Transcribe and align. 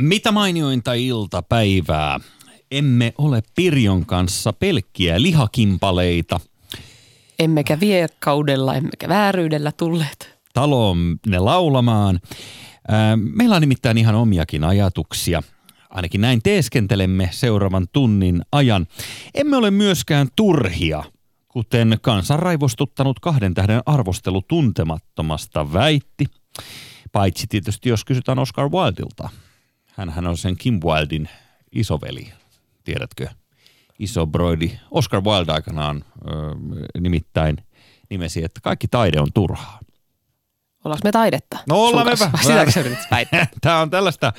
Mitä 0.00 0.32
mainiointa 0.32 0.92
iltapäivää. 0.92 2.20
Emme 2.70 3.14
ole 3.18 3.42
Pirjon 3.54 4.06
kanssa 4.06 4.52
pelkkiä 4.52 5.22
lihakimpaleita. 5.22 6.40
Emmekä 7.38 7.80
viekkaudella, 7.80 8.74
emmekä 8.74 9.08
vääryydellä 9.08 9.72
tulleet. 9.72 10.38
Taloon 10.52 11.16
ne 11.26 11.38
laulamaan. 11.38 12.20
Ää, 12.88 13.16
Meillä 13.16 13.54
on 13.56 13.60
nimittäin 13.60 13.98
ihan 13.98 14.14
omiakin 14.14 14.64
ajatuksia. 14.64 15.42
Ainakin 15.90 16.20
näin 16.20 16.42
teeskentelemme 16.42 17.28
seuraavan 17.32 17.86
tunnin 17.92 18.42
ajan. 18.52 18.86
Emme 19.34 19.56
ole 19.56 19.70
myöskään 19.70 20.28
turhia, 20.36 21.04
kuten 21.48 21.98
kansan 22.02 22.38
raivostuttanut 22.38 23.20
kahden 23.20 23.54
tähden 23.54 23.80
arvostelu 23.86 24.42
tuntemattomasta 24.42 25.72
väitti. 25.72 26.26
Paitsi 27.12 27.46
tietysti, 27.46 27.88
jos 27.88 28.04
kysytään 28.04 28.38
Oscar 28.38 28.68
Wildelta. 28.68 29.28
Hänhän 29.96 30.26
on 30.26 30.36
sen 30.36 30.56
Kim 30.56 30.80
Wildin 30.84 31.28
isoveli, 31.72 32.32
tiedätkö? 32.84 33.28
Iso 33.98 34.26
broidi. 34.26 34.70
Oscar 34.90 35.20
Wilde 35.24 35.52
aikanaan 35.52 36.04
ö, 36.28 36.30
nimittäin 37.00 37.56
nimesi, 38.10 38.44
että 38.44 38.60
kaikki 38.62 38.88
taide 38.88 39.20
on 39.20 39.32
turhaa. 39.34 39.80
Ollaanko 40.84 41.00
me 41.04 41.12
taidetta? 41.12 41.58
No 41.68 41.76
ollaan 41.84 42.06
me 42.06 42.12
vähän. 42.20 42.34
Tämä 43.60 43.80
on 43.82 43.90
tällaista 43.90 44.32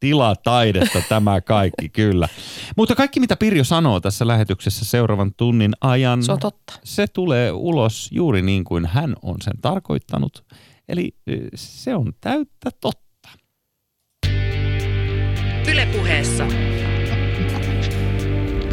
tilataidetta 0.00 1.02
tämä 1.08 1.40
kaikki, 1.40 1.88
kyllä. 1.88 2.28
Mutta 2.76 2.94
kaikki, 2.94 3.20
mitä 3.20 3.36
Pirjo 3.36 3.64
sanoo 3.64 4.00
tässä 4.00 4.26
lähetyksessä 4.26 4.84
seuraavan 4.84 5.34
tunnin 5.34 5.72
ajan, 5.80 6.22
Se 6.22 6.32
on 6.32 6.38
totta. 6.38 6.72
se 6.84 7.06
tulee 7.06 7.52
ulos 7.52 8.08
juuri 8.12 8.42
niin 8.42 8.64
kuin 8.64 8.86
hän 8.86 9.16
on 9.22 9.36
sen 9.42 9.60
tarkoittanut. 9.62 10.44
Eli 10.88 11.16
se 11.54 11.94
on 11.94 12.12
täyttä 12.20 12.70
totta. 12.80 13.03
Ylepuheessa. 15.72 16.46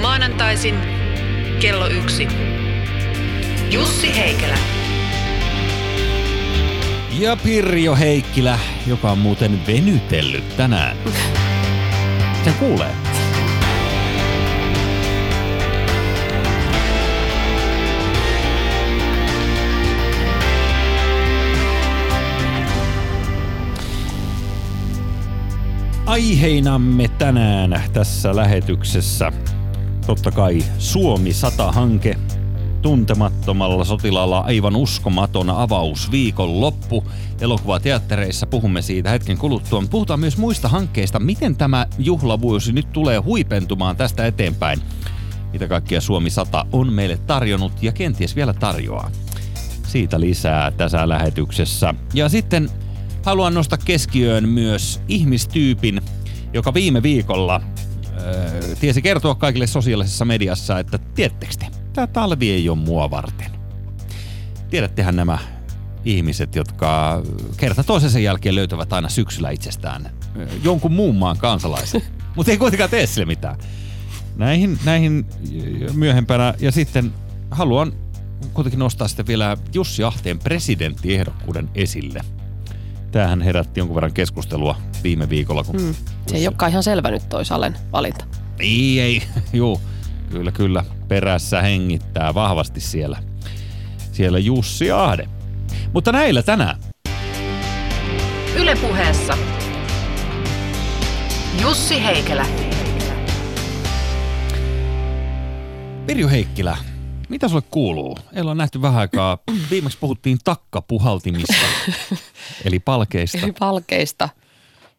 Maanantaisin 0.01 0.75
kello 1.59 1.87
yksi. 1.87 2.27
Jussi 3.71 4.17
Heikelä. 4.17 4.57
Ja 7.19 7.35
Pirjo 7.35 7.95
Heikkilä, 7.95 8.59
joka 8.87 9.11
on 9.11 9.17
muuten 9.17 9.67
venytellyt 9.67 10.57
tänään. 10.57 10.97
Sen 12.43 12.53
kuulee. 12.53 13.10
Aiheinamme 26.11 27.07
tänään 27.07 27.83
tässä 27.93 28.35
lähetyksessä 28.35 29.31
totta 30.05 30.31
kai 30.31 30.63
Suomi 30.77 31.29
100-hanke, 31.29 32.17
tuntemattomalla 32.81 33.83
sotilaalla 33.83 34.39
aivan 34.39 34.75
uskomaton 34.75 35.49
avaus 35.49 36.11
viikon 36.11 36.61
loppu. 36.61 37.03
Elokuvateattereissa 37.41 38.47
puhumme 38.47 38.81
siitä 38.81 39.09
hetken 39.09 39.37
kuluttua. 39.37 39.83
Puhutaan 39.89 40.19
myös 40.19 40.37
muista 40.37 40.67
hankkeista, 40.67 41.19
miten 41.19 41.55
tämä 41.55 41.85
juhlavuosi 41.99 42.71
nyt 42.71 42.91
tulee 42.93 43.17
huipentumaan 43.17 43.95
tästä 43.95 44.25
eteenpäin. 44.25 44.79
Mitä 45.53 45.67
kaikkia 45.67 46.01
Suomi 46.01 46.29
100 46.29 46.65
on 46.71 46.93
meille 46.93 47.17
tarjonnut 47.17 47.83
ja 47.83 47.91
kenties 47.91 48.35
vielä 48.35 48.53
tarjoaa. 48.53 49.11
Siitä 49.87 50.19
lisää 50.19 50.71
tässä 50.71 51.09
lähetyksessä. 51.09 51.93
Ja 52.13 52.29
sitten 52.29 52.69
haluan 53.25 53.53
nostaa 53.53 53.79
keskiöön 53.85 54.49
myös 54.49 55.01
ihmistyypin, 55.07 56.01
joka 56.53 56.73
viime 56.73 57.03
viikolla 57.03 57.61
öö, 58.21 58.75
tiesi 58.79 59.01
kertoa 59.01 59.35
kaikille 59.35 59.67
sosiaalisessa 59.67 60.25
mediassa, 60.25 60.79
että 60.79 60.97
tiedättekö 60.97 61.53
te, 61.59 61.67
tämä 61.93 62.07
talvi 62.07 62.51
ei 62.51 62.69
ole 62.69 62.77
mua 62.77 63.11
varten. 63.11 63.51
Tiedättehän 64.69 65.15
nämä 65.15 65.37
ihmiset, 66.05 66.55
jotka 66.55 67.21
kerta 67.57 67.83
toisensa 67.83 68.19
jälkeen 68.19 68.55
löytävät 68.55 68.93
aina 68.93 69.09
syksyllä 69.09 69.49
itsestään 69.49 70.05
ö, 70.05 70.47
jonkun 70.63 70.91
muun 70.91 71.15
maan 71.15 71.37
kansalaisen, 71.37 72.01
mutta 72.35 72.51
ei 72.51 72.57
kuitenkaan 72.57 72.89
tee 72.89 73.07
sille 73.07 73.25
mitään. 73.25 73.57
Näihin, 74.35 74.79
näihin 74.85 75.25
ö, 75.89 75.93
myöhempänä 75.93 76.53
ja 76.59 76.71
sitten 76.71 77.13
haluan 77.51 77.93
kuitenkin 78.53 78.79
nostaa 78.79 79.07
sitten 79.07 79.27
vielä 79.27 79.57
Jussi 79.73 80.03
Ahteen 80.03 80.39
presidenttiehdokkuuden 80.39 81.69
esille. 81.75 82.21
Tämähän 83.11 83.41
herätti 83.41 83.79
jonkun 83.79 83.95
verran 83.95 84.13
keskustelua 84.13 84.75
viime 85.03 85.29
viikolla, 85.29 85.63
kun 85.63 85.75
Mm. 85.81 85.95
Se 86.27 86.37
ei 86.37 86.47
olekaan 86.47 86.71
ihan 86.71 86.83
selvä 86.83 87.11
nyt 87.11 87.29
toi 87.29 87.45
Salen 87.45 87.75
valinta. 87.91 88.25
ei, 88.59 88.99
ei, 88.99 89.23
juu. 89.53 89.81
Kyllä, 90.29 90.51
kyllä. 90.51 90.85
Perässä 91.07 91.61
hengittää 91.61 92.33
vahvasti 92.33 92.79
siellä. 92.79 93.17
Siellä 94.11 94.39
Jussi 94.39 94.91
Ahde. 94.91 95.27
Mutta 95.93 96.11
näillä 96.11 96.43
tänään. 96.43 96.75
Ylepuheessa. 98.55 99.37
Jussi 101.61 102.03
Heikelä. 102.03 102.45
Pirjo 106.05 106.29
Heikkilä, 106.29 106.77
mitä 107.31 107.47
sulle 107.47 107.63
kuuluu? 107.71 108.17
Ei 108.33 108.41
on 108.41 108.57
nähty 108.57 108.81
vähän 108.81 108.99
aikaa. 108.99 109.37
Viimeksi 109.71 109.97
puhuttiin 110.01 110.37
takkapuhaltimista, 110.43 111.53
eli 112.65 112.79
palkeista. 112.79 113.37
Eli 113.37 113.51
palkeista. 113.59 114.29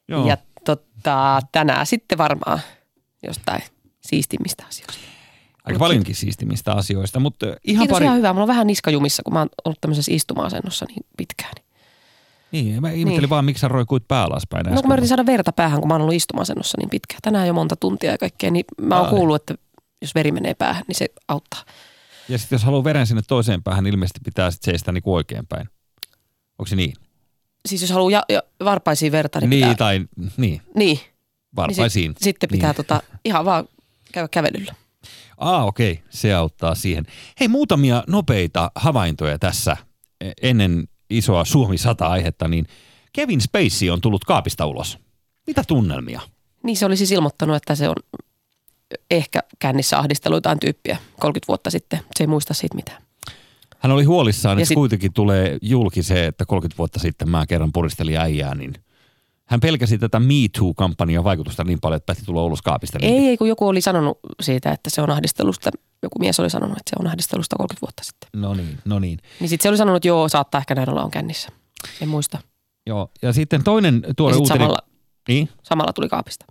Joo. 0.09 0.27
Ja 0.27 0.37
tota, 0.65 1.41
tänään 1.53 1.87
sitten 1.87 2.19
varmaan 2.19 2.61
jostain 3.23 3.63
siistimmistä 4.01 4.65
asioista. 4.69 5.03
Aika 5.65 5.79
paljonkin 5.79 6.15
siistimistä 6.15 6.73
asioista, 6.73 7.21
mutta 7.21 7.47
ihan 7.65 7.83
Kiitos 7.83 7.95
pari... 7.95 8.05
ihan 8.05 8.19
hyvä. 8.19 8.33
Mulla 8.33 8.45
on 8.45 8.49
vähän 8.49 8.67
niskajumissa, 8.67 9.23
kun 9.23 9.33
mä 9.33 9.39
oon 9.39 9.49
ollut 9.65 9.81
tämmöisessä 9.81 10.13
istuma-asennossa 10.13 10.87
niin 10.89 11.07
pitkään. 11.17 11.53
Niin, 12.53 12.81
mä 12.81 12.91
ihmettelin 12.91 13.21
Niin. 13.21 13.31
vaan, 13.31 13.45
miksi 13.45 13.61
sä 13.61 13.69
roikuit 13.69 14.09
pää 14.09 14.25
alaspäin 14.25 14.67
No 14.67 14.81
kun 14.81 14.89
mä 14.89 14.95
yritin 14.95 15.09
saada 15.09 15.27
verta 15.27 15.53
päähän, 15.53 15.81
kun 15.81 15.89
mä 15.89 15.95
oon 15.95 16.03
ollut 16.03 16.15
istuma-asennossa 16.15 16.79
niin 16.79 16.91
pitkään. 16.91 17.19
Tänään 17.23 17.47
jo 17.47 17.53
monta 17.53 17.77
tuntia 17.77 18.11
ja 18.11 18.19
kaikkea, 18.19 18.51
niin 18.51 18.65
mä 18.81 18.97
oon 18.97 19.07
Ai. 19.07 19.11
kuullut, 19.11 19.37
että 19.37 19.55
jos 20.03 20.15
veri 20.15 20.33
menee 20.33 20.55
päähän, 20.55 20.85
niin 20.89 20.97
se 20.97 21.09
auttaa. 21.29 21.65
Ja 22.33 22.39
sitten 22.39 22.57
jos 22.57 22.65
haluaa 22.65 22.85
veren 22.85 23.07
sinne 23.07 23.23
toiseen 23.29 23.63
päähän, 23.63 23.85
niin 23.85 23.95
ilmeisesti 23.95 24.21
pitää 24.25 24.51
sitten 24.51 24.73
seistä 24.73 24.93
niin 24.93 25.03
oikein 25.07 25.47
päin. 25.47 25.69
Onko 26.59 26.67
se 26.67 26.77
niin? 26.77 26.93
Siis 27.69 27.81
jos 27.83 27.91
haluaa 27.91 28.11
ja, 28.11 28.23
ja 28.29 28.43
varpaisiin 28.65 29.13
verta, 29.13 29.41
niin, 29.41 29.51
Niin, 29.51 29.61
pitää, 29.65 29.75
tai 29.75 29.99
niin, 30.17 30.33
niin, 30.37 30.63
niin 30.75 31.01
varpaisiin. 31.57 32.13
sit, 32.13 32.23
sitten 32.25 32.49
pitää 32.53 32.71
Niin. 32.71 32.77
tota, 32.77 33.03
ihan 33.25 33.45
vaan 33.45 33.65
käydä 34.13 34.29
kävelyllä. 34.29 34.75
Ah, 35.39 35.67
okei, 35.67 35.93
okay. 35.93 36.05
se 36.11 36.35
auttaa 36.35 36.75
siihen. 36.75 37.07
Hei, 37.41 37.49
muutamia 37.49 38.05
nopeita 38.07 38.71
havaintoja 38.75 39.39
tässä 39.39 39.77
e- 40.21 40.33
ennen 40.43 40.89
isoa 41.11 41.45
Suomi 41.45 41.77
100-aihetta, 41.77 42.49
niin 42.49 42.67
Kevin 43.13 43.41
Spacey 43.41 43.91
on 43.91 44.01
tullut 44.01 44.25
kaapista 44.25 44.67
ulos. 44.67 44.99
Mitä 45.47 45.65
tunnelmia? 45.69 46.21
Niin 46.65 46.77
se 46.77 46.87
oli 46.87 46.97
siis 46.97 47.13
ilmoittanut, 47.13 47.57
että 47.57 47.75
se 47.75 47.89
on 47.89 47.95
ehkä 49.11 49.41
kännissä 49.59 49.99
ahdistellut 49.99 50.37
jotain 50.37 50.61
tyyppiä 50.61 50.97
30 51.21 51.49
vuotta 51.49 51.71
sitten. 51.71 52.01
Se 52.17 52.23
ei 52.25 52.27
muista 52.29 52.55
siitä 52.55 52.75
mitään. 52.77 53.03
Hän 53.79 53.93
oli 53.93 54.05
huolissaan, 54.05 54.59
että 54.59 54.69
sit- 54.69 54.75
kuitenkin 54.75 55.13
tulee 55.13 55.59
julki 55.63 56.03
se, 56.03 56.27
että 56.27 56.45
30 56.47 56.79
vuotta 56.79 56.99
sitten 56.99 57.31
mä 57.31 57.47
kerran 57.47 57.73
puristelin 57.73 58.17
äijää, 58.17 58.55
niin 58.55 58.75
hän 59.45 59.61
pelkäsi 59.61 59.99
tätä 59.99 60.21
Me 60.21 60.35
Too-kampanjan 60.59 61.25
vaikutusta 61.25 61.65
niin 61.65 61.81
paljon, 61.81 61.97
että 61.97 62.07
päätti 62.07 62.25
tulla 62.25 62.45
ulos 62.45 62.63
kaapista. 62.63 62.99
Niin 62.99 63.15
Ei, 63.23 63.29
ei, 63.29 63.37
kun 63.37 63.49
joku 63.49 63.69
oli 63.69 63.81
sanonut 63.81 64.19
siitä, 64.41 64.73
että 64.73 64.91
se 64.91 65.03
on 65.03 65.11
ahdistelusta. 65.11 65.71
Joku 66.03 66.19
mies 66.19 66.41
oli 66.41 66.51
sanonut, 66.51 66.77
että 66.79 66.91
se 66.91 66.97
on 67.01 67.07
ahdistelusta 67.07 67.57
30 67.57 67.87
vuotta 67.87 68.05
sitten. 68.05 68.41
No 68.41 68.55
niin, 68.55 68.79
no 68.85 68.99
niin. 68.99 69.19
Niin 69.41 69.49
sitten 69.49 69.63
se 69.63 69.69
oli 69.69 69.77
sanonut, 69.77 69.97
että 69.97 70.09
joo, 70.09 70.29
saattaa 70.29 70.59
ehkä 70.59 70.75
näin 70.75 70.91
olla 70.91 71.03
on 71.03 71.11
kännissä. 71.11 71.49
En 72.01 72.09
muista. 72.09 72.39
Joo, 72.87 73.11
ja 73.23 73.33
sitten 73.33 73.65
toinen 73.65 74.03
tuore 74.17 74.37
uutinen. 74.37 74.59
samalla, 74.59 74.79
Niin? 75.29 75.49
samalla 75.63 75.93
tuli 75.93 76.09
kaapista. 76.09 76.45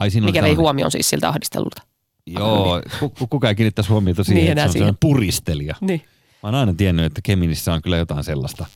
Ai, 0.00 0.10
siinä 0.10 0.24
Mikä 0.24 0.42
vei 0.42 0.54
huomioon 0.54 0.90
siis 0.90 1.10
siltä 1.10 1.28
ahdistelulta. 1.28 1.82
Joo, 2.26 2.82
ku- 3.00 3.08
ku- 3.08 3.26
kuka 3.26 3.48
ei 3.48 3.54
kiinnittäisi 3.54 3.90
huomiota 3.90 4.24
siihen, 4.24 4.42
Niin, 4.42 4.52
että 4.52 4.62
se 4.62 4.66
on 4.68 4.72
siihen. 4.72 4.80
sellainen 4.86 4.98
puristelija. 5.00 5.74
Niin. 5.80 6.02
Mä 6.42 6.46
oon 6.48 6.54
aina 6.54 6.74
tiennyt, 6.74 7.04
että 7.04 7.20
Keminissä 7.24 7.72
on 7.74 7.82
kyllä 7.82 7.96
jotain 7.96 8.24
sellaista 8.24 8.66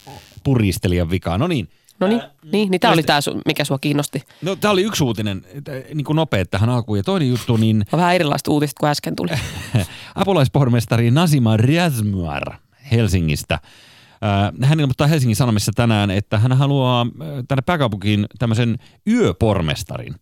puristelijan 0.44 1.10
vikaa. 1.10 1.38
No 1.38 1.46
niin, 1.46 1.68
No 2.00 2.06
niin, 2.06 2.22
niin, 2.52 2.70
niin 2.70 2.80
tämä 2.80 2.92
oli 2.92 3.02
tämä, 3.02 3.20
mikä 3.46 3.64
sua 3.64 3.78
kiinnosti. 3.78 4.22
no 4.42 4.56
tää 4.56 4.70
oli 4.70 4.82
yksi 4.82 5.04
uutinen, 5.04 5.44
että, 5.54 5.72
niin 5.94 6.04
kuin 6.04 6.16
nopea 6.16 6.44
tähän 6.44 6.68
alkuun. 6.70 6.98
Ja 6.98 7.02
toinen 7.04 7.28
juttu, 7.28 7.56
niin 7.56 7.84
On 7.92 7.96
vähän 7.98 8.14
erilaiset 8.14 8.48
uutiset 8.48 8.76
kuin 8.80 8.90
äsken 8.90 9.16
tuli. 9.16 9.30
apulaispormestari 10.14 11.10
Nasima 11.10 11.56
Riazmuar 11.56 12.54
Helsingistä. 12.92 13.54
Äh, 13.54 14.68
Hän 14.68 14.80
ilmoittaa 14.80 15.06
Helsingin 15.06 15.36
Sanomissa 15.36 15.72
tänään, 15.74 16.10
että 16.10 16.38
hän 16.38 16.52
haluaa 16.52 17.00
äh, 17.02 17.28
tänne 17.48 17.62
pääkaupunkiin 17.62 18.26
tämmöisen 18.38 18.78
yöpormestarin. 19.06 20.14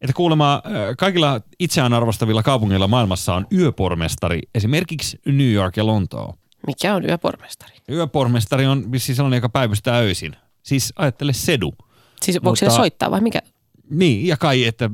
Että 0.00 0.12
kuulemma 0.12 0.62
kaikilla 0.98 1.40
itseään 1.58 1.92
arvostavilla 1.92 2.42
kaupungeilla 2.42 2.88
maailmassa 2.88 3.34
on 3.34 3.46
yöpormestari, 3.52 4.40
esimerkiksi 4.54 5.20
New 5.26 5.52
York 5.52 5.76
ja 5.76 5.86
Lontoo. 5.86 6.34
Mikä 6.66 6.94
on 6.94 7.04
yöpormestari? 7.04 7.76
Yöpormestari 7.90 8.66
on 8.66 8.92
vissiin 8.92 9.16
sellainen, 9.16 9.36
joka 9.36 9.48
päivystää 9.48 9.98
öisin. 9.98 10.36
Siis 10.62 10.92
ajattele 10.96 11.32
sedu. 11.32 11.74
Siis 12.22 12.36
voiko 12.44 12.50
Mutta- 12.50 12.76
soittaa 12.76 13.10
vai 13.10 13.20
mikä? 13.20 13.42
Niin, 13.90 14.26
ja 14.26 14.36
kai, 14.36 14.64
että 14.64 14.90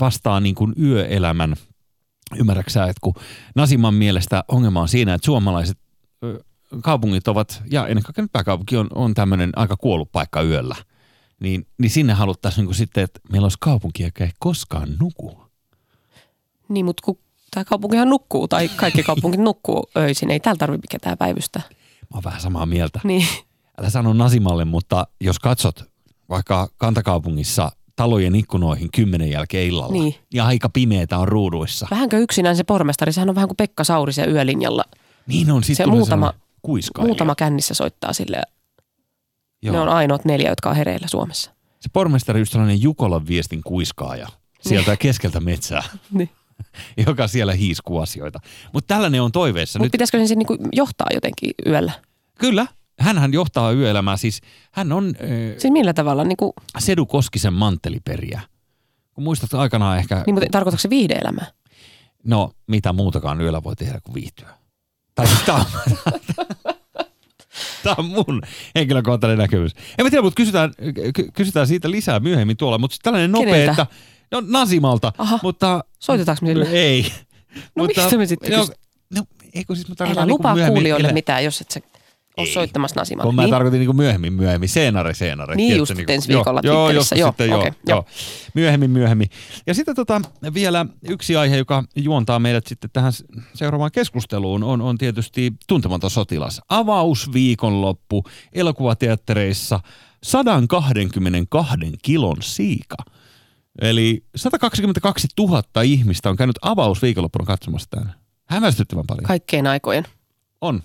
vastaa 0.00 0.40
niin 0.40 0.54
kuin 0.54 0.72
yöelämän, 0.82 1.54
ymmärräksä, 2.38 2.84
että 2.84 3.00
kun 3.00 3.14
Nasiman 3.54 3.94
mielestä 3.94 4.44
ongelma 4.48 4.80
on 4.80 4.88
siinä, 4.88 5.14
että 5.14 5.24
suomalaiset 5.24 5.78
kaupungit 6.82 7.28
ovat, 7.28 7.62
ja 7.70 7.86
ennen 7.86 8.04
kaikkea 8.04 8.22
nyt 8.22 8.32
pääkaupunki 8.32 8.76
on, 8.76 8.86
on 8.94 9.14
tämmöinen 9.14 9.52
aika 9.56 9.76
kuollut 9.76 10.12
paikka 10.12 10.42
yöllä, 10.42 10.76
niin, 11.40 11.66
niin 11.78 11.90
sinne 11.90 12.12
haluttaisiin 12.12 12.66
niin 12.66 12.74
sitten, 12.74 13.04
että 13.04 13.20
meillä 13.32 13.44
olisi 13.44 13.56
kaupunki, 13.60 14.02
joka 14.02 14.24
ei 14.24 14.30
koskaan 14.38 14.88
nuku. 15.00 15.40
Niin, 16.68 16.84
mutta 16.84 17.02
kun 17.04 17.18
tämä 17.50 17.64
kaupunkihan 17.64 18.08
nukkuu, 18.10 18.48
tai 18.48 18.68
kaikki 18.68 19.02
kaupungit 19.02 19.40
nukkuu 19.40 19.86
öisin, 19.96 20.30
ei 20.30 20.40
täällä 20.40 20.58
tarvitse 20.58 20.86
ketään 20.90 21.18
päivystä. 21.18 21.60
Mä 22.00 22.14
oon 22.14 22.24
vähän 22.24 22.40
samaa 22.40 22.66
mieltä. 22.66 23.00
Niin, 23.04 23.26
Älä 23.78 23.90
sano 23.90 24.12
Nasimalle, 24.12 24.64
mutta 24.64 25.06
jos 25.20 25.38
katsot 25.38 25.84
vaikka 26.28 26.68
kantakaupungissa 26.76 27.72
talojen 27.96 28.34
ikkunoihin 28.34 28.88
kymmenen 28.94 29.30
jälkeen 29.30 29.66
illalla, 29.66 29.92
Niin. 29.92 30.14
ja 30.34 30.46
aika 30.46 30.68
pimeetä 30.68 31.18
on 31.18 31.28
ruuduissa. 31.28 31.86
vähänkö 31.90 32.18
yksinään 32.18 32.56
se 32.56 32.64
pormestari, 32.64 33.12
sehän 33.12 33.28
on 33.28 33.34
vähän 33.34 33.48
kuin 33.48 33.56
Pekka 33.56 33.84
Saurisen 33.84 34.30
yölinjalla. 34.30 34.84
Niin 35.26 35.50
on, 35.50 35.62
Se 35.62 35.66
sitten 35.66 35.88
muutama- 35.88 36.34
kuiskailija. 36.62 37.08
Muutama 37.08 37.34
kännissä 37.34 37.74
soittaa 37.74 38.12
sille. 38.12 38.42
Joo. 39.62 39.72
Ne 39.74 39.80
on 39.80 39.88
ainoat 39.88 40.24
neljä, 40.24 40.48
jotka 40.48 40.70
on 40.70 40.76
hereillä 40.76 41.08
Suomessa. 41.08 41.50
Se 41.80 41.88
pormestari 41.92 42.40
just 42.40 42.52
sellainen 42.52 42.82
Jukolan 42.82 43.26
viestin 43.26 43.60
kuiskaaja 43.64 44.28
sieltä 44.60 44.96
keskeltä 44.96 45.40
metsää, 45.40 45.82
Niin. 46.10 46.30
joka 47.06 47.28
siellä 47.28 47.52
hiiskuu 47.52 47.98
asioita. 48.00 48.40
Mutta 48.72 48.94
tällainen 48.94 49.22
on 49.22 49.32
toiveessa. 49.32 49.78
Mutta 49.78 49.92
pitäisikö 49.92 50.26
sen 50.26 50.38
niinku 50.38 50.56
johtaa 50.72 51.06
jotenkin 51.14 51.50
yöllä? 51.66 51.92
kyllä, 52.38 52.66
hänhän 53.00 53.32
johtaa 53.32 53.72
yöelämää. 53.72 54.16
Siis 54.16 54.40
hän 54.72 54.92
on 54.92 55.06
äh, 55.22 55.28
Siis 55.58 55.72
millä 55.72 55.92
tavalla? 55.94 56.24
Niinku, 56.24 56.54
Sedu 56.78 57.06
Koskisen 57.06 57.52
mantteliperiä. 57.52 58.40
Kun 59.14 59.24
muistat 59.24 59.54
aikanaan 59.54 59.98
ehkä, 59.98 60.22
niin, 60.26 60.34
mutta 60.34 60.48
tarkoitatko 60.50 60.82
se 60.82 60.90
viihdeelämää? 60.90 61.46
no 62.24 62.50
mitä 62.66 62.92
muutakaan 62.92 63.40
yöllä 63.40 63.62
voi 63.62 63.76
tehdä 63.76 64.00
kuin 64.02 64.14
viihtyä. 64.14 64.48
Tai 65.14 65.26
siis 65.26 65.40
tää 65.40 65.54
on, 65.54 65.64
tää 67.84 67.94
on 67.98 68.04
mun 68.04 68.42
henkilökohtainen 68.74 69.38
näkemys. 69.38 69.72
En 69.98 70.06
mä 70.06 70.10
tiedä, 70.10 70.22
mutta 70.22 70.36
kysytään, 70.36 70.72
ky- 71.14 71.30
kysytään 71.32 71.66
siitä 71.66 71.90
lisää 71.90 72.20
myöhemmin 72.20 72.56
tuolla. 72.56 72.78
Mutta 72.78 72.96
tällainen 73.02 73.32
nopea, 73.32 73.52
Keneltä? 73.52 73.82
että 73.82 73.86
no 74.30 74.42
Nasimalta, 74.46 75.12
Aha. 75.18 75.38
mutta 75.42 75.84
Soitetaanko 75.98 76.46
me 76.46 76.48
sille? 76.52 76.68
Ei. 76.72 77.12
No 77.76 77.84
mistä 77.84 78.18
me 78.18 78.26
sitten 78.26 78.52
no, 78.52 78.68
no, 79.16 79.22
eikö 79.54 79.74
siis 79.74 79.88
mä 79.88 79.94
Älä 80.00 80.08
niinku 80.14 80.28
lupaa 80.28 80.54
myöhemmin- 80.54 80.72
kuulijoille 80.72 81.12
mitään, 81.12 81.44
jos 81.44 81.60
et 81.60 81.70
sä 81.70 81.80
ole 82.40 82.48
Ei. 82.48 82.54
soittamassa 82.54 83.00
Nasimalle. 83.00 83.28
Kun 83.28 83.34
mä 83.34 83.42
Niin? 83.42 83.50
tarkoitin 83.50 83.78
niinku 83.78 83.92
myöhemmin, 83.92 84.32
myöhemmin, 84.32 84.68
seenare, 84.68 85.14
seenare. 85.14 85.54
Niin 85.54 85.76
just, 85.76 85.94
niinku- 85.94 86.12
ensi 86.12 86.28
viikolla 86.28 86.60
joo, 86.64 86.74
joo, 86.74 86.86
Twitterissä, 86.86 87.14
joskus 87.14 87.20
joo, 87.20 87.30
sitten, 87.30 87.48
joo, 87.48 87.60
okei, 87.60 87.72
joo. 87.88 87.96
joo. 87.96 88.04
Myöhemmin, 88.54 88.90
myöhemmin. 88.90 89.28
Ja 89.66 89.74
sitten 89.74 89.94
tota, 89.94 90.20
vielä 90.54 90.86
yksi 91.08 91.36
aihe, 91.36 91.56
joka 91.56 91.84
juontaa 91.96 92.38
meidät 92.38 92.66
sitten 92.66 92.90
tähän 92.92 93.12
seuraavaan 93.54 93.90
keskusteluun, 93.92 94.62
on, 94.62 94.80
on 94.80 94.98
tietysti 94.98 95.52
Tuntematon 95.68 96.10
sotilas. 96.10 96.60
Avausviikonloppu 96.68 98.24
elokuvateattereissa 98.52 99.80
122 100.22 101.74
kilon 102.02 102.36
siika. 102.40 102.96
Eli 103.80 104.24
122 104.36 105.28
000 105.38 105.62
ihmistä 105.82 106.30
on 106.30 106.36
käynyt 106.36 106.56
avausviikonloppuna 106.62 107.46
katsomassa 107.46 107.90
tämän. 107.90 108.14
Hämmästyttävän 108.48 109.04
paljon. 109.06 109.24
Kaikkein 109.24 109.66
aikojen 109.66 110.04
On. 110.60 110.82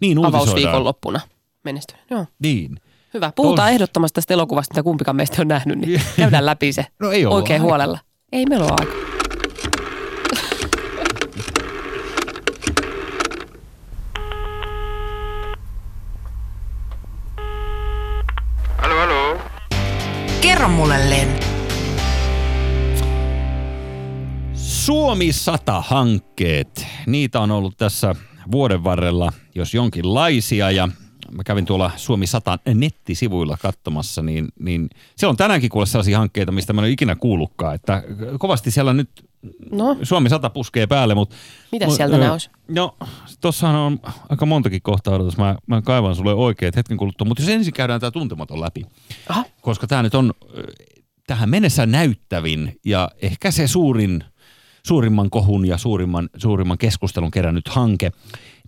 Niin 0.00 0.18
uutisoidaan. 0.18 0.42
avausviikonloppuna 0.48 1.20
menestynyt. 1.64 2.04
Joo. 2.10 2.26
Niin. 2.42 2.76
Hyvä. 3.14 3.32
Puhutaan 3.36 3.68
Tos- 3.68 3.72
ehdottomasti 3.72 4.14
tästä 4.14 4.34
elokuvasta, 4.34 4.74
mitä 4.74 4.82
kumpikaan 4.82 5.16
meistä 5.16 5.42
on 5.42 5.48
nähnyt, 5.48 5.78
niin 5.78 6.02
käydään 6.16 6.46
läpi 6.46 6.72
se 6.72 6.86
No 7.00 7.10
ei 7.10 7.26
oikein 7.26 7.60
aika. 7.60 7.68
huolella. 7.68 7.98
Ei 8.32 8.46
meillä 8.46 8.64
ole 8.64 8.74
aika. 8.80 8.92
Halo, 18.78 18.94
halo. 19.00 19.38
Kerro 20.40 20.68
mulle, 20.68 21.10
Len. 21.10 21.28
Suomi 24.54 25.30
100-hankkeet. 25.30 26.86
Niitä 27.06 27.40
on 27.40 27.50
ollut 27.50 27.76
tässä 27.76 28.14
vuoden 28.50 28.84
varrella, 28.84 29.32
jos 29.54 29.74
jonkinlaisia. 29.74 30.70
Ja 30.70 30.88
mä 31.32 31.44
kävin 31.44 31.64
tuolla 31.64 31.90
Suomi 31.96 32.26
100 32.26 32.58
nettisivuilla 32.74 33.56
katsomassa, 33.62 34.22
niin, 34.22 34.48
niin 34.60 34.88
siellä 35.16 35.30
on 35.30 35.36
tänäänkin 35.36 35.70
kuule 35.70 35.86
sellaisia 35.86 36.18
hankkeita, 36.18 36.52
mistä 36.52 36.72
mä 36.72 36.80
en 36.80 36.84
ole 36.84 36.90
ikinä 36.90 37.16
kuullutkaan. 37.16 37.74
Että 37.74 38.02
kovasti 38.38 38.70
siellä 38.70 38.92
nyt 38.92 39.28
No, 39.72 39.96
Suomi 40.02 40.28
100 40.28 40.50
puskee 40.50 40.86
päälle, 40.86 41.14
mutta... 41.14 41.36
Mitäs 41.72 41.96
sieltä 41.96 42.16
ö, 42.16 42.18
nää 42.18 42.32
olisi? 42.32 42.50
No, 42.68 42.96
tossahan 43.40 43.76
on 43.76 44.00
aika 44.28 44.46
montakin 44.46 44.82
kohtaa 44.82 45.14
odotus. 45.14 45.36
Mä, 45.36 45.56
mä 45.66 45.82
kaivan 45.82 46.16
sulle 46.16 46.34
oikeat 46.34 46.76
hetken 46.76 46.96
kuluttua. 46.96 47.26
Mutta 47.26 47.42
jos 47.42 47.50
ensin 47.50 47.72
käydään 47.72 48.00
tämä 48.00 48.10
tuntematon 48.10 48.60
läpi. 48.60 48.84
aha, 49.28 49.44
koska 49.60 49.86
tämä 49.86 50.02
nyt 50.02 50.14
on 50.14 50.32
tähän 51.26 51.50
mennessä 51.50 51.86
näyttävin 51.86 52.80
ja 52.84 53.10
ehkä 53.22 53.50
se 53.50 53.66
suurin, 53.66 54.24
suurimman 54.88 55.30
kohun 55.30 55.66
ja 55.66 55.78
suurimman, 55.78 56.28
suurimman 56.36 56.78
keskustelun 56.78 57.30
kerännyt 57.30 57.68
hanke, 57.68 58.10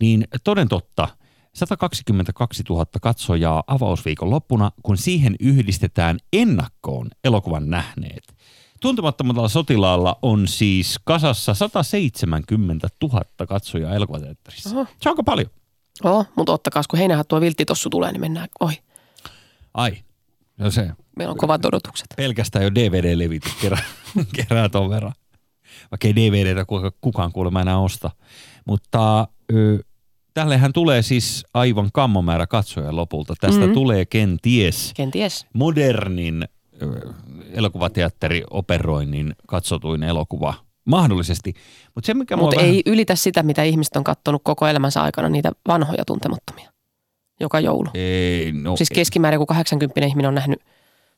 niin 0.00 0.24
toden 0.44 0.68
totta, 0.68 1.08
122 1.54 2.62
000 2.68 2.86
katsojaa 3.02 3.62
avausviikon 3.66 4.30
loppuna, 4.30 4.70
kun 4.82 4.96
siihen 4.96 5.36
yhdistetään 5.40 6.18
ennakkoon 6.32 7.10
elokuvan 7.24 7.70
nähneet. 7.70 8.34
Tuntemattomalla 8.80 9.48
sotilaalla 9.48 10.18
on 10.22 10.48
siis 10.48 10.98
kasassa 11.04 11.54
170 11.54 12.88
000 13.02 13.22
katsojaa 13.48 13.94
elokuvateatterissa. 13.94 14.70
Oho. 14.70 14.84
Se 15.02 15.08
on 15.08 15.12
aika 15.12 15.22
paljon. 15.22 15.50
oh, 16.04 16.26
mutta 16.36 16.52
ottakaa, 16.52 16.82
kun 16.90 16.98
heinähattua 16.98 17.40
vilttitossu 17.40 17.90
tulee, 17.90 18.12
niin 18.12 18.20
mennään 18.20 18.48
ohi. 18.60 18.78
Ai, 19.74 19.92
no 20.58 20.70
se 20.70 20.90
Meillä 21.16 21.32
on 21.32 21.38
kovat 21.38 21.64
odotukset. 21.64 22.06
pelkästään 22.16 22.64
jo 22.64 22.70
DVD-levitys 22.70 23.54
kerää, 23.60 23.82
kerää 24.48 24.68
ton 24.68 24.90
verran. 24.90 25.12
Vaikka 25.90 26.08
ei 26.08 26.16
DVDtä 26.16 26.64
kuka- 26.64 26.92
kukaan 27.00 27.32
kuulemma 27.32 27.60
enää 27.60 27.78
osta. 27.78 28.10
Mutta 28.66 29.28
tällehän 30.34 30.72
tulee 30.72 31.02
siis 31.02 31.44
aivan 31.54 31.90
kammomäärä 31.92 32.46
katsoja 32.46 32.96
lopulta. 32.96 33.34
Tästä 33.40 33.60
Mhm. 33.60 33.68
mm. 33.68 33.74
tulee 33.74 34.04
kenties 34.06 34.92
Kenties. 34.96 35.46
modernin 35.54 36.44
elokuvateatterioperoinnin 38.00 39.34
katsotuin 39.46 40.02
elokuva 40.02 40.54
mahdollisesti. 40.84 41.54
Mutta 41.94 42.06
se, 42.06 42.14
mikä 42.14 42.36
mua 42.36 42.44
Mutta 42.44 42.56
vähän... 42.56 42.70
ei 42.74 42.82
ylitä 42.86 43.14
sitä, 43.16 43.42
mitä 43.42 43.62
ihmiset 43.62 43.96
on 43.96 44.04
kattonut 44.04 44.40
koko 44.44 44.66
elämänsä 44.66 45.02
aikana, 45.02 45.28
niitä 45.28 45.52
vanhoja 45.68 46.04
tuntemattomia. 46.06 46.70
Joka 47.40 47.60
joulu. 47.60 47.88
Ei, 47.94 48.52
no, 48.52 48.76
Siis 48.76 48.90
keskimäärin 48.90 49.36
joku 49.36 49.46
80 49.46 50.06
ihminen 50.06 50.28
on 50.28 50.34
nähnyt 50.34 50.60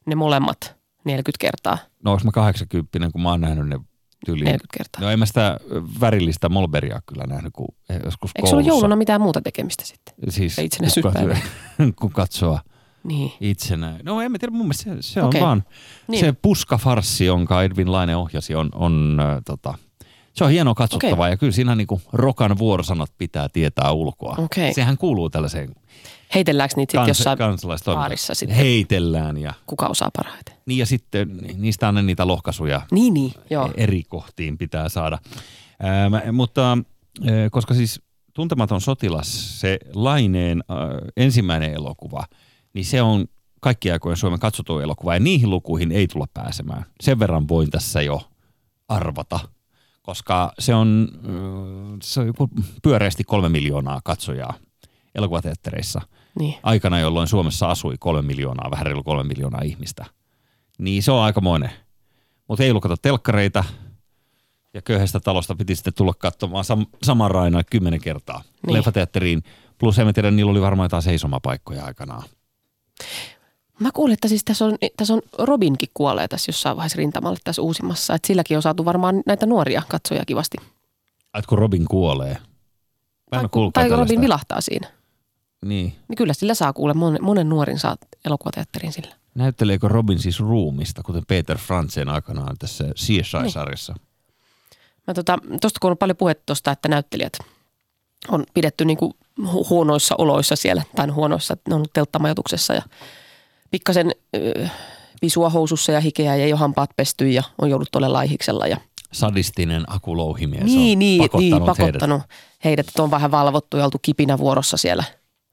ne 0.07 0.14
molemmat 0.14 0.76
40 1.04 1.38
kertaa. 1.40 1.78
no 2.04 2.12
onko 2.12 2.25
mä 2.25 2.31
80, 2.31 3.11
kun 3.12 3.23
mä 3.23 3.31
oon 3.31 3.40
nähnyt 3.40 3.69
ne 3.69 3.81
tyyliin. 4.26 4.45
40 4.45 4.76
kertaa. 4.79 5.00
No 5.02 5.11
en 5.11 5.19
mä 5.19 5.26
sitä 5.26 5.57
värillistä 6.00 6.49
Molberia 6.49 7.00
kyllä 7.07 7.25
nähnyt, 7.26 7.52
kun 7.52 7.69
joskus 8.05 8.31
Eikö 8.35 8.49
koulussa. 8.50 8.69
jouluna 8.69 8.97
mitään 8.97 9.21
muuta 9.21 9.41
tekemistä 9.41 9.85
sitten? 9.87 10.14
Siis 10.29 10.59
itsenäisyyspäivä. 10.59 11.38
kun, 12.00 12.11
katsoo 12.12 12.59
Niin. 13.05 13.33
itsenä. 13.41 13.99
No 14.02 14.21
en 14.21 14.33
mä 14.33 14.38
tiedä, 14.38 14.52
mun 14.52 14.67
mielestä 14.67 14.83
se, 14.85 14.97
se 15.12 15.21
on 15.23 15.29
Okei. 15.29 15.41
vaan 15.41 15.62
Niin. 16.09 16.21
se 16.25 16.35
puskafarssi, 16.43 17.25
jonka 17.25 17.62
Edwin 17.62 17.93
Laine 17.93 18.17
ohjasi, 18.17 18.55
on, 18.55 18.69
on 18.75 19.19
äh, 19.21 19.38
tota, 19.47 19.75
se 20.34 20.44
on 20.44 20.50
hienoa 20.50 20.74
katsottavaa 20.74 21.26
Okei. 21.26 21.32
ja 21.32 21.36
kyllä 21.36 21.52
siinä 21.52 21.74
niinku 21.74 22.00
rokan 22.12 22.58
vuorosanat 22.58 23.12
pitää 23.18 23.48
tietää 23.48 23.92
ulkoa. 23.92 24.34
Okei. 24.38 24.74
Sehän 24.74 24.96
kuuluu 24.98 25.30
tällaiseen 25.30 25.74
Heitelläänkö 26.34 26.74
niitä 26.76 26.92
sitten 27.14 27.38
kans, 27.38 27.64
jossain, 27.64 27.96
baarissa 27.96 28.34
sitten? 28.34 28.56
Heitellään 28.56 29.36
ja, 29.36 29.52
kuka 29.66 29.86
osaa 29.86 30.10
parhaiten? 30.16 30.54
niin 30.66 30.78
ja 30.78 30.86
sitten 30.86 31.38
niistä 31.56 31.86
aina 31.86 32.02
niitä 32.02 32.26
lohkaisuja 32.26 32.82
Niin, 32.90 33.14
niin, 33.14 33.32
joo. 33.50 33.70
eri 33.76 34.02
kohtiin 34.08 34.58
pitää 34.58 34.88
saada. 34.88 35.18
Ää, 35.80 36.10
mä- 36.10 36.22
mutta 36.32 36.70
ää, 36.70 37.50
koska 37.50 37.74
siis 37.74 38.00
Tuntematon 38.34 38.80
sotilas, 38.80 39.60
se 39.60 39.78
Laineen 39.94 40.64
ää, 40.68 40.76
ensimmäinen 41.16 41.72
elokuva, 41.74 42.24
niin 42.74 42.84
se 42.84 43.02
on 43.02 43.26
kaikki 43.60 43.90
aikojen 43.90 44.16
Suomen 44.16 44.38
katsotuin 44.40 44.82
elokuva 44.84 45.14
ja 45.14 45.20
niihin 45.20 45.50
lukuihin 45.50 45.92
ei 45.92 46.06
tulla 46.06 46.26
pääsemään. 46.34 46.84
Sen 47.00 47.18
verran 47.18 47.48
voin 47.48 47.70
tässä 47.70 48.02
jo 48.02 48.22
arvata, 48.88 49.40
koska 50.02 50.52
se 50.59 50.75
on, 50.75 51.09
ää, 51.14 51.97
se 52.02 52.21
on 52.21 52.26
joku 52.26 52.49
pyöreästi 52.82 53.25
kolme 53.25 53.49
miljoonaa 53.49 54.00
katsojaa 54.04 54.54
elokuvateattereissa 55.14 56.00
Niin. 56.38 56.54
aikana, 56.62 57.00
jolloin 57.00 57.28
Suomessa 57.28 57.71
asui 57.71 57.97
kolme 57.99 58.23
miljoonaa, 58.23 58.71
vähän 58.71 58.87
reilu 58.87 59.02
kolme 59.02 59.25
miljoonaa 59.28 59.61
ihmistä. 59.64 60.04
Niin 60.78 61.02
se 61.02 61.12
on 61.12 61.23
aikamoinen. 61.23 61.71
Mutta 62.49 62.64
ei 62.64 62.71
ollut 62.71 62.82
kato 62.82 62.97
telkkareita 62.97 63.64
ja 64.75 64.82
köyhästä 64.82 65.21
talosta 65.21 65.54
piti 65.54 65.75
sitten 65.76 65.94
tulla 65.94 66.14
katsomaan 66.18 66.64
sam- 66.64 66.97
saman 67.02 67.30
raina 67.30 67.64
kymmenen 67.64 68.00
kertaa 68.00 68.42
Niin. 68.66 68.75
leffateatteriin. 68.76 69.42
Plus 69.78 69.99
en 69.99 70.14
tiedä, 70.14 70.30
niillä 70.30 70.50
oli 70.50 70.61
varmaan 70.61 70.85
jotain 70.85 71.02
seisomapaikkoja 71.02 71.85
aikanaan. 71.85 72.23
Mä 73.82 73.90
kuulin, 73.94 74.14
että 74.14 74.28
siis 74.28 74.44
tässä 74.44 74.64
on, 74.64 74.76
tässä 74.96 75.14
on 75.14 75.22
Robinkin 75.38 75.88
kuolee 75.94 76.28
tässä 76.28 76.48
jossain 76.48 76.76
vaiheessa 76.76 76.96
rintamalle 76.96 77.38
tässä 77.44 77.62
uusimmassa. 77.62 78.14
Että 78.14 78.26
silläkin 78.26 78.56
on 78.56 78.62
saatu 78.62 78.84
varmaan 78.84 79.22
näitä 79.26 79.46
nuoria 79.46 79.82
katsoja 79.88 80.24
kivasti. 80.24 80.56
Et 81.38 81.46
kun 81.46 81.58
Robin 81.58 81.84
kuolee. 81.84 82.36
Mä 83.32 83.38
Tai, 83.38 83.48
kuullutkaan 83.50 83.88
tai. 83.88 83.98
Robin 83.98 84.20
vilahtaa 84.20 84.60
siinä. 84.60 84.88
Niin. 85.64 85.96
Niin 86.08 86.16
kyllä 86.16 86.34
sillä 86.34 86.54
saa 86.54 86.72
kuule, 86.72 86.94
monen, 86.94 87.24
monen 87.24 87.48
nuorin 87.48 87.78
saa 87.78 87.96
elokuvateatterin 88.24 88.92
sillä. 88.92 89.14
Näytteleekö 89.34 89.88
Robin 89.88 90.18
siis 90.18 90.40
ruumista, 90.40 91.02
kuten 91.02 91.22
Peter 91.28 91.58
Frantzen 91.58 92.08
aikanaan 92.08 92.56
tässä 92.58 92.84
CSI-sarjassa? 92.84 93.94
Mä 95.06 95.14
tota, 95.14 95.38
tosta 95.60 95.78
kun 95.80 95.90
on 95.90 95.96
paljon 95.96 96.16
puhetta 96.16 96.42
tosta, 96.46 96.70
että 96.70 96.88
näyttelijät 96.88 97.38
on 98.28 98.44
pidetty 98.54 98.84
niinku 98.84 99.14
hu- 99.40 99.68
huonoissa 99.70 100.14
oloissa 100.18 100.56
siellä, 100.56 100.82
tai 100.96 101.08
huonoissa, 101.08 101.54
ne 101.54 101.74
on 101.74 101.78
ollut 101.78 101.92
telttamajoituksessa 101.92 102.74
ja 102.74 102.82
pikkasen 103.73 104.11
ö, 104.37 104.69
visua 105.23 105.50
housussa 105.50 105.93
ja 105.93 106.00
hikeä 106.00 106.37
ja 106.37 106.45
ei 106.45 106.52
ole 106.52 106.59
hampaat 106.61 106.91
pesty 106.97 107.31
ja 107.31 107.43
on 107.62 107.71
joudut 107.71 107.88
todella 107.93 108.17
laihiksella 108.19 108.67
ja 108.67 108.76
Sadistinen 109.12 109.85
akulouhimies 109.87 110.64
niin, 110.64 110.93
on 110.97 110.99
niin, 110.99 111.19
pakottanut, 111.23 111.41
niin, 111.43 111.67
pakottanut 111.67 112.21
heidät. 112.21 112.64
heidät, 112.64 112.88
että 112.88 113.02
on 113.02 113.11
vähän 113.11 113.31
valvottu 113.31 113.76
ja 113.76 113.85
oltu 113.85 113.99
kipinä 114.02 114.38
vuorossa 114.38 114.76
siellä 114.76 115.05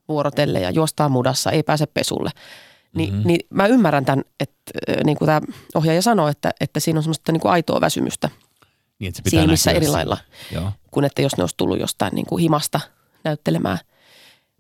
vuorotelle 0.08 0.60
ja 0.60 0.70
juostaan 0.70 1.12
mudassa, 1.12 1.52
ei 1.52 1.64
pääse 1.64 1.86
pesulle. 1.86 2.30
Ni, 2.94 3.06
Mhm. 3.06 3.14
mm-hmm. 3.16 3.28
niin 3.28 3.40
mä 3.50 3.68
ymmärrän 3.68 4.06
tämän, 4.06 4.24
että 4.40 4.72
niin 5.04 5.18
kuin 5.18 5.26
tämä 5.26 5.42
ohjaaja 5.76 6.02
sanoi, 6.02 6.32
että, 6.32 6.52
että 6.62 6.80
siinä 6.80 7.00
on 7.00 7.04
semmoista 7.04 7.32
niin 7.32 7.42
kuin 7.42 7.52
aitoa 7.52 7.82
väsymystä 7.82 8.30
Niin, 9.00 9.08
että 9.08 9.18
se 9.18 9.24
pitää 9.24 9.42
silmissä 9.42 9.72
eri 9.72 9.88
lailla 9.88 10.18
Joo. 10.52 10.72
kuin 10.92 11.06
että 11.06 11.22
jos 11.22 11.38
ne 11.38 11.44
olisi 11.44 11.58
tullut 11.58 11.80
jostain 11.80 12.16
niin 12.16 12.26
kuin 12.26 12.42
himasta 12.42 12.80
näyttelemään. 13.24 13.78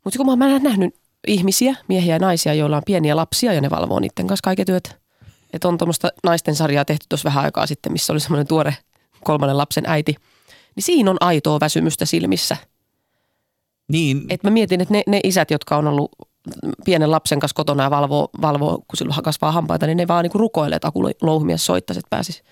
Mutta 0.04 0.18
kun 0.18 0.25
mä 0.39 0.46
oon 0.46 0.63
nähnyt 0.63 0.96
ihmisiä, 1.27 1.75
miehiä 1.88 2.15
ja 2.15 2.19
naisia, 2.19 2.53
joilla 2.53 2.77
on 2.77 2.83
pieniä 2.85 3.15
lapsia 3.15 3.53
ja 3.53 3.61
ne 3.61 3.69
valvoo 3.69 3.99
niiden 3.99 4.27
kanssa 4.27 4.43
kaiken 4.43 4.65
työt. 4.65 4.97
Että 5.53 5.67
on 5.67 5.77
tuommoista 5.77 6.09
naisten 6.23 6.55
sarjaa 6.55 6.85
tehty 6.85 7.05
tuossa 7.09 7.25
vähän 7.29 7.43
aikaa 7.43 7.67
sitten, 7.67 7.91
missä 7.91 8.13
oli 8.13 8.19
semmoinen 8.19 8.47
tuore 8.47 8.77
kolmannen 9.23 9.57
lapsen 9.57 9.83
äiti. 9.88 10.15
Niin 10.75 10.83
siinä 10.83 11.11
on 11.11 11.17
aitoa 11.19 11.59
väsymystä 11.59 12.05
silmissä. 12.05 12.57
Niin, 13.91 14.21
Et 14.29 14.43
mä 14.43 14.49
mietin, 14.49 14.81
että 14.81 14.93
ne, 14.93 15.03
ne 15.07 15.19
isät, 15.23 15.51
jotka 15.51 15.77
on 15.77 15.88
ollut 15.88 16.11
pienen 16.85 17.11
lapsen 17.11 17.39
kanssa 17.39 17.55
kotona 17.55 17.83
ja 17.83 17.89
valvoo, 17.89 18.29
valvoo 18.41 18.77
kun 18.77 18.97
silloin 18.97 19.23
kasvaa 19.23 19.51
hampaita, 19.51 19.85
niin 19.88 19.97
ne 19.97 20.07
vaan 20.07 20.23
niin 20.23 20.31
rukoilee, 20.35 20.75
että 20.75 20.88
Aku 20.88 21.03
Louhimies 21.21 21.65
soittaisi, 21.65 21.99
että 21.99 22.09
pääsisi 22.09 22.43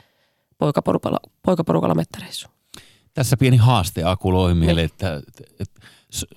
poikaporukalla, 0.57 1.19
poikaporukalla 1.45 1.95
mettäreissuun. 1.95 2.53
tässä 3.13 3.38
pieni 3.38 3.57
haaste 3.57 4.03
Aku 4.03 4.33
Lohimielle, 4.33 4.81
Niin. 4.81 4.86
että, 4.91 5.21
että 5.59 5.81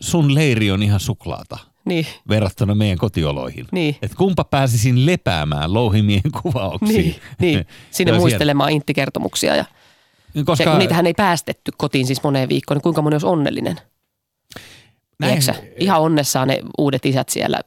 sun 0.00 0.34
leiri 0.34 0.70
on 0.70 0.82
ihan 0.82 1.00
suklaata 1.00 1.58
Niin, 1.90 2.06
verrattuna 2.28 2.75
meidän 2.75 2.99
kotioloihin. 2.99 3.66
Niin. 3.73 3.97
Että 4.02 4.16
kumpa 4.16 4.44
pääsisin 4.44 5.06
lepäämään 5.06 5.75
louhimien 5.75 6.20
kuvauksiin. 6.42 6.97
niin, 7.02 7.14
niin. 7.40 7.66
Sinne 7.90 8.18
muistelemaan 8.18 8.70
intti-kertomuksia 8.70 9.56
ja 9.56 9.64
siellä- 9.64 10.44
Koska... 10.47 10.73
Se, 10.73 10.78
niitähän 10.78 11.06
ei 11.06 11.14
päästetty 11.14 11.73
kotiin 11.76 12.06
siis 12.06 12.23
moneen 12.23 12.49
viikkoon, 12.49 12.76
niin 12.76 12.82
kuinka 12.82 13.02
moni 13.02 13.14
olisi 13.14 13.26
onnellinen? 13.26 13.76
näin, 15.20 15.42
Ihan 15.78 16.00
onnessaan 16.00 16.49
ne 16.49 16.61
uudet 16.78 17.06
isät 17.06 17.28
siellä 17.28 17.61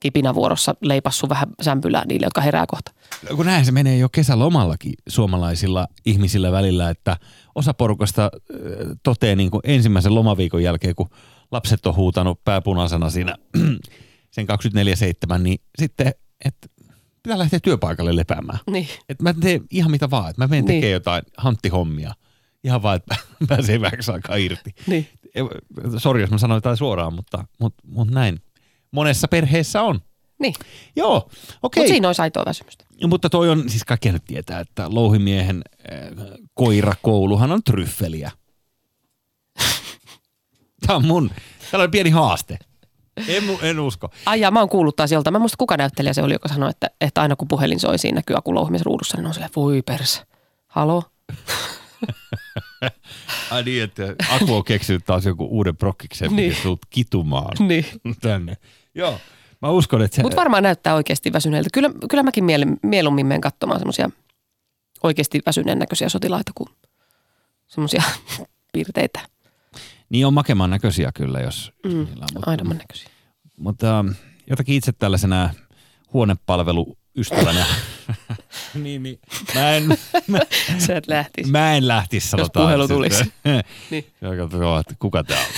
kipinävuorossa 0.00 0.74
leipassu 0.80 1.28
vähän 1.28 1.48
sämpylää 1.62 2.04
niille, 2.06 2.26
jotka 2.26 2.40
herää 2.40 2.64
kohta. 2.66 2.90
kun 3.36 3.46
näin 3.46 3.64
se 3.64 3.72
menee 3.72 3.96
jo 3.98 4.08
kesälomallakin 4.08 4.92
suomalaisilla 5.08 5.86
ihmisillä 6.06 6.52
välillä, 6.52 6.90
että 6.90 7.16
osa 7.54 7.74
porukasta 7.74 8.30
toteaa 9.02 9.36
niin 9.36 9.50
kuin 9.50 9.60
ensimmäisen 9.64 10.14
lomaviikon 10.14 10.62
jälkeen, 10.62 10.94
kun 10.94 11.10
lapset 11.52 11.86
on 11.86 11.94
huutanut 11.96 12.44
pääpunaisena 12.44 13.10
siinä 13.10 13.34
sen 14.34 14.46
24-7, 15.34 15.38
niin 15.38 15.58
sitten, 15.78 16.12
että 16.44 16.68
pitää 17.22 17.38
lähteä 17.38 17.60
työpaikalle 17.60 18.16
lepäämään. 18.16 18.58
Niin. 18.70 18.88
Että 19.08 19.22
mä 19.24 19.34
teen 19.40 19.60
ihan 19.70 19.90
mitä 19.90 20.10
vaan, 20.10 20.30
että 20.30 20.42
mä 20.42 20.46
menen 20.48 20.64
Niin. 20.64 20.76
tekemään 20.80 20.92
jotain 20.92 21.22
hanttihommia. 21.36 22.12
Ihan 22.64 22.82
vaan, 22.82 22.96
että 22.96 23.16
pääsee 23.48 23.80
vähäksi 23.80 24.12
aikaa 24.12 24.36
irti. 24.36 24.70
Niin. 24.86 25.08
Sori, 25.98 26.20
jos 26.20 26.30
mä 26.30 26.38
sanoin 26.38 26.56
jotain 26.56 26.76
suoraan, 26.76 27.14
mutta, 27.14 27.44
mutta, 27.60 27.82
mutta 27.86 28.14
näin. 28.14 28.38
Monessa 28.90 29.28
perheessä 29.28 29.82
on. 29.82 30.00
niin. 30.40 30.54
Joo, 30.96 31.16
okei. 31.62 31.80
Mutta 31.82 31.92
siinä 31.92 32.08
olisi 32.08 32.22
aitoa 32.22 32.42
väsymystä. 32.46 32.84
Mutta 33.06 33.30
toi 33.30 33.48
on, 33.50 33.68
siis 33.70 33.84
kaikki 33.84 34.12
nyt 34.12 34.24
tietää, 34.26 34.60
että 34.60 34.86
louhimiehen 34.88 35.62
äh, 35.92 36.08
koirakouluhan 36.54 37.52
on 37.52 37.62
tryffeliä. 37.64 38.30
Tämä 40.86 40.96
on 40.96 41.06
mun, 41.06 41.30
tällainen 41.70 41.90
pieni 41.90 42.10
haaste. 42.10 42.58
En, 43.28 43.44
en 43.62 43.80
usko. 43.80 44.10
Ai 44.26 44.40
jaa, 44.40 44.50
mä 44.50 44.60
oon 44.60 44.68
kuullut 44.68 44.96
taas 44.96 45.12
jolta. 45.12 45.30
Mä 45.30 45.36
en 45.38 45.42
muista 45.42 45.56
kuka 45.58 45.76
näyttelijä 45.76 46.12
se 46.12 46.22
oli, 46.22 46.32
joka 46.32 46.48
sanoi, 46.48 46.70
että, 46.70 46.90
että 47.00 47.22
aina 47.22 47.36
kun 47.36 47.48
puhelin 47.48 47.80
soi 47.80 47.98
siinä 47.98 48.14
näkyy 48.14 48.36
Aku 48.36 48.54
Louhimies 48.54 48.82
ruudussa, 48.82 49.16
niin 49.16 49.26
on 49.26 49.34
silleen, 49.34 49.50
voi 49.56 49.82
perse. 49.82 50.22
Halo? 50.66 51.02
Ai 53.50 53.62
niin, 53.62 53.82
että 53.84 54.02
Aku 54.30 54.54
on 54.56 54.64
keksinyt 54.64 55.04
taas 55.04 55.24
joku 55.26 55.44
uuden 55.50 55.76
prokkiksen, 55.76 56.36
Niin. 56.36 56.50
mikä 56.50 56.62
sut 56.62 56.80
kitumaan 56.90 57.56
Niin. 57.68 57.86
tänne. 58.20 58.56
Joo, 58.94 59.18
mä 59.62 59.70
uskon, 59.70 60.02
että 60.02 60.16
se... 60.16 60.22
Mutta 60.22 60.36
varmaan 60.36 60.62
näyttää 60.62 60.94
oikeasti 60.94 61.32
väsyneeltä. 61.32 61.68
Kyllä, 61.72 61.90
kyllä 62.10 62.22
mäkin 62.22 62.44
miele- 62.44 62.76
mieluummin 62.82 63.26
menen 63.26 63.40
katsomaan 63.40 63.80
semmoisia 63.80 64.10
oikeasti 65.02 65.40
väsyneen 65.46 65.78
näköisiä 65.78 66.08
sotilaita 66.08 66.52
kuin 66.54 66.68
semmoisia 67.66 68.02
piirteitä. 68.72 69.20
Niin 70.10 70.26
on 70.26 70.34
makeman 70.34 70.70
näköisiä 70.70 71.10
kyllä, 71.14 71.40
jos, 71.40 71.72
jos 71.84 71.94
Mm, 71.94 72.04
niillä 72.04 72.22
on. 72.24 72.28
Mutta, 72.34 72.50
aidomman 72.50 72.76
näköisiä. 72.78 73.08
mutta 73.56 73.98
ähm, 73.98 74.08
jotakin 74.50 74.74
itse 74.74 74.92
tällaisena 74.92 75.50
huonepalveluystävänä, 76.12 77.66
niin, 78.74 79.02
niin, 79.02 79.18
mä 79.54 79.70
en, 79.76 79.88
mä, 80.26 80.38
Se, 80.78 80.96
että 80.96 81.14
lähtisi. 81.14 81.50
Mä 81.50 81.74
en 81.76 81.88
lähtisi, 81.88 82.28
sanotaan. 82.28 82.64
puhelu 82.66 82.82
sitten. 82.82 82.96
tulisi. 82.96 83.32
niin. 83.90 84.06
Ja 84.20 84.36
katsotaan, 84.36 84.80
että 84.80 84.94
kuka 84.98 85.24
tää 85.24 85.38
on. 85.40 85.54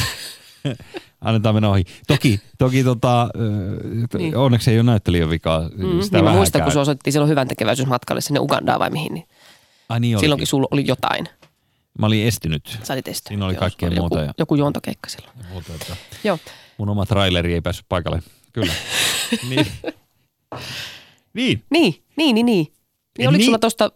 Annetaan 1.21 1.55
mennä 1.55 1.69
ohi. 1.69 1.85
Toki, 2.07 2.41
toki 2.59 2.85
tota, 2.85 3.29
niin. 3.85 4.07
Niin. 4.19 4.37
onneksi 4.37 4.71
ei 4.71 4.77
ole 4.77 4.83
näyttelijän 4.83 5.31
vikaa. 5.31 5.61
Mm, 5.61 6.01
Sitä 6.03 6.17
niin 6.19 6.25
mä 6.25 6.33
muistan, 6.33 6.63
kun 6.63 6.73
se 6.73 6.79
osoitti 6.79 7.13
silloin 7.13 7.31
hyvän 7.31 7.49
tekeväisyysmatkalle 7.49 8.21
sinne 8.21 8.41
Ugandaan 8.41 8.81
vai 8.81 8.91
mihin, 8.91 9.15
niin 9.15 9.29
Ai 9.89 10.01
niin 10.01 10.19
silloinkin 10.19 10.47
sulla 10.47 10.69
oli 10.71 10.85
jotain. 10.87 11.29
Mä 11.99 12.07
olin 12.07 12.27
estynyt. 12.27 12.79
Sä 12.83 12.93
olit 12.93 13.09
estynyt. 13.09 13.29
Siinä 13.29 13.47
oli 13.47 13.55
Joo, 13.55 13.61
kaikkea 13.61 13.89
sulla 13.89 14.01
muuta 14.01 14.17
Joku, 14.19 14.27
ja- 14.29 14.35
joku 14.39 14.55
juontokeikka 14.55 15.09
silloin. 15.11 15.33
Muuta, 15.51 15.73
että 15.75 15.97
Joo. 16.25 16.39
mun 16.79 16.89
oma 16.89 17.07
traileri 17.07 17.55
ei 17.55 17.61
päässyt 17.61 17.87
paikalle. 17.89 18.23
Kyllä. 18.53 18.73
niin. 19.51 19.67
niin. 21.35 21.63
Niin, 21.71 22.05
niin, 22.17 22.35
niin, 22.35 22.47
niin. 22.47 22.67
Niin 23.19 23.29
oliko 23.29 23.39
Niin. 23.39 23.45
sulla 23.47 23.59
tuosta 23.59 23.91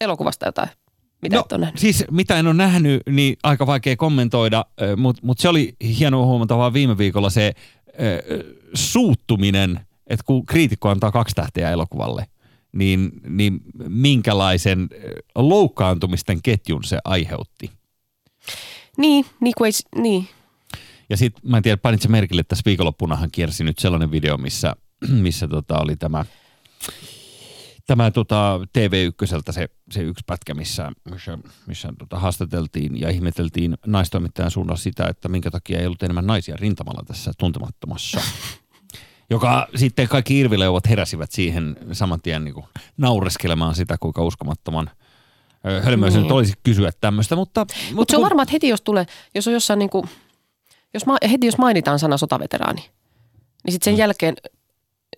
elokuvasta 0.00 0.46
jotain, 0.46 0.68
mitä 1.22 1.36
no, 1.36 1.40
et 1.40 1.52
ole 1.52 1.60
nähnyt? 1.60 1.80
siis 1.80 2.04
mitä 2.10 2.36
en 2.38 2.46
ole 2.46 2.54
nähnyt, 2.54 3.02
niin 3.10 3.36
aika 3.42 3.66
vaikea 3.66 3.96
kommentoida, 3.96 4.64
mutta 4.96 5.22
mut 5.26 5.38
se 5.38 5.48
oli 5.48 5.76
hienoa 5.98 6.26
huomata 6.26 6.56
vaan 6.58 6.72
viime 6.72 6.98
viikolla 6.98 7.30
se 7.30 7.52
ö, 7.88 8.44
suuttuminen, 8.74 9.80
että 10.06 10.24
kun 10.26 10.46
kriitikko 10.46 10.88
antaa 10.88 11.12
kaksi 11.12 11.34
tähteä 11.34 11.70
elokuvalle, 11.70 12.26
niin, 12.72 13.10
niin 13.28 13.60
minkälaisen 13.88 14.88
loukkaantumisten 15.34 16.42
ketjun 16.42 16.84
se 16.84 16.98
aiheutti. 17.04 17.70
Niin, 18.96 19.26
niin 19.40 19.54
kuin 19.58 19.66
ei, 19.66 20.02
niin. 20.02 20.28
Ja 21.10 21.16
sitten 21.16 21.50
mä 21.50 21.56
en 21.56 21.62
tiedä, 21.62 21.76
painitse 21.76 22.08
merkille, 22.08 22.40
että 22.40 22.48
tässä 22.48 22.62
viikonloppunahan 22.66 23.30
kiersi 23.32 23.64
nyt 23.64 23.78
sellainen 23.78 24.10
video, 24.10 24.38
missä, 24.38 24.76
missä 25.26 25.48
tota 25.48 25.78
oli 25.78 25.96
tämä, 25.96 26.24
tämä 27.86 28.10
tota 28.10 28.60
TV1 28.78 29.52
se, 29.52 29.68
se 29.90 30.02
yksi 30.02 30.24
pätkä, 30.26 30.54
missä, 30.54 30.92
missä, 31.10 31.38
missä 31.66 31.88
tota 31.98 32.18
haastateltiin 32.18 33.00
ja 33.00 33.10
ihmeteltiin 33.10 33.78
naistoimittajan 33.86 34.50
suunnalla 34.50 34.80
sitä, 34.80 35.06
että 35.06 35.28
minkä 35.28 35.50
takia 35.50 35.78
ei 35.78 35.86
ollut 35.86 36.02
enemmän 36.02 36.26
naisia 36.26 36.56
rintamalla 36.56 37.02
tässä 37.06 37.32
tuntemattomassa. 37.38 38.20
Joka 39.30 39.68
sitten 39.76 40.08
kaikki 40.08 40.38
irvileuvat 40.40 40.88
heräsivät 40.88 41.32
siihen 41.32 41.76
saman 41.92 42.20
tien 42.22 42.44
niin 42.44 42.54
kuin 42.54 42.66
naureskelemaan 42.96 43.74
sitä, 43.74 43.96
kuinka 44.00 44.24
uskomattoman 44.24 44.90
hölmöisen 45.82 46.18
Niin. 46.18 46.22
nyt 46.28 46.32
olisi 46.36 46.54
kysyä 46.62 46.90
tämmöistä, 47.00 47.36
mutta... 47.36 47.66
Mutta 47.94 48.12
se 48.12 48.16
on 48.16 48.20
kun- 48.20 48.24
varmaan, 48.24 48.42
että 48.42 48.52
heti 48.52 48.68
jos 48.68 48.80
tulee, 48.82 49.06
jos 49.34 49.46
on 49.46 49.52
jossain 49.52 49.78
niin 49.78 49.90
kuin, 49.90 50.04
jos 50.94 51.06
ma, 51.06 51.16
heti 51.30 51.46
jos 51.46 51.58
mainitaan 51.58 51.98
sana 51.98 52.16
sotaveteraani, 52.16 52.80
niin 53.64 53.72
sitten 53.72 53.84
sen 53.84 53.94
Mm. 53.94 53.98
jälkeen 53.98 54.34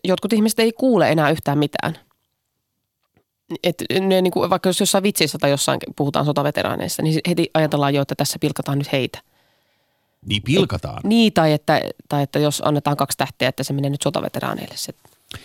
jotkut 0.04 0.32
ihmiset 0.32 0.58
ei 0.58 0.72
kuule 0.72 1.10
enää 1.12 1.30
yhtään 1.30 1.58
mitään. 1.58 1.98
Et 3.62 3.84
ne 4.00 4.22
niin 4.22 4.30
kuin, 4.32 4.50
vaikka 4.50 4.68
jos 4.68 4.80
jossain 4.80 5.02
vitsissä 5.04 5.38
tai 5.38 5.50
jossain 5.50 5.80
puhutaan 5.96 6.24
sotaveteraaneista, 6.24 7.02
niin 7.02 7.20
heti 7.28 7.50
ajatellaan 7.54 7.94
jo, 7.94 8.02
että 8.02 8.14
tässä 8.14 8.38
pilkataan 8.40 8.78
nyt 8.78 8.92
heitä. 8.92 9.18
Niin 10.26 10.42
pilkataan. 10.42 11.00
Niin, 11.04 11.32
tai 11.32 11.52
että, 11.52 11.80
tai 12.08 12.22
että 12.22 12.38
jos 12.38 12.62
annetaan 12.64 12.96
kaksi 12.96 13.18
tähteä, 13.18 13.48
että 13.48 13.62
se 13.62 13.72
menee 13.72 13.90
nyt 13.90 14.02
sotaveteraaneille 14.02 14.74
se 14.76 14.94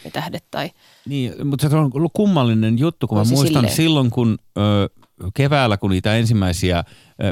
ne 0.05 0.11
tähdet. 0.11 0.43
Tai, 0.51 0.71
Niin, 1.05 1.47
mutta 1.47 1.69
se 1.69 1.75
on 1.75 1.91
ollut 1.93 2.11
kummallinen 2.13 2.79
juttu, 2.79 3.07
kun 3.07 3.17
mä 3.17 3.23
muistan 3.23 3.47
silleen. 3.47 3.75
silloin, 3.75 4.09
kun 4.09 4.37
ö, 4.57 4.89
keväällä, 5.33 5.77
kun 5.77 5.89
niitä 5.89 6.15
ensimmäisiä 6.15 6.83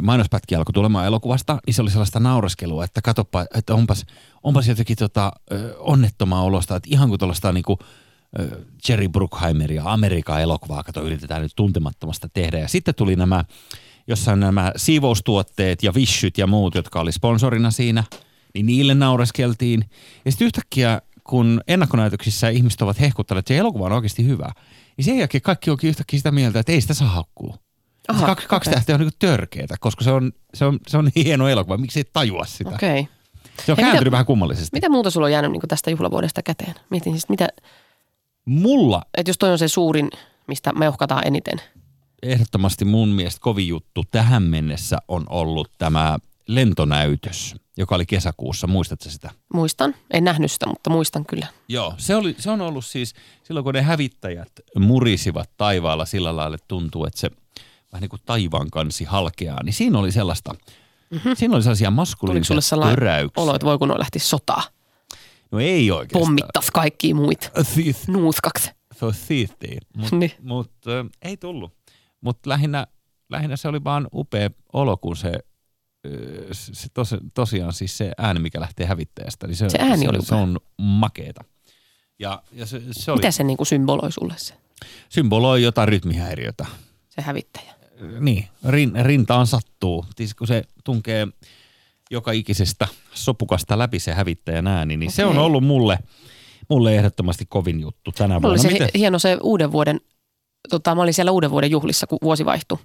mainospätkiä 0.01 0.57
alkoi 0.57 0.73
tulemaan 0.73 1.05
elokuvasta, 1.07 1.59
niin 1.65 1.73
se 1.73 1.81
oli 1.81 1.91
sellaista 1.91 2.19
naureskelua, 2.19 2.83
että 2.83 3.01
katoppa, 3.01 3.45
että 3.53 3.75
onpas, 3.75 4.05
onpas 4.43 4.67
jotenkin 4.67 4.97
tota, 4.97 5.31
onnettomaa 5.79 6.43
olosta, 6.43 6.75
että 6.75 6.89
ihan 6.91 7.09
kuin 7.09 7.19
tuollaista 7.19 7.51
niinku, 7.51 7.79
Jerry 8.89 9.09
Bruckheimeria, 9.09 9.83
Amerikan 9.85 10.41
elokuvaa, 10.41 10.83
kato 10.83 11.03
yritetään 11.03 11.41
nyt 11.41 11.51
tuntemattomasta 11.55 12.29
tehdä. 12.29 12.59
Ja 12.59 12.67
sitten 12.67 12.95
tuli 12.95 13.15
nämä, 13.15 13.43
jossain 14.07 14.39
nämä 14.39 14.71
siivoustuotteet 14.75 15.83
ja 15.83 15.93
vissyt 15.93 16.37
ja 16.37 16.47
muut, 16.47 16.75
jotka 16.75 16.99
oli 16.99 17.11
sponsorina 17.11 17.71
siinä, 17.71 18.03
niin 18.53 18.65
niille 18.65 18.93
naureskeltiin. 18.93 19.83
Ja 20.25 20.31
sitten 20.31 20.45
yhtäkkiä, 20.45 21.01
kun 21.23 21.61
ennakkonäytöksissä 21.67 22.49
ihmiset 22.49 22.81
ovat 22.81 22.99
hehkuttaneet, 22.99 23.41
että 23.41 23.53
se 23.53 23.57
elokuva 23.57 23.85
on 23.85 23.91
oikeasti 23.91 24.25
hyvä, 24.25 24.51
niin 24.97 25.05
sen 25.05 25.17
jälkeen 25.17 25.41
kaikki 25.41 25.69
onkin 25.69 25.89
yhtäkkiä 25.89 26.19
sitä 26.19 26.31
mieltä, 26.31 26.59
että 26.59 26.71
ei 26.71 26.81
sitä 26.81 26.93
saa 26.93 27.07
haukkua. 27.07 27.57
Aha, 28.07 28.25
kaksi, 28.25 28.47
kaksi 28.47 28.69
okei. 28.69 28.75
tähteä 28.77 28.95
on 28.95 29.01
niin 29.01 29.11
törkeetä, 29.19 29.75
koska 29.79 30.03
se 30.03 30.11
on, 30.11 30.31
se, 30.53 30.65
on, 30.65 30.79
se 30.87 30.97
on 30.97 31.05
niin 31.15 31.25
hieno 31.25 31.47
elokuva. 31.47 31.77
Miksi 31.77 31.99
ei 31.99 32.05
tajua 32.13 32.45
sitä? 32.45 32.69
Okay. 32.69 32.75
Okei. 32.75 32.99
Okay. 32.99 33.13
Se 33.65 33.71
on 33.71 33.75
Hei, 33.77 33.83
kääntynyt 33.83 34.01
mitä- 34.03 34.11
vähän 34.11 34.25
kummallisesti. 34.25 34.69
Mitä 34.73 34.89
muuta 34.89 35.09
sulla 35.09 35.25
on 35.25 35.31
jäänyt 35.31 35.51
niin 35.51 35.61
tästä 35.67 35.89
juhlavuodesta 35.91 36.43
käteen? 36.43 36.75
Mietin 36.89 37.13
siis, 37.13 37.29
mitä, 37.29 37.47
Mulla 38.45 39.01
että 39.17 39.29
jos 39.29 39.37
toi 39.37 39.51
on 39.51 39.57
se 39.57 39.67
suurin, 39.67 40.09
mistä 40.47 40.73
me 40.73 40.89
uhkataan 40.89 41.27
eniten. 41.27 41.61
Ehdottomasti 42.23 42.85
mun 42.85 43.09
mielestä 43.09 43.41
kovin 43.41 43.67
juttu 43.67 44.03
tähän 44.11 44.43
mennessä 44.43 44.97
on 45.07 45.25
ollut 45.29 45.71
tämä 45.77 46.17
lentonäytös, 46.47 47.55
joka 47.77 47.95
oli 47.95 48.05
kesäkuussa. 48.05 48.67
Muistatko 48.67 49.09
sitä? 49.09 49.29
Muistan. 49.53 49.95
En 50.11 50.23
nähnyt 50.23 50.51
sitä, 50.51 50.67
mutta 50.67 50.89
muistan 50.89 51.25
kyllä. 51.25 51.47
Joo. 51.69 51.93
Se, 51.97 52.15
oli, 52.15 52.35
se 52.39 52.51
on 52.51 52.61
ollut 52.61 52.85
siis 52.85 53.13
silloin, 53.43 53.63
kun 53.63 53.73
ne 53.73 53.81
hävittäjät 53.81 54.51
murisivat 54.79 55.49
taivaalla 55.57 56.05
sillä 56.05 56.35
lailla, 56.35 56.55
että 56.55 56.65
tuntuu, 56.67 57.05
että 57.05 57.19
se 57.19 57.31
vähän 57.91 58.01
niin 58.01 58.09
kuin 58.09 58.21
taivaan 58.25 58.69
kansi 58.71 59.03
halkeaa. 59.03 59.63
Niin 59.63 59.73
siinä 59.73 59.99
oli 59.99 60.11
sellaista, 60.11 60.55
mm-hmm. 61.09 61.35
siinä 61.35 61.55
oli 61.55 61.63
sellaisia 61.63 61.91
maskuliinisia 61.91 62.57
töräyksiä. 62.89 63.43
olo, 63.43 63.55
että 63.55 63.65
voi 63.65 63.77
kun 63.77 63.99
lähti 63.99 64.19
sotaa? 64.19 64.63
No 65.51 65.59
ei 65.59 65.91
oikeastaan. 65.91 66.19
Pommittas 66.21 66.71
kaikkia 66.71 67.15
muita. 67.15 67.49
Siis, 67.63 68.07
Nuuskaksi. 68.07 68.71
se 68.99 69.05
on 69.05 69.13
siistiä, 69.13 69.79
mutta 69.95 70.15
Niin. 70.15 70.31
mut, 70.41 70.71
äh, 70.87 71.05
ei 71.21 71.37
tullut. 71.37 71.77
Mutta 72.21 72.49
lähinnä, 72.49 72.87
lähinnä 73.29 73.55
se 73.57 73.67
oli 73.67 73.83
vaan 73.83 74.07
upea 74.13 74.49
olo, 74.73 74.97
kun 74.97 75.15
se, 75.17 75.33
se 76.51 76.87
tos, 76.93 77.15
tosiaan 77.33 77.73
siis 77.73 77.97
se 77.97 78.11
ääni, 78.17 78.39
mikä 78.39 78.59
lähtee 78.59 78.85
hävittäjästä, 78.85 79.47
niin 79.47 79.55
se, 79.55 79.69
Se 79.69 79.77
ääni 79.81 80.01
se, 80.03 80.09
oli 80.09 80.25
se 80.25 80.35
on 80.35 80.59
makeeta. 80.77 81.43
Ja, 82.19 82.43
ja 82.51 82.65
se, 82.65 82.81
se 82.91 83.11
oli, 83.11 83.19
Mitä 83.19 83.31
se 83.31 83.43
niin 83.43 83.57
kuin 83.57 83.67
symboloi 83.67 84.11
sulle 84.11 84.33
se, 84.37 84.53
symboloi 85.09 85.63
jotain 85.63 85.87
rytmihäiriötä. 85.89 86.65
se 87.09 87.21
hävittäjä? 87.21 87.73
Niin, 88.19 88.47
rin, 88.69 88.91
rintaan 89.05 89.47
sattuu. 89.47 90.05
Siis 90.17 90.35
kun 90.35 90.47
se 90.47 90.63
tunkee 90.83 91.27
joka 92.11 92.31
ikisestä 92.31 92.87
sopukasta 93.13 93.77
läpi 93.77 93.99
se 93.99 94.13
hävittäjän 94.13 94.67
ääni, 94.67 94.97
niin 94.97 95.11
se 95.11 95.25
on 95.25 95.37
ollut 95.37 95.63
mulle, 95.63 95.99
mulle 96.69 96.95
ehdottomasti 96.95 97.45
kovin 97.45 97.79
juttu 97.79 98.11
tänä 98.11 98.39
Mulla 98.39 98.47
oli 98.53 98.57
vuonna. 98.57 98.61
se 98.61 98.73
Miten- 98.73 98.89
hi- 98.93 98.99
hieno 98.99 99.19
se 99.19 99.37
uuden 99.43 99.71
vuoden, 99.71 100.01
tota, 100.67 100.95
mä 100.95 101.01
olin 101.01 101.13
siellä 101.13 101.31
uuden 101.31 101.51
vuoden 101.51 101.71
juhlissa, 101.71 102.07
kun 102.07 102.17
vuosi 102.21 102.45
vaihtui. 102.45 102.77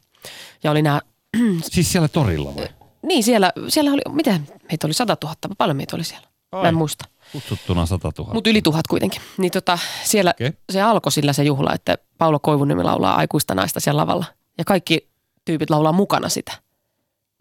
Ja 0.63 0.71
oli 0.71 0.83
nämä, 0.83 1.01
Siis 1.73 1.93
siellä 1.93 2.09
torilla 2.09 2.57
vai? 2.57 2.69
niin 3.03 3.25
siellä, 3.25 3.53
siellä 3.69 3.91
oli, 3.91 4.01
mitä 4.09 4.41
meitä 4.71 4.87
oli 4.87 4.95
100 4.95 5.17
000, 5.25 5.37
paljon 5.59 5.77
meitä 5.77 5.97
oli 5.97 6.05
siellä. 6.05 6.29
Mä 6.53 6.61
Ai. 6.61 6.69
en 6.69 6.75
muista. 6.75 7.05
Kutsuttuna 7.33 7.87
100 7.87 8.11
000. 8.19 8.35
Mutta 8.35 8.51
yli 8.51 8.63
tuhat 8.63 8.87
kuitenkin. 8.87 9.23
Niin 9.39 9.53
tota, 9.53 9.79
siellä 10.05 10.31
Okei. 10.31 10.53
se 10.73 10.83
alkoi 10.83 11.13
sillä 11.13 11.33
se 11.33 11.43
juhla, 11.43 11.75
että 11.75 11.99
Paula 12.19 12.39
Koivuniemi 12.39 12.83
laulaa 12.83 13.15
aikuista 13.15 13.55
naista 13.55 13.81
siellä 13.81 14.01
lavalla. 14.01 14.25
Ja 14.59 14.65
kaikki 14.65 15.09
tyypit 15.45 15.71
laulaa 15.71 15.93
mukana 15.93 16.29
sitä. 16.29 16.53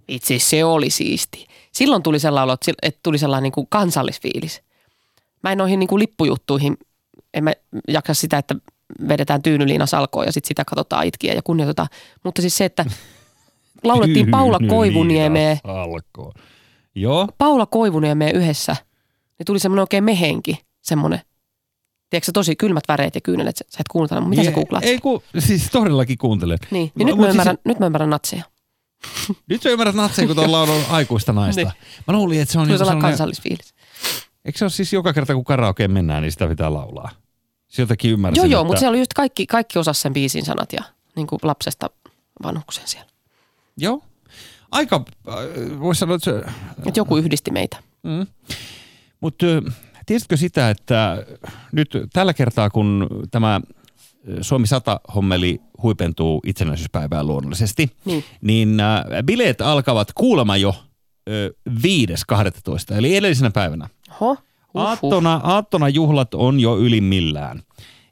Itse 0.07 0.39
se 0.39 0.65
oli 0.65 0.89
siisti. 0.89 1.47
Silloin 1.71 2.03
tuli 2.03 2.19
sellainen 2.19 2.43
olo, 2.43 2.57
että 2.81 2.99
tuli 3.03 3.17
sellainen 3.17 3.43
niin 3.43 3.51
kuin 3.51 3.67
kansallisfiilis. 3.69 4.61
Mä 5.43 5.51
en 5.51 5.57
noihin 5.57 5.79
niin 5.79 5.87
kuin 5.87 5.99
lippujuttuihin, 5.99 6.77
en 7.33 7.43
mä 7.43 7.53
jaksa 7.87 8.13
sitä, 8.13 8.37
että 8.37 8.55
vedetään 9.07 9.41
tyynyliina 9.41 9.85
salkoon 9.85 10.25
ja 10.25 10.31
sitten 10.31 10.47
sitä 10.47 10.65
katsotaan 10.65 11.05
itkiä 11.05 11.33
ja 11.33 11.41
kunnioitetaan. 11.41 11.87
Mutta 12.23 12.41
siis 12.41 12.57
se, 12.57 12.65
että 12.65 12.85
laulettiin 13.83 14.31
Paula 14.31 14.57
alkoi. 15.63 16.31
Joo. 16.95 17.27
Paula 17.37 17.65
Koivuniemeä 17.65 18.31
yhdessä, 18.31 18.75
niin 19.39 19.45
tuli 19.45 19.59
semmoinen 19.59 19.81
oikein 19.81 20.03
mehenki, 20.03 20.57
semmoinen. 20.81 21.19
Tiedätkö 22.09 22.25
sä, 22.25 22.31
tosi 22.31 22.55
kylmät 22.55 22.83
väreet 22.87 23.15
ja 23.15 23.21
kyynelet, 23.21 23.57
sä 23.57 23.65
sä 23.69 23.77
et 23.79 23.87
kuuntele, 23.91 24.19
mutta 24.19 24.29
mitä 24.29 24.43
sä 24.43 24.49
Ei- 24.49 24.55
googlaat? 24.55 24.83
Ei 24.83 24.99
kun, 24.99 25.21
siis 25.39 25.69
todellakin 25.71 26.17
kuuntelen. 26.17 26.57
Niin, 26.71 26.91
niin 26.95 27.05
nyt, 27.05 27.15
mä 27.17 27.21
siis- 27.23 27.31
ymmärrän, 27.31 27.57
nyt 27.65 27.79
mä 27.79 27.85
ymmärrän 27.85 28.09
natseja. 28.09 28.43
Nyt 29.49 29.61
sä 29.61 29.69
ymmärrät 29.69 29.95
natseja, 29.95 30.27
kun 30.27 30.35
tuolla 30.35 30.61
on 30.61 30.69
aikuista 30.89 31.33
naista. 31.33 31.61
Niin. 31.61 31.71
Mä 32.07 32.13
luulin, 32.13 32.41
että 32.41 32.51
se 32.51 32.59
on 32.59 32.65
Tuli 32.65 32.73
joku 32.73 32.77
sellainen 32.77 33.01
sellainen, 33.01 33.11
kansallisfiilis. 33.11 33.73
eikö 34.45 34.57
se 34.59 34.65
ole 34.65 34.69
siis 34.69 34.93
joka 34.93 35.13
kerta 35.13 35.33
kun 35.33 35.43
karaokeen 35.43 35.91
mennään, 35.91 36.23
niin 36.23 36.31
sitä 36.31 36.47
pitää 36.47 36.73
laulaa? 36.73 37.09
Sieltäkin 37.71 38.11
ymmärsin, 38.11 38.37
Joo, 38.41 38.45
joo, 38.45 38.61
että, 38.61 38.67
mutta 38.67 38.79
siellä 38.79 38.91
oli 38.91 38.99
just 38.99 39.13
kaikki, 39.13 39.47
kaikki 39.47 39.79
osas 39.79 40.01
sen 40.01 40.13
biisin 40.13 40.45
sanat 40.45 40.73
ja 40.73 40.83
niin 41.15 41.27
kuin 41.27 41.39
lapsesta 41.43 41.89
vanhukseen 42.43 42.87
siellä. 42.87 43.09
Joo. 43.77 44.03
Aika, 44.71 45.05
äh, 45.29 45.35
voisi 45.79 45.99
sanoa, 45.99 46.15
että 46.15 46.31
se, 46.31 46.37
Että 46.87 46.99
joku 46.99 47.17
yhdisti 47.17 47.51
meitä. 47.51 47.77
Mm. 48.03 48.27
Mutta 49.21 49.45
tiesitkö 50.05 50.37
sitä, 50.37 50.69
että 50.69 51.25
nyt 51.71 51.89
tällä 52.13 52.33
kertaa, 52.33 52.69
kun 52.69 53.07
tämä 53.31 53.61
Suomi 54.41 54.65
100-hommeli 54.67 55.61
huipentuu 55.83 56.41
itsenäisyyspäivään 56.45 57.27
luonnollisesti, 57.27 57.91
Niin. 58.05 58.23
niin 58.41 58.79
äh, 58.79 59.03
bileet 59.25 59.61
alkavat 59.61 60.07
kuulemma 60.15 60.57
jo 60.57 60.75
ö, 61.29 61.53
5.12. 61.69 62.95
eli 62.97 63.15
edellisenä 63.15 63.51
päivänä. 63.51 63.89
Oho, 64.21 64.37
uhuh. 64.73 64.87
Aattona, 64.87 65.41
aattona 65.43 65.89
juhlat 65.89 66.33
on 66.33 66.59
jo 66.59 66.77
ylimmillään. 66.77 67.61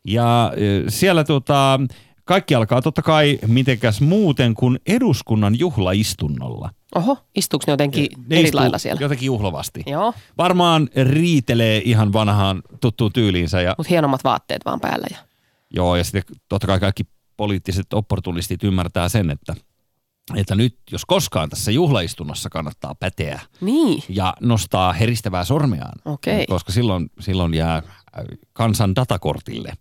Ja 0.06 0.52
ö, 0.58 0.84
siellä 0.88 1.24
tota, 1.24 1.80
kaikki 2.26 2.56
alkaa 2.56 2.82
totta 2.82 3.02
kai 3.02 3.40
mitenkäs 3.48 4.02
muuten 4.02 4.54
kuin 4.54 4.80
eduskunnan 4.88 5.60
juhlaistunnolla. 5.60 6.70
Oho, 6.96 7.18
istuuko 7.36 7.64
ne 7.68 7.74
jotenkin 7.74 8.08
Ne 8.28 8.40
eri 8.40 8.54
lailla 8.54 8.78
siellä? 8.78 9.02
Jotenkin 9.02 9.26
juhlavasti. 9.26 9.84
Joo, 9.86 10.14
Varmaan 10.38 10.90
riitelee 10.96 11.82
ihan 11.86 12.14
vanhaan 12.14 12.62
tuttuun 12.82 13.14
tyyliinsä. 13.14 13.62
Ja, 13.62 13.76
mutta 13.78 13.90
hienommat 13.90 14.24
vaatteet 14.24 14.66
vaan 14.66 14.80
päällä. 14.80 15.08
Ja... 15.12 15.18
joo, 15.72 15.96
ja 15.96 16.04
sitten 16.04 16.24
totta 16.50 16.68
kai 16.68 16.80
kaikki 16.80 17.04
poliittiset 17.38 17.94
opportunistit 17.94 18.64
ymmärtää 18.64 19.10
sen, 19.10 19.30
että, 19.30 19.56
että 20.36 20.56
nyt 20.56 20.78
jos 20.92 21.06
koskaan 21.06 21.50
tässä 21.50 21.72
juhlaistunnossa 21.72 22.50
kannattaa 22.50 22.96
päteä 22.96 23.40
Niin, 23.62 24.04
ja 24.10 24.34
nostaa 24.42 24.94
heristävää 24.94 25.44
sormeaan, 25.44 26.00
Okei. 26.06 26.46
koska 26.46 26.72
silloin, 26.72 27.12
silloin 27.20 27.54
jää 27.54 27.76
äh, 27.76 27.84
kansan 28.54 28.96
datakortille. 28.96 29.74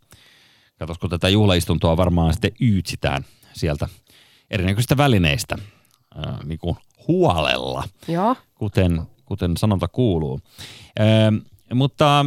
Katos, 0.79 0.99
kun 0.99 1.11
tätä 1.11 1.29
juhlaistuntoa 1.29 1.97
varmaan 1.97 2.33
sitten 2.33 2.53
yytsitään 2.61 3.25
sieltä 3.53 3.89
erinäköisistä 4.51 4.97
välineistä 4.97 5.57
äh, 6.27 6.39
niin 6.45 6.59
kuin 6.59 6.77
huolella 7.09 7.85
joo. 8.09 8.37
kuten, 8.55 9.03
kuten 9.25 9.57
sanonta 9.57 9.89
kuuluu. 9.89 10.41
Ö, 11.01 11.05
mutta 11.75 12.27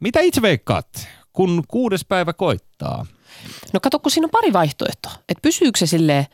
mitä 0.00 0.20
itse 0.20 0.42
veikkaat, 0.42 1.08
kun 1.32 1.64
kuudes 1.68 2.04
päivä 2.04 2.32
koittaa? 2.32 3.06
No 3.72 3.80
kato, 3.80 3.98
kun 3.98 4.10
siinä 4.10 4.24
on 4.24 4.30
pari 4.30 4.52
vaihtoehtoa. 4.52 5.12
Että 5.12 5.42
pysyykö 5.42 5.78
se 5.78 5.86
silleen, 5.86 6.26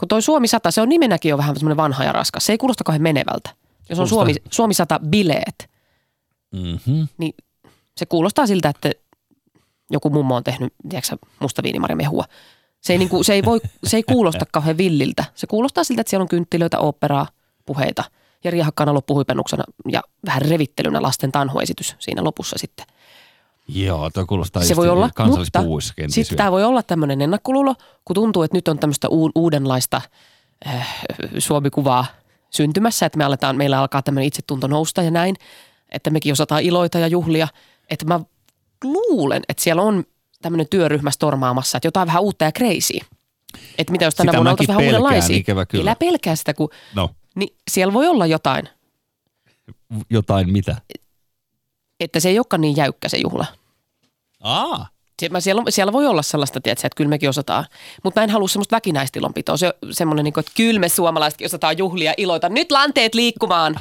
kun 0.00 0.08
toi 0.08 0.22
Suomi 0.22 0.48
100, 0.48 0.70
se 0.70 0.80
on 0.80 0.88
nimenäkin 0.88 1.30
jo 1.30 1.38
vähän 1.38 1.56
semmoinen 1.56 1.76
vanha 1.76 2.04
ja 2.04 2.12
raskas. 2.12 2.46
Se 2.46 2.52
ei 2.52 2.58
kuulosta 2.58 2.84
kauhean 2.84 3.02
menevältä. 3.02 3.50
Jos 3.88 3.98
on. 3.98 4.08
Suomi, 4.08 4.34
Suomi 4.50 4.74
100 4.74 5.00
bileet, 5.06 5.70
Mm-hmm. 6.52 7.08
niin 7.18 7.34
se 7.96 8.06
kuulostaa 8.06 8.46
siltä, 8.46 8.68
että 8.68 8.90
joku 9.90 10.10
mummo 10.10 10.36
on 10.36 10.44
tehnyt, 10.44 10.74
tiedätkö 10.88 11.16
mustaviinimarjamehua. 11.40 12.24
Se 12.80 12.92
ei, 12.92 12.98
niinku, 12.98 13.22
se, 13.22 13.32
ei 13.34 13.44
voi, 13.44 13.60
se 13.84 13.96
ei 13.96 14.02
kuulosta 14.02 14.46
kauhean 14.52 14.76
villiltä. 14.76 15.24
Se 15.34 15.46
kuulostaa 15.46 15.84
siltä, 15.84 16.00
että 16.00 16.10
siellä 16.10 16.22
on 16.22 16.28
kynttilöitä, 16.28 16.78
oopperaa, 16.78 17.26
puheita 17.66 18.04
ja 18.44 18.50
riehakkaana 18.50 18.94
loppuhuipennuksena 18.94 19.64
ja 19.88 20.02
vähän 20.26 20.42
revittelynä 20.42 21.02
lasten 21.02 21.32
tanhuesitys 21.32 21.96
siinä 21.98 22.24
lopussa 22.24 22.58
sitten. 22.58 22.86
Joo, 23.74 24.10
tuo 24.10 24.26
kuulostaa 24.26 24.62
Se 24.64 24.76
voi 24.76 24.88
olla, 24.88 25.06
mutta 25.06 25.22
kansallispuvuissa 25.22 25.94
kenties 25.94 26.14
sitten 26.14 26.36
tämä 26.36 26.52
voi 26.52 26.64
olla 26.64 26.82
tämmöinen 26.82 27.20
ennakkoluulo, 27.20 27.74
kun 28.04 28.14
tuntuu, 28.14 28.42
että 28.42 28.56
nyt 28.56 28.68
on 28.68 28.78
tämmöistä 28.78 29.08
uudenlaista 29.34 30.02
äh, 30.66 31.04
Suomi-kuvaa 31.38 32.06
syntymässä, 32.50 33.06
että 33.06 33.18
me 33.18 33.24
aletaan, 33.24 33.56
meillä 33.56 33.78
alkaa 33.78 34.02
tämmöinen 34.02 34.26
itsetunto 34.28 34.66
nousta 34.66 35.02
ja 35.02 35.10
näin, 35.10 35.36
että 35.88 36.10
mekin 36.10 36.32
osataan 36.32 36.62
iloita 36.62 36.98
ja 36.98 37.06
juhlia. 37.06 37.48
Että 37.90 38.06
mä 38.06 38.20
luulen, 38.84 39.42
että 39.48 39.62
siellä 39.62 39.82
on 39.82 40.04
tämmöinen 40.42 40.66
työryhmä 40.70 41.10
stormaamassa, 41.10 41.78
että 41.78 41.86
jotain 41.86 42.06
vähän 42.06 42.22
uutta 42.22 42.44
ja 42.44 42.52
crazy. 42.52 42.98
Että 43.78 43.92
mitä 43.92 44.04
jos 44.04 44.14
tänä 44.14 44.30
Sitä 44.30 44.38
vuonna 44.38 44.50
oltaisiin 44.50 44.76
vähän 44.76 44.86
uudenlaisia. 44.86 45.36
ikävä 45.36 45.66
kyllä. 45.66 45.82
Elä 45.82 45.96
pelkää 45.96 46.36
sitä, 46.36 46.54
kun 46.54 46.68
No, 46.94 47.10
niin 47.36 47.56
siellä 47.70 47.94
voi 47.94 48.06
olla 48.08 48.26
jotain, 48.26 48.68
jotain 50.10 50.52
mitä? 50.52 50.76
että 52.00 52.20
se 52.20 52.28
ei 52.28 52.38
olekaan 52.38 52.60
niin 52.60 52.76
jäykkä 52.76 53.08
se 53.08 53.18
juhla. 53.18 53.46
Aa, 54.40 54.86
Mä 55.30 55.40
siellä, 55.40 55.60
on- 55.60 55.72
siellä 55.72 55.92
voi 55.92 56.06
olla 56.06 56.22
sellaista, 56.22 56.60
tiedätkö, 56.60 56.86
että 56.86 56.96
kyllä 56.96 57.08
mekin 57.08 57.28
osataan. 57.28 57.64
Mutta 58.04 58.20
mä 58.20 58.24
en 58.24 58.30
halua 58.30 58.48
semmoista 58.48 58.76
väkinäistilonpitoa. 58.76 59.56
Se 59.56 59.74
semmoinen, 59.90 60.24
niin 60.24 60.32
kuin, 60.34 60.42
että 60.42 60.52
kyllä 60.56 60.80
me 60.80 60.88
suomalaisetkin 60.88 61.46
osataan 61.46 61.78
juhlia 61.78 62.14
iloita. 62.16 62.48
Nyt 62.48 62.72
lanteet 62.72 63.14
liikkumaan. 63.14 63.76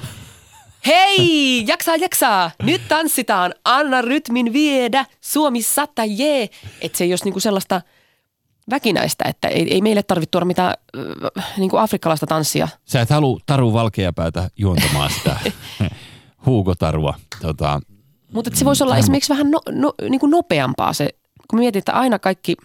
Hei, 0.85 1.63
jaksaa, 1.67 1.95
jaksaa. 1.95 2.51
Nyt 2.63 2.81
tanssitaan. 2.87 3.53
Anna 3.65 4.01
rytmin 4.01 4.53
viedä. 4.53 5.05
Suomi 5.21 5.61
sata, 5.61 6.05
jee. 6.05 6.49
Että 6.81 6.97
se 6.97 7.03
ei 7.03 7.11
olisi 7.11 7.23
niinku 7.25 7.39
sellaista 7.39 7.81
väkinäistä, 8.69 9.23
että 9.27 9.47
ei, 9.47 9.73
ei 9.73 9.81
meille 9.81 10.03
tarvitse 10.03 10.31
tuoda 10.31 10.45
mitään 10.45 10.73
äh, 11.37 11.45
niinku 11.57 11.77
afrikkalaista 11.77 12.27
tanssia. 12.27 12.67
Sä 12.85 13.01
et 13.01 13.09
halua 13.09 13.39
Taru 13.45 13.73
Valkeapäätä 13.73 14.49
juontamaan 14.57 15.11
sitä 15.13 15.39
Hugo 16.45 16.75
Tarua. 16.75 17.13
Tota, 17.41 17.79
Mutta 18.33 18.51
se 18.53 18.65
voisi 18.65 18.83
olla 18.83 18.97
esimerkiksi 18.97 19.33
vähän 19.33 19.51
no, 19.51 19.61
no, 19.71 19.93
niinku 20.09 20.27
nopeampaa 20.27 20.93
se, 20.93 21.09
kun 21.49 21.59
mietin, 21.59 21.79
että 21.79 21.93
aina 21.93 22.19
kaikki 22.19 22.55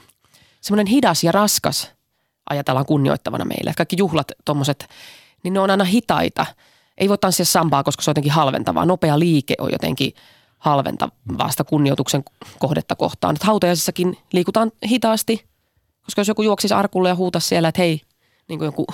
semmoinen 0.60 0.86
hidas 0.86 1.24
ja 1.24 1.32
raskas 1.32 1.90
ajatellaan 2.50 2.86
kunnioittavana 2.86 3.44
meille. 3.44 3.70
Että 3.70 3.76
kaikki 3.76 3.96
juhlat, 3.98 4.32
tommoset, 4.44 4.88
niin 5.42 5.54
ne 5.54 5.60
on 5.60 5.70
aina 5.70 5.84
hitaita. 5.84 6.46
Ei 6.98 7.08
voi 7.08 7.18
tanssia 7.18 7.44
sambaa, 7.44 7.84
koska 7.84 8.02
se 8.02 8.10
on 8.10 8.12
jotenkin 8.12 8.32
halventavaa. 8.32 8.84
Nopea 8.84 9.18
liike 9.18 9.54
on 9.58 9.72
jotenkin 9.72 10.12
halventavaa 10.58 11.50
sitä 11.50 11.64
kunnioituksen 11.64 12.24
kohdetta 12.58 12.96
kohtaan. 12.96 13.34
Että 13.34 13.46
hautajaisissakin 13.46 14.18
liikutaan 14.32 14.72
hitaasti, 14.88 15.46
koska 16.04 16.20
jos 16.20 16.28
joku 16.28 16.42
juoksisi 16.42 16.74
arkulle 16.74 17.08
ja 17.08 17.14
huutaisi 17.14 17.48
siellä, 17.48 17.68
että 17.68 17.82
hei, 17.82 18.00
niin 18.48 18.58
kuin 18.58 18.66
joku, 18.66 18.86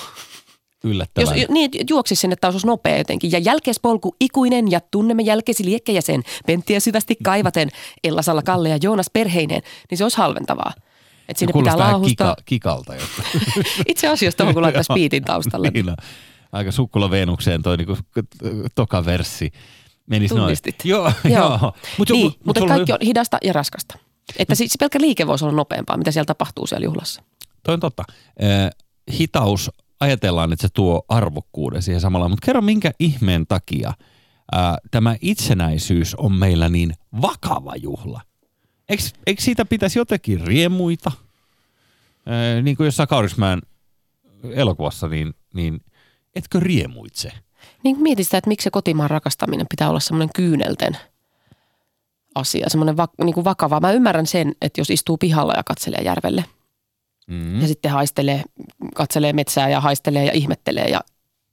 jos, 0.85 0.91
yllättävän. 0.95 1.35
niin, 1.49 1.71
juoksisi 1.91 2.21
sinne, 2.21 2.33
että 2.33 2.49
olisi 2.49 2.67
nopea 2.67 2.99
jotenkin. 2.99 3.33
Ja 3.33 3.39
jälkeispolku 3.39 4.17
ikuinen 4.21 4.71
ja 4.71 4.81
tunnemme 4.91 5.23
jälkeisi 5.23 5.65
liekkejä 5.65 6.01
sen, 6.01 6.23
Penttiä 6.47 6.81
syvästi 6.81 7.17
kaivaten, 7.25 7.69
Ella 8.05 8.23
Salla 8.23 8.43
Kalle 8.43 8.69
ja 8.69 8.79
Joonas 8.83 9.11
perheineen, 9.13 9.63
niin 9.91 9.99
se 9.99 10.05
olisi 10.05 10.17
halventavaa. 10.17 10.73
Että 11.29 11.39
sinne 11.39 11.53
pitää 11.53 11.53
Kuulostaa 11.73 11.93
laahustaa. 11.93 12.35
kika, 12.35 12.43
kikalta. 12.47 12.95
Jotta. 12.95 13.23
Itse 13.89 14.09
asiassa 14.09 14.37
tuohon 14.37 14.55
kun 14.55 14.63
laittaisi 14.63 14.93
biitin 14.99 15.25
taustalle. 15.25 15.71
niin 15.71 15.89
on. 15.89 15.97
Aika 16.53 16.73
sukkula 16.73 17.11
Venukseen 17.11 17.63
toi 17.63 17.77
niinku 17.77 17.97
toka 18.75 19.05
verssi. 19.05 19.51
Menisi 20.07 20.35
noin. 20.35 20.43
Tunnistit. 20.43 20.75
Joo, 20.85 21.05
Joo. 21.25 21.39
joo. 21.63 21.73
Mut 21.99 22.11
niin, 22.11 22.25
joku- 22.25 22.39
mutta 22.45 22.61
sulla 22.61 22.75
kaikki 22.75 22.93
on 22.93 22.99
hidasta 23.05 23.39
ja 23.43 23.53
raskasta. 23.53 23.99
Että 24.39 24.55
siis 24.55 24.75
pelkkä 24.81 25.01
liike 25.01 25.27
voisi 25.27 25.45
olla 25.45 25.55
nopeampaa, 25.57 25.97
mitä 25.97 26.11
siellä 26.11 26.27
tapahtuu 26.27 26.67
siellä 26.67 26.85
juhlassa. 26.85 27.23
Toi 27.63 27.75
on 27.75 27.81
totta. 27.81 28.05
Eh, 28.39 28.71
hitaus, 29.19 29.71
ajatellaan, 30.01 30.53
että 30.53 30.63
se 30.67 30.73
tuo 30.75 31.05
arvokkuuden 31.09 31.83
siihen 31.83 32.01
samalla, 32.01 32.29
mutta 32.29 32.47
kerro 32.47 32.63
minkä 32.63 32.93
ihmeen 32.99 33.47
takia 33.47 33.93
ää, 34.53 34.79
tämä 34.91 35.17
itsenäisyys 35.21 36.15
on 36.15 36.33
meillä 36.33 36.69
niin 36.69 36.93
vakava 37.23 37.77
juhla. 37.77 38.21
Eikö, 38.89 39.03
eikö 39.27 39.43
siitä 39.43 39.65
pitäisi 39.65 39.99
jotenkin 39.99 40.41
riemuita? 40.41 41.13
Ää, 42.27 42.63
niin 42.63 42.77
kuin 42.77 42.85
jossain 42.85 43.09
Kaurismäen 43.09 43.61
elokuvassa, 44.51 45.09
niin, 45.09 45.35
niin 45.55 45.81
etkö 46.35 46.61
riemuitse? 46.61 47.33
Niin 47.85 47.97
kun 47.97 48.03
mietit 48.03 48.27
sitä, 48.27 48.39
että 48.39 48.49
miksi 48.49 48.65
se 48.65 48.71
kotimaan 48.71 49.11
rakastaminen 49.11 49.67
pitää 49.71 49.91
olla 49.91 50.01
semmoinen 50.01 50.31
kyynelten 50.35 50.97
asia, 52.35 52.71
semmoinen 52.71 52.97
va, 52.97 53.09
niin 53.25 53.35
kuin 53.35 53.45
vakava. 53.45 53.81
Mä 53.81 53.93
ymmärrän 53.93 54.27
sen, 54.27 54.55
että 54.63 54.81
jos 54.81 54.91
istuu 54.91 55.17
pihalla 55.17 55.55
ja 55.57 55.63
katselee 55.63 56.01
järvelle 56.05 56.45
Mm. 57.31 57.61
ja 57.61 57.69
sitten 57.69 57.91
haistelee, 57.91 58.43
katselee 58.95 59.33
metsää 59.33 59.69
ja 59.69 59.81
haistelee 59.81 60.25
ja 60.25 60.33
ihmettelee 60.33 60.85
ja, 60.89 61.01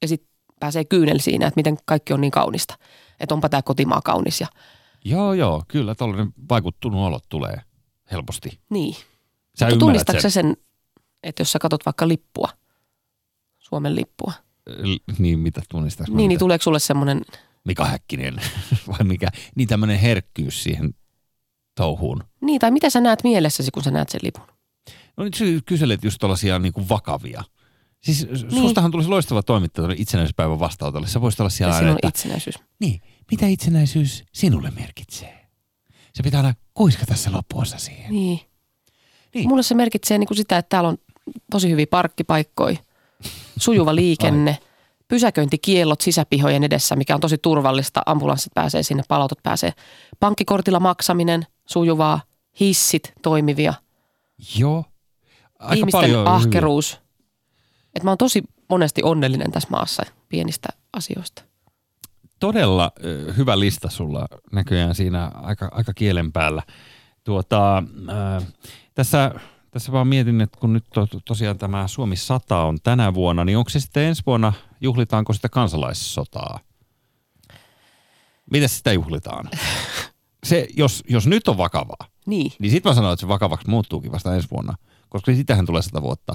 ja 0.02 0.08
sitten 0.08 0.30
pääsee 0.60 0.86
kyynel 0.86 1.20
siinä, 1.20 1.48
että 1.48 1.60
miten 1.60 1.78
kaikki 1.86 2.14
on 2.14 2.22
niin 2.22 2.32
kaunista. 2.32 2.78
Että 3.20 3.36
onpa 3.36 3.50
tämä 3.50 3.62
kotimaa 3.62 4.02
kaunis 4.02 4.42
ja 4.42 4.48
Joo, 5.06 5.34
joo, 5.34 5.64
kyllä 5.68 5.96
tällainen 5.96 6.34
vaikuttunut 6.50 7.00
olot 7.08 7.24
tulee 7.30 7.58
helposti. 8.12 8.60
niin. 8.70 8.96
Sä 9.60 9.66
Mutta 9.66 9.80
tunnistatko 9.80 10.22
sen. 10.22 10.32
sen, 10.32 10.58
että 11.24 11.42
jos 11.42 11.52
sä 11.52 11.60
katsot 11.60 11.86
vaikka 11.86 12.08
lippua, 12.08 12.50
Suomen 13.60 13.96
lippua, 13.96 14.34
L- 14.70 15.14
Niin, 15.20 15.40
mitä 15.40 15.62
tunnistaa? 15.70 16.06
niin, 16.10 16.30
niin 16.30 16.40
tuleeko 16.40 16.64
sulle 16.64 16.80
semmoinen, 16.80 17.22
Mika 17.66 17.86
Häkkinen 17.86 18.36
vai 18.88 19.04
mikä, 19.04 19.28
niin 19.56 19.68
tämmöinen 19.68 20.00
herkkyys 20.00 20.64
siihen 20.64 20.94
touhuun. 21.76 22.24
niin 22.42 22.60
tai 22.60 22.72
mitä 22.72 22.90
sä 22.90 23.02
näet 23.02 23.24
mielessäsi, 23.24 23.72
kun 23.72 23.84
sä 23.84 23.92
näet 23.92 24.10
sen 24.10 24.20
lipun? 24.24 24.46
No 25.18 25.24
nyt 25.24 25.34
sä 25.34 25.46
kyselet 25.66 26.04
just 26.04 26.18
tällaisia 26.20 26.60
niin 26.60 26.74
kuin 26.74 26.90
vakavia. 26.90 27.44
Siis 28.00 28.28
niin. 28.28 28.52
Sustahan 28.52 28.92
tulisi 28.92 29.10
loistava 29.10 29.44
toimittaja 29.44 29.96
itsenäisyyspäivän 29.98 30.60
vastaanotolle. 30.60 31.08
Sä 31.08 31.22
voisit 31.22 31.40
olla 31.40 31.50
siellä 31.50 31.74
Ja 31.74 31.78
aina, 31.78 31.92
että, 31.92 32.08
itsenäisyys. 32.08 32.56
niin, 32.80 33.02
mitä 33.32 33.48
itsenäisyys 33.48 34.24
sinulle 34.34 34.72
merkitsee? 34.72 35.48
Se 36.14 36.24
pitää 36.24 36.40
aina 36.40 36.54
kuiskata 36.74 37.16
se 37.16 37.30
loppuosa 37.30 37.78
siihen. 37.78 38.12
Niin. 38.12 38.26
Niin. 38.28 38.40
niin. 39.34 39.50
Mulle 39.50 39.64
se 39.64 39.76
merkitsee 39.76 40.18
niin 40.18 40.28
kuin 40.28 40.38
sitä, 40.38 40.58
että 40.58 40.70
täällä 40.70 40.90
on 40.90 40.98
tosi 41.52 41.70
hyviä 41.70 41.88
parkkipaikkoja, 41.88 42.78
sujuva 43.58 43.96
liikenne, 44.02 44.58
pysäköintikiellot 45.08 46.02
sisäpihojen 46.02 46.64
edessä, 46.64 46.96
mikä 46.96 47.16
on 47.16 47.22
tosi 47.22 47.38
turvallista. 47.38 48.02
Ambulanssit 48.06 48.54
pääsee 48.54 48.84
sinne, 48.84 49.04
palautot 49.08 49.44
pääsee. 49.44 49.74
Pankkikortilla 50.20 50.80
maksaminen, 50.80 51.46
sujuvaa, 51.66 52.22
hissit 52.60 53.14
toimivia, 53.22 53.74
Joo. 54.58 54.86
Aika 55.60 55.74
ihmisten 55.74 56.02
paljon 56.02 56.20
hyviä. 56.20 56.34
ahkeruus. 56.34 57.00
Et 57.96 58.04
mä 58.04 58.12
oon 58.12 58.18
tosi 58.18 58.44
monesti 58.70 59.04
onnellinen 59.04 59.52
tässä 59.52 59.70
maassa 59.72 60.04
pienistä 60.30 60.68
asioista. 60.94 61.44
todella 62.40 62.92
hyvä 63.38 63.60
lista 63.60 63.90
sulla 63.90 64.26
näköjään 64.52 64.96
siinä 64.96 65.32
aika, 65.36 65.70
aika 65.72 65.94
kielen 65.94 66.32
päällä. 66.32 66.64
Tuota, 67.24 67.84
ää, 68.08 68.42
tässä, 68.96 69.32
tässä 69.72 69.92
vaan 69.92 70.08
mietin, 70.08 70.42
että 70.42 70.60
kun 70.60 70.74
nyt 70.74 70.86
to, 70.94 71.08
tosiaan 71.26 71.58
tämä 71.58 71.88
Suomi 71.88 72.16
100 72.16 72.58
on 72.64 72.78
tänä 72.84 73.14
vuonna, 73.14 73.46
niin 73.46 73.58
onko 73.58 73.70
se 73.70 73.80
sitten 73.80 74.04
ensi 74.04 74.24
vuonna, 74.26 74.54
juhlitaanko 74.82 75.34
sitä 75.34 75.50
kansalaissotaa? 75.50 76.60
Miten 78.52 78.70
sitä 78.70 78.94
juhlitaan? 78.94 79.50
Se, 80.46 80.68
jos, 80.78 81.04
jos 81.10 81.28
nyt 81.28 81.48
on 81.48 81.58
vakavaa, 81.58 82.08
Niin. 82.26 82.52
niin 82.60 82.72
sitten 82.72 82.90
mä 82.90 82.94
sanon, 82.96 83.14
että 83.14 83.22
se 83.22 83.28
vakavaksi 83.28 83.70
muuttuukin 83.70 84.12
vasta 84.12 84.36
ensi 84.36 84.48
vuonna, 84.52 84.76
koska 85.10 85.36
sitähän 85.36 85.66
tulee 85.66 85.82
sata 85.82 86.02
vuotta. 86.02 86.34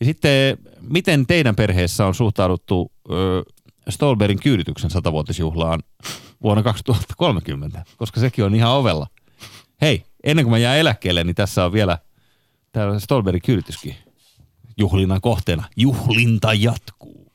Ja 0.00 0.06
sitten, 0.06 0.58
miten 0.80 1.26
teidän 1.26 1.56
perheessä 1.56 2.06
on 2.06 2.14
suhtauduttu 2.14 2.92
ö, 3.10 3.42
Stolberin 3.88 4.40
kyydityksen 4.40 4.90
satavuotisjuhlaan 4.90 5.82
vuonna 6.42 6.62
2030, 6.62 7.84
koska 7.96 8.20
sekin 8.20 8.44
on 8.44 8.54
ihan 8.54 8.72
ovella. 8.72 9.06
Hei, 9.80 10.02
ennen 10.24 10.44
kuin 10.44 10.50
mä 10.50 10.58
jään 10.58 10.78
eläkkeelle, 10.78 11.24
niin 11.24 11.34
tässä 11.34 11.64
on 11.64 11.72
vielä 11.72 11.98
täällä 12.72 12.98
Stolberin 12.98 13.42
kyydityskin 13.42 13.96
juhlinnan 14.76 15.20
kohteena. 15.20 15.64
Juhlinta 15.76 16.54
jatkuu. 16.54 17.32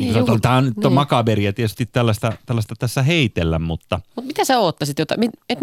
Niin, 0.00 0.40
Tämä 0.42 0.56
on 0.56 0.64
nyt 0.64 0.76
on 0.76 0.82
niin. 0.82 0.92
makaberia 0.92 1.52
tietysti 1.52 1.86
tällaista, 1.86 2.32
tällaista 2.46 2.74
tässä 2.78 3.02
heitellä, 3.02 3.58
mutta 3.58 4.00
Mutta 4.16 4.26
mitä 4.26 4.44
sä 4.44 4.58
oottaisit, 4.58 4.98
jota, 4.98 5.16
mi- 5.18 5.30
et 5.48 5.60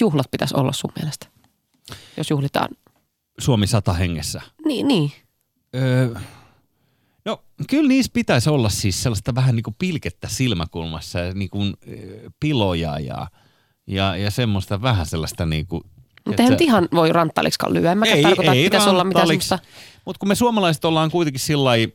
juhlat 0.00 0.30
pitäisi 0.30 0.54
olla 0.56 0.72
sun 0.72 0.92
mielestä, 0.96 1.26
jos 2.16 2.30
juhlitaan? 2.30 2.68
Suomi 3.40 3.66
100 3.66 3.92
hengessä. 3.92 4.42
Niin, 4.64 4.88
niin. 4.88 5.12
Öö, 5.74 6.14
no 7.24 7.42
kyllä 7.70 7.88
niissä 7.88 8.10
pitäisi 8.14 8.50
olla 8.50 8.68
siis 8.68 9.02
sellaista 9.02 9.34
vähän 9.34 9.56
niin 9.56 9.62
kuin 9.62 9.76
pilkettä 9.78 10.28
silmäkulmassa 10.28 11.18
ja 11.18 11.34
niin 11.34 11.50
kuin 11.50 11.74
piloja 12.40 12.98
ja, 12.98 13.26
ja, 13.86 14.16
ja 14.16 14.30
semmoista 14.30 14.82
vähän 14.82 15.06
sellaista 15.06 15.46
niin 15.46 15.66
kuin, 15.66 15.82
Mutta 16.26 16.42
eihän 16.42 16.58
ihan 16.60 16.88
voi 16.94 17.12
ranttaliksikaan 17.12 17.74
lyödä. 17.74 17.94
Mäkään 17.94 18.16
Ei, 18.16 18.22
tarkoita, 18.22 18.52
ei 18.52 18.58
että 18.58 18.70
pitäisi 18.70 18.90
olla 18.90 19.04
mitään 19.04 19.26
semmoista. 19.26 19.58
Mutta 20.04 20.18
kun 20.18 20.28
me 20.28 20.34
suomalaiset 20.34 20.84
ollaan 20.84 21.10
kuitenkin 21.10 21.40
sillä 21.40 21.64
lailla, 21.64 21.92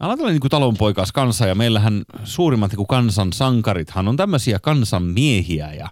ollaan 0.00 0.18
tällainen 0.18 0.40
niin 0.42 0.50
talonpoikas 0.50 1.12
kansa 1.12 1.46
ja 1.46 1.54
meillähän 1.54 2.02
suurimmat 2.24 2.70
niin 2.70 2.76
kuin 2.76 2.86
kansan 2.86 3.32
sankarithan 3.32 4.08
on 4.08 4.16
tämmöisiä 4.16 4.58
kansan 4.58 5.02
miehiä 5.02 5.72
ja 5.72 5.88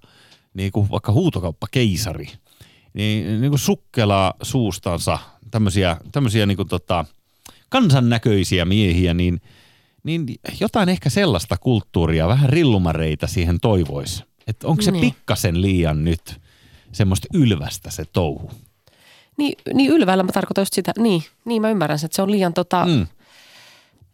niin 0.54 0.72
kuin 0.72 0.90
vaikka 0.90 1.12
huutokauppakeisari. 1.12 2.28
Niin, 2.94 3.40
niin 3.40 3.50
kuin 3.50 3.58
sukkelaa 3.58 4.34
suustansa 4.42 5.18
tämmöisiä, 5.50 5.96
tämmöisiä 6.12 6.46
niin 6.46 6.56
kuin 6.56 6.68
tota, 6.68 7.04
kansannäköisiä 7.68 8.64
miehiä, 8.64 9.14
niin, 9.14 9.40
niin 10.02 10.26
jotain 10.60 10.88
ehkä 10.88 11.10
sellaista 11.10 11.56
kulttuuria, 11.56 12.28
vähän 12.28 12.48
rillumareita 12.48 13.26
siihen 13.26 13.60
toivoisi. 13.60 14.24
Että 14.46 14.68
onko 14.68 14.82
se 14.82 14.90
Niin. 14.90 15.00
pikkasen 15.00 15.62
liian 15.62 16.04
nyt 16.04 16.40
semmoista 16.92 17.28
ylvästä 17.34 17.90
se 17.90 18.04
touhu? 18.12 18.50
Niin, 19.36 19.54
niin 19.74 19.90
ylväillä 19.90 20.22
mä 20.24 20.32
tarkoitan 20.32 20.62
just 20.62 20.74
sitä. 20.74 20.92
Niin, 20.98 21.22
niin 21.44 21.62
mä 21.62 21.70
ymmärrän 21.70 21.98
sen, 21.98 22.06
että 22.06 22.16
se 22.16 22.22
on 22.22 22.30
liian 22.30 22.54
tota, 22.54 22.86
mm. 22.86 23.06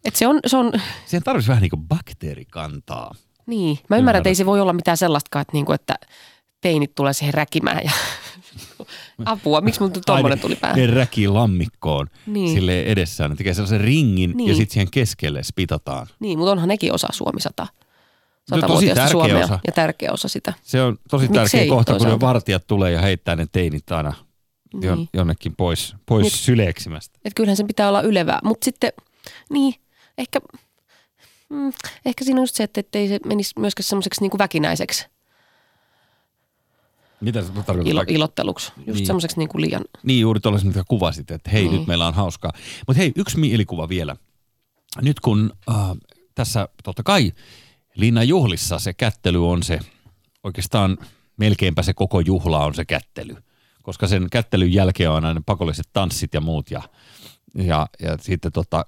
Että 0.05 0.17
se 0.19 0.27
on, 0.27 0.39
se 0.47 0.57
on, 0.57 0.71
Siihen 1.05 1.23
tarvitsisi 1.23 1.49
vähän 1.49 1.61
niin 1.61 1.69
kuin 1.69 1.87
bakteerikantaa. 1.87 3.15
niin. 3.45 3.79
Mä 3.89 3.97
ymmärrän, 3.97 4.19
että 4.19 4.29
ei 4.29 4.35
se 4.35 4.45
voi 4.45 4.61
olla 4.61 4.73
mitään 4.73 4.97
sellaistakaan, 4.97 5.41
että, 5.41 5.53
niinku, 5.53 5.71
että 5.71 5.95
teinit 6.61 6.95
tulee 6.95 7.13
siihen 7.13 7.33
räkimään 7.33 7.81
ja 7.83 7.91
apua, 9.25 9.61
miksi 9.61 9.81
mun 9.81 9.91
tuommoinen 10.05 10.39
tuli 10.39 10.55
päähän? 10.55 10.79
Ne 10.79 10.87
räkii 10.87 11.27
lammikkoon 11.27 12.07
Niin. 12.25 12.53
sille 12.53 12.81
edessään. 12.83 13.29
Ne 13.29 13.35
tekee 13.35 13.53
sellaisen 13.53 13.81
ringin 13.81 14.31
niin. 14.37 14.49
Ja 14.49 14.55
sitten 14.55 14.73
siihen 14.73 14.91
keskelle 14.91 15.43
spitataan. 15.43 16.07
Niin, 16.19 16.37
mutta 16.39 16.51
onhan 16.51 16.67
nekin 16.67 16.93
osa 16.93 17.07
Suomi 17.11 17.41
100. 17.41 17.67
tosi 18.49 18.61
100-vuotiaista 18.61 18.95
tärkeä 19.01 19.11
Suomea 19.11 19.37
osa. 19.45 19.59
ja 19.67 19.73
tärkeä 19.73 20.11
osa 20.11 20.27
sitä. 20.27 20.53
Se 20.61 20.81
on 20.81 20.97
tosi 21.09 21.27
Miksei 21.27 21.41
tärkeä 21.43 21.69
kohta, 21.69 21.91
kun 21.91 21.97
ne 21.97 22.03
toisaalta? 22.03 22.25
vartijat 22.25 22.67
tulee 22.67 22.91
ja 22.91 23.01
heittää 23.01 23.35
ne 23.35 23.45
teinit 23.51 23.91
aina 23.91 24.13
Niin. 24.73 25.09
jonnekin 25.13 25.55
pois, 25.55 25.95
pois 26.05 26.23
Niin. 26.23 26.31
syleeksimästä. 26.31 27.19
Että 27.25 27.35
kyllähän 27.35 27.57
sen 27.57 27.67
pitää 27.67 27.89
olla 27.89 28.01
ylevää. 28.01 28.39
Mutta 28.43 28.65
sitten, 28.65 28.91
niin, 29.49 29.73
ehkä 30.17 30.39
Mm, 31.49 31.71
ehkä 32.05 32.23
siinä 32.25 32.39
on 32.39 32.43
just 32.43 32.55
se, 32.55 32.63
että 32.63 32.79
ettei 32.79 33.07
se 33.07 33.19
menisi 33.25 33.51
myöskään 33.59 33.83
semmoiseksi 33.83 34.21
niin 34.21 34.31
väkinäiseksi 34.37 35.07
Mitä 37.21 37.41
se 37.41 37.47
tarkoittaa? 37.51 37.91
ilo, 37.91 38.03
ilotteluksi. 38.07 38.71
Just 38.77 38.87
Niin. 38.97 39.05
semmoiseksi 39.05 39.37
niin 39.37 39.49
kuin 39.49 39.61
liian, 39.61 39.85
Niin 40.03 40.21
juuri 40.21 40.39
tuollaiset, 40.39 40.67
mitä 40.67 40.83
kuvasit, 40.87 41.31
että 41.31 41.49
hei, 41.49 41.61
niin. 41.61 41.71
Niin. 41.71 41.79
nyt 41.79 41.87
meillä 41.87 42.07
on 42.07 42.13
hauskaa. 42.13 42.51
Mutta 42.87 42.97
hei, 42.97 43.11
yksi 43.15 43.39
mielikuva 43.39 43.89
vielä. 43.89 44.15
Nyt 45.01 45.19
kun 45.19 45.53
äh, 45.69 45.75
tässä 46.35 46.69
totta 46.83 47.03
kai 47.03 47.31
linnan 47.95 48.27
juhlissa 48.27 48.79
se 48.79 48.93
kättely 48.93 49.49
on 49.49 49.63
se, 49.63 49.79
oikeastaan 50.43 50.97
melkeinpä 51.37 51.81
se 51.83 51.93
koko 51.93 52.19
juhla 52.19 52.65
on 52.65 52.73
se 52.73 52.85
kättely. 52.85 53.35
Koska 53.83 54.07
sen 54.07 54.27
kättelyn 54.31 54.73
jälkeen 54.73 55.11
on 55.11 55.25
aina 55.25 55.41
pakolliset 55.45 55.89
tanssit 55.93 56.33
ja 56.33 56.41
muut 56.41 56.71
ja, 56.71 56.81
ja, 57.55 57.87
ja 57.99 58.17
sitten 58.21 58.51
tota, 58.51 58.85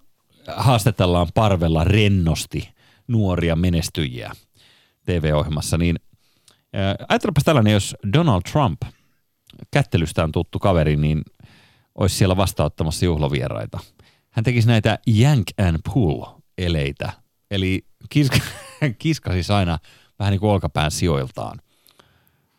haastatellaan 0.56 1.28
parvella 1.34 1.84
rennosti 1.84 2.70
nuoria 3.08 3.56
menestyjiä 3.56 4.32
TV-ohjelmassa, 5.06 5.78
niin 5.78 6.00
äh, 6.76 7.06
ajattelepas 7.10 7.44
tällainen, 7.44 7.74
jos 7.74 7.96
Donald 8.14 8.42
Trump– 8.52 8.82
kättelystään 9.72 10.32
tuttu 10.32 10.60
kaveri, 10.60 10.96
niin 10.96 11.22
olisi 11.96 12.16
siellä 12.16 12.38
vastaanottamassa 12.38 13.06
juhlavieraita. 13.06 13.80
Hän 14.30 14.44
tekisi 14.44 14.68
näitä 14.68 15.00
yank 15.20 15.48
and 15.68 15.78
pull-eleitä, 15.94 17.12
eli 17.52 17.86
kiska, 18.10 18.38
kiskasi 18.98 19.54
aina 19.54 19.80
vähän 20.20 20.32
niin 20.32 20.40
kuin 20.40 20.50
olkapään 20.50 20.92
sijoiltaan 20.92 21.60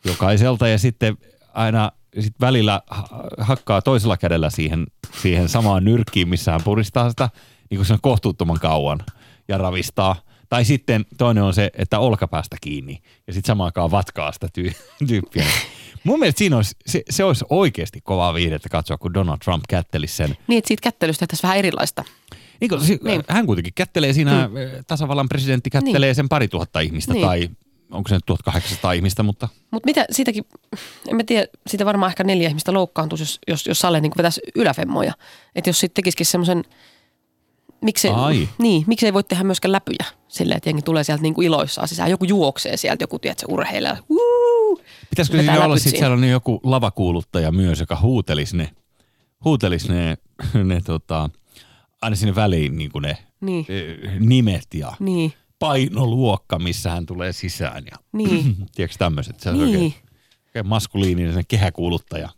jokaiselta 0.04 0.68
ja 0.68 0.78
sitten 0.78 1.18
aina 1.54 1.92
sit 2.20 2.34
välillä 2.40 2.82
ha- 2.86 3.08
hakkaa 3.38 3.82
toisella 3.82 4.16
kädellä 4.16 4.50
siihen, 4.50 4.86
siihen 5.22 5.48
samaan 5.48 5.84
nyrkkiin, 5.84 6.28
missä 6.28 6.52
hän 6.52 6.60
puristaa 6.64 7.10
sitä 7.10 7.30
niin 7.70 7.78
kuin 7.78 7.86
sen 7.86 7.98
kohtuuttoman 8.02 8.60
kauan 8.60 8.98
ja 9.48 9.58
ravistaa. 9.58 10.16
Tai 10.50 10.64
sitten 10.64 11.04
toinen 11.18 11.42
on 11.42 11.54
se, 11.54 11.70
että 11.74 11.98
olkapäästä 11.98 12.56
kiinni 12.60 13.02
ja 13.26 13.32
sitten 13.32 13.46
samaan 13.46 13.66
aikaan 13.66 13.90
vatkaa 13.90 14.32
sitä 14.32 14.48
tyy- 14.52 14.74
tyyppiä. 15.08 15.46
Mun 16.04 16.18
mielestä 16.18 16.38
siinä 16.38 16.56
olisi, 16.56 16.76
se, 16.86 17.02
se 17.10 17.24
olisi 17.24 17.44
oikeasti 17.50 18.00
kovaa 18.00 18.34
viihdettä 18.34 18.68
katsoa, 18.68 18.98
kun 18.98 19.14
Donald 19.14 19.38
Trump 19.44 19.64
kättelisi 19.68 20.16
sen. 20.16 20.36
niin 20.46 20.58
että 20.58 20.68
siitä 20.68 20.82
kättelystä 20.82 21.20
tehtäisiin 21.20 21.48
vähän 21.48 21.58
erilaista. 21.58 22.04
Niin 22.60 22.68
kuin, 22.68 22.80
niin. 22.80 22.98
Niin. 23.04 23.22
Hän 23.28 23.46
kuitenkin 23.46 23.72
kättelee 23.74 24.12
siinä, 24.12 24.48
mm. 24.48 24.84
tasavallan 24.86 25.28
presidentti 25.28 25.70
kättelee 25.70 26.08
niin. 26.08 26.14
sen 26.14 26.28
pari 26.28 26.48
tuhatta 26.48 26.80
ihmistä 26.80 27.12
niin. 27.12 27.28
Niin. 27.28 27.28
tai 27.28 27.50
onko 27.90 28.08
se 28.08 28.14
nyt 28.14 28.26
1800 28.26 28.92
ihmistä, 28.92 29.22
mutta 29.22 29.48
Mutta 29.70 29.86
mitä 29.86 30.04
siitäkin, 30.10 30.44
en 31.08 31.16
mä 31.16 31.24
tiedä, 31.24 31.46
siitä 31.66 31.84
varmaan 31.84 32.10
ehkä 32.10 32.24
neljä 32.24 32.48
ihmistä 32.48 32.72
loukkaantuisi, 32.72 33.22
jos, 33.22 33.38
jos, 33.48 33.66
jos 33.66 33.78
Salle 33.78 34.00
niin 34.00 34.12
vetäisi 34.16 34.40
yläfemmoja. 34.54 35.12
Että 35.54 35.70
jos 35.70 35.80
sitten 35.80 35.94
tekisikin 35.94 36.26
semmoisen, 36.26 36.64
miksei, 37.82 38.10
Ai. 38.14 38.48
niin, 38.58 38.84
miksei 38.86 39.12
voi 39.12 39.24
tehdä 39.24 39.44
myöskään 39.44 39.72
läpyjä 39.72 40.04
silleen, 40.28 40.56
että 40.56 40.68
jengi 40.68 40.82
tulee 40.82 41.04
sieltä 41.04 41.22
niin 41.22 41.34
kuin 41.34 41.46
iloissaan 41.46 41.88
sisään. 41.88 42.10
Joku 42.10 42.24
juoksee 42.24 42.76
sieltä, 42.76 43.02
joku 43.02 43.18
tiedät, 43.18 43.38
se 43.38 43.46
urheilija. 43.48 43.96
Woo! 44.10 44.80
pitäisikö 45.10 45.38
siinä 45.38 45.64
olla 45.64 45.76
sitten 45.76 45.90
siinä. 45.90 46.04
sellainen 46.04 46.30
joku 46.30 46.60
lavakuuluttaja 46.62 47.52
myös, 47.52 47.80
joka 47.80 47.98
huutelisi 48.02 48.56
ne, 48.56 48.68
huutelisi 49.44 49.88
ne, 49.92 50.18
ne 50.64 50.80
tota, 50.84 51.30
aina 52.02 52.16
sinne 52.16 52.34
väliin 52.34 52.76
niin 52.76 52.90
kuin 52.90 53.02
ne 53.02 53.16
Niin, 53.40 53.66
eh, 53.68 54.10
nimet 54.20 54.66
ja 54.74 54.92
niin, 55.00 55.32
painoluokka, 55.58 56.58
missä 56.58 56.90
hän 56.90 57.06
tulee 57.06 57.32
sisään 57.32 57.84
ja 57.90 57.96
niin. 58.12 58.56
tiedätkö 58.74 58.96
tämmöiset, 58.98 59.40
se 59.40 59.48
on 59.50 59.54
Niin. 59.58 59.68
oikein, 59.68 59.94
oikein 60.46 60.66
maskuliininen 60.66 61.44
kehäkuuluttaja. 61.48 62.28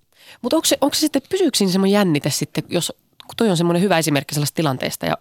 Mutta 0.43 0.57
onko 0.57 0.67
se, 0.67 0.79
onko 0.81 0.95
se 0.95 1.01
sitten, 1.01 1.23
pysyykö 1.29 1.59
siinä 1.59 1.73
semmoinen 1.73 1.93
jännite 1.95 2.31
sitten, 2.31 2.65
jos, 2.69 2.93
kun 3.33 3.37
toi 3.37 3.51
on 3.51 3.57
semmoinen 3.57 3.83
hyvä 3.83 3.99
esimerkki 3.99 4.35
sellaisesta 4.35 4.57
tilanteesta 4.57 5.07
ja 5.07 5.17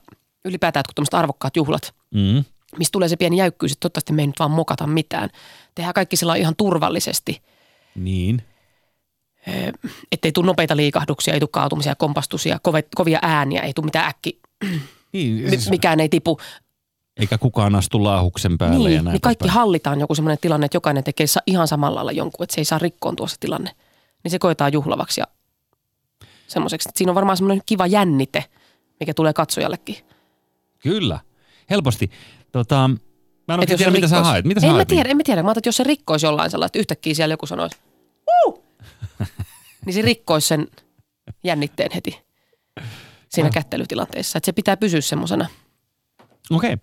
ylipäätään, 0.45 0.81
että 0.81 0.89
kun 0.89 0.95
tämmöiset 0.95 1.13
arvokkaat 1.13 1.55
juhlat, 1.55 1.93
Mm. 2.13 2.43
mistä 2.77 2.91
tulee 2.91 3.09
se 3.09 3.15
pieni 3.15 3.37
jäykkyys, 3.37 3.71
että 3.71 3.79
toivottavasti 3.79 4.13
me 4.13 4.21
ei 4.21 4.27
nyt 4.27 4.39
vaan 4.39 4.51
mokata 4.51 4.87
mitään. 4.87 5.29
Tehdään 5.75 5.93
kaikki 5.93 6.15
sillä 6.15 6.35
ihan 6.35 6.55
turvallisesti, 6.57 7.41
Niin. 7.95 8.41
ettei 10.11 10.31
tule 10.31 10.45
nopeita 10.45 10.75
liikahduksia, 10.77 11.33
ei 11.33 11.39
tule 11.39 11.49
kaatumisia, 11.53 11.95
kompastusia, 11.95 12.59
kovia 12.95 13.19
ääniä, 13.21 13.61
ei 13.61 13.73
tule 13.73 13.85
mitään 13.85 14.07
äkki, 14.07 14.39
niin 15.13 15.49
siis, 15.49 15.69
mikään 15.69 15.99
ei 15.99 16.09
tipu. 16.09 16.37
eikä 17.17 17.37
kukaan 17.37 17.75
astu 17.75 18.03
laahuksen 18.03 18.57
päälle 18.57 18.89
ja 18.89 18.95
Niin, 18.95 19.05
näin 19.05 19.13
niin 19.13 19.21
kaikki 19.21 19.43
poispäin. 19.43 19.55
hallitaan 19.59 19.99
joku 19.99 20.15
semmoinen 20.15 20.37
tilanne, 20.41 20.65
että 20.65 20.75
jokainen 20.75 21.03
tekee 21.03 21.25
ihan 21.47 21.67
samalla 21.67 21.95
lailla 21.95 22.11
jonkun, 22.11 22.43
että 22.43 22.53
se 22.55 22.61
ei 22.61 22.65
saa 22.65 22.79
rikkoon 22.79 23.15
tuossa 23.15 23.37
tilanne. 23.39 23.71
Niin 24.23 24.31
se 24.31 24.39
koetaan 24.39 24.73
juhlavaksi 24.73 25.21
ja 25.21 25.27
semmoiseksi. 26.51 26.89
Siinä 26.95 27.11
on 27.11 27.15
varmaan 27.15 27.37
semmoinen 27.37 27.61
kiva 27.65 27.87
jännite, 27.87 28.45
mikä 28.99 29.13
tulee 29.13 29.33
katsojallekin. 29.33 29.95
Kyllä, 30.79 31.19
helposti. 31.69 32.11
Tota, 32.51 32.89
mä 33.47 33.53
en 33.53 33.59
oikein 33.59 33.77
tiedä, 33.77 33.91
mitä 33.91 34.07
sä 34.07 34.23
haet. 34.23 34.45
Mitä 34.45 34.61
sä 34.61 34.67
en 34.67 34.73
mä 34.73 34.85
tiedä, 34.85 35.09
en 35.09 35.17
mä 35.17 35.23
tiedä. 35.25 35.43
Mä 35.43 35.47
ajattelin, 35.47 35.61
että 35.61 35.67
jos 35.67 35.77
se 35.77 35.83
rikkoisi 35.83 36.25
jollain 36.25 36.51
sellaista, 36.51 36.77
että 36.77 36.79
yhtäkkiä 36.79 37.13
siellä 37.13 37.33
joku 37.33 37.45
sanoisi, 37.45 37.77
Woo! 38.27 38.63
niin 39.85 39.93
se 39.93 40.01
rikkoisi 40.01 40.47
sen 40.47 40.67
jännitteen 41.43 41.91
heti 41.95 42.19
siinä 43.29 43.47
Ah. 43.47 43.53
kättelytilanteessa. 43.53 44.37
Että 44.37 44.45
se 44.45 44.51
pitää 44.51 44.77
pysyä 44.77 45.01
semmoisena. 45.01 45.47
Okei. 46.51 46.77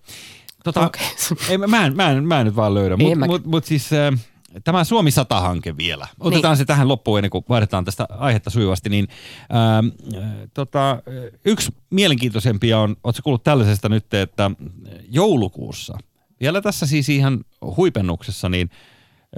Tota, 0.63 0.85
Okei. 0.85 1.07
ei, 1.49 1.57
mä, 1.57 1.67
mä, 1.67 1.85
en, 1.85 1.95
mä, 1.95 2.11
en, 2.11 2.23
mä 2.23 2.39
en 2.39 2.45
nyt 2.45 2.55
vaan 2.55 2.73
löydä. 2.73 2.97
Mutta 2.97 3.25
mut, 3.27 3.45
mut 3.45 3.65
siis 3.65 3.89
äh, 3.93 4.19
tämä 4.63 4.83
Suomi 4.83 5.09
100-hanke 5.09 5.77
vielä. 5.77 6.07
Otetaan 6.19 6.51
Niin. 6.51 6.57
se 6.57 6.65
tähän 6.65 6.87
loppuun 6.87 7.19
ennen 7.19 7.29
kuin 7.29 7.45
vaihdetaan 7.49 7.85
tästä 7.85 8.07
aihetta 8.09 8.49
sujuvasti. 8.49 8.89
Niin, 8.89 9.07
ähm, 9.55 9.87
äh, 10.23 10.29
tota, 10.53 10.91
äh, 10.91 10.99
yksi 11.45 11.73
mielenkiintoisempia 11.89 12.79
on, 12.79 12.95
ootko 13.03 13.21
kuullut 13.23 13.43
tällaisesta 13.43 13.89
nyt, 13.89 14.13
että 14.13 14.51
joulukuussa, 15.09 15.97
vielä 16.41 16.61
tässä 16.61 16.85
siis 16.85 17.09
ihan 17.09 17.45
huipennuksessa, 17.77 18.49
niin 18.49 18.69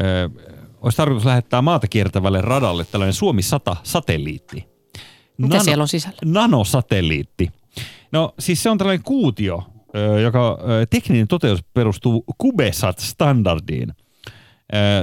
äh, 0.04 0.52
olisi 0.82 0.98
tarkoitus 0.98 1.26
lähettää 1.26 1.62
maata 1.62 1.88
kiertävälle 1.88 2.42
radalle 2.42 2.86
tällainen 2.86 3.14
Suomi 3.14 3.42
100-satelliitti. 3.42 4.64
Mitä 5.38 5.64
siellä 5.64 5.82
on 5.82 5.88
sisällä? 5.88 6.18
Nanosatelliitti. 6.26 7.52
No 8.12 8.34
siis 8.40 8.64
se 8.64 8.70
on 8.70 8.78
tällainen 8.78 9.04
kuutio, 9.04 9.64
joka 10.24 10.58
tekninen 10.90 11.28
toteutus 11.28 11.66
perustuu 11.74 12.26
CubeSat-standardiin. 12.44 13.94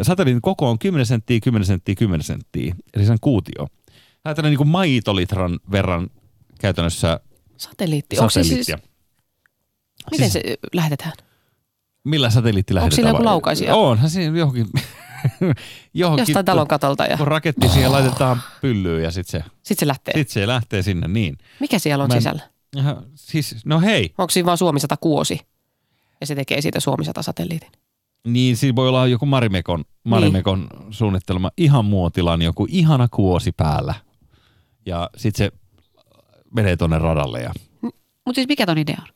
Satelliitin 0.02 0.42
koko 0.42 0.70
on 0.70 0.78
10 0.78 1.06
senttiä, 1.06 1.40
10 1.40 1.66
senttiä, 1.66 1.94
10 1.94 2.24
senttiä, 2.24 2.74
eli 2.94 3.04
se 3.06 3.12
on 3.12 3.18
kuutio. 3.20 3.54
Tämä 3.56 4.30
on 4.30 4.36
tällainen 4.36 4.50
niin 4.50 4.56
kuin 4.58 4.68
maitolitran 4.68 5.58
verran 5.70 6.08
käytännössä 6.60 7.20
Satelliitti. 7.56 8.18
Onko 8.18 8.30
se 8.30 8.42
siis, 8.44 8.66
satelliittia. 8.66 8.78
miten 10.10 10.30
Siis- 10.30 10.44
se 10.44 10.56
lähetetään? 10.74 11.12
Millä 12.04 12.30
satelliitti 12.30 12.74
lähetetään? 12.74 12.96
sillä 12.96 13.08
joku 13.10 13.18
vai- 13.18 13.24
laukaisija? 13.24 13.74
Onhan 13.76 14.10
siinä 14.10 14.38
johonkin, 14.38 14.66
johonkin 15.94 16.22
Jostain 16.22 16.44
talon 16.46 16.68
katolta 16.68 17.04
ja 17.04 17.16
kun 17.16 17.26
raketti 17.28 17.68
siihen 17.68 17.92
laitetaan 17.92 18.42
pyllyyn 18.60 19.02
ja 19.02 19.10
sitten 19.10 19.40
se, 19.42 19.48
sitten 19.62 19.78
se 19.78 19.86
lähtee. 19.86 20.14
sit 20.16 20.28
se 20.28 20.46
lähtee 20.46 20.82
sinne 20.82 21.08
niin. 21.08 21.38
Mikä 21.60 21.78
siellä 21.78 22.04
on 22.04 22.10
Mä 22.10 22.14
en- 22.14 22.20
sisällä? 22.20 22.42
Ja, 22.76 23.02
siis, 23.14 23.56
no 23.66 23.80
hei, 23.80 24.14
Onko 24.18 24.30
siinä 24.30 24.46
vaan 24.46 24.58
Suomi 24.58 24.80
100 24.80 24.96
kuosi? 24.96 25.40
Ja 26.20 26.26
se 26.26 26.34
tekee 26.34 26.60
siitä 26.60 26.80
Suomi 26.80 27.04
100 27.04 27.22
satelliitin. 27.22 27.68
Niin, 28.32 28.56
siinä 28.56 28.76
voi 28.76 28.88
olla 28.88 29.06
joku 29.06 29.26
Marimekon, 29.26 29.84
Marimekon 30.04 30.60
niin. 30.60 30.92
suunnittelema 30.92 31.50
ihan 31.56 31.84
muotilan 31.84 32.42
joku 32.42 32.66
ihana 32.70 33.08
kuosi 33.08 33.52
päällä. 33.52 33.94
Ja 34.86 35.10
sitten 35.16 35.46
se 35.46 35.58
menee 36.54 36.76
tonne 36.76 36.98
radalle. 36.98 37.40
Ja... 37.40 37.52
Mutta 37.82 38.34
siis 38.34 38.48
mikä 38.48 38.66
ton 38.66 38.78
idea 38.78 38.96
on? 39.02 39.08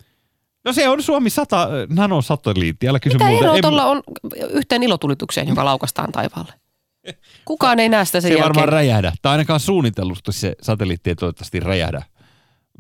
No 0.65 0.73
se 0.73 0.89
on 0.89 1.03
Suomi 1.03 1.31
100 1.31 1.69
nanosatelliitti, 1.89 2.89
älä 2.89 3.01
kysy 3.01 3.19
Mitä 3.19 3.31
eroa 3.31 3.59
tuolla 3.63 3.85
on 3.85 4.03
yhteen 4.51 4.83
ilotulitukseen, 4.83 5.49
joka 5.49 5.65
laukastaan 5.65 6.13
taivaalle? 6.13 6.53
Kukaan 7.45 7.81
ei 7.81 7.89
näe 7.89 8.05
sitä 8.05 8.21
sen 8.21 8.29
Se 8.29 8.35
ei 8.37 8.43
varmaan 8.43 8.69
räjähdä. 8.69 9.13
Tai 9.23 9.33
ainakaan 9.33 9.61
suunnitellusti 9.61 10.33
se 10.33 10.55
satelliitti 10.63 11.11
ei 11.11 11.17
toivottavasti 11.17 11.61
räjähdä 11.61 12.03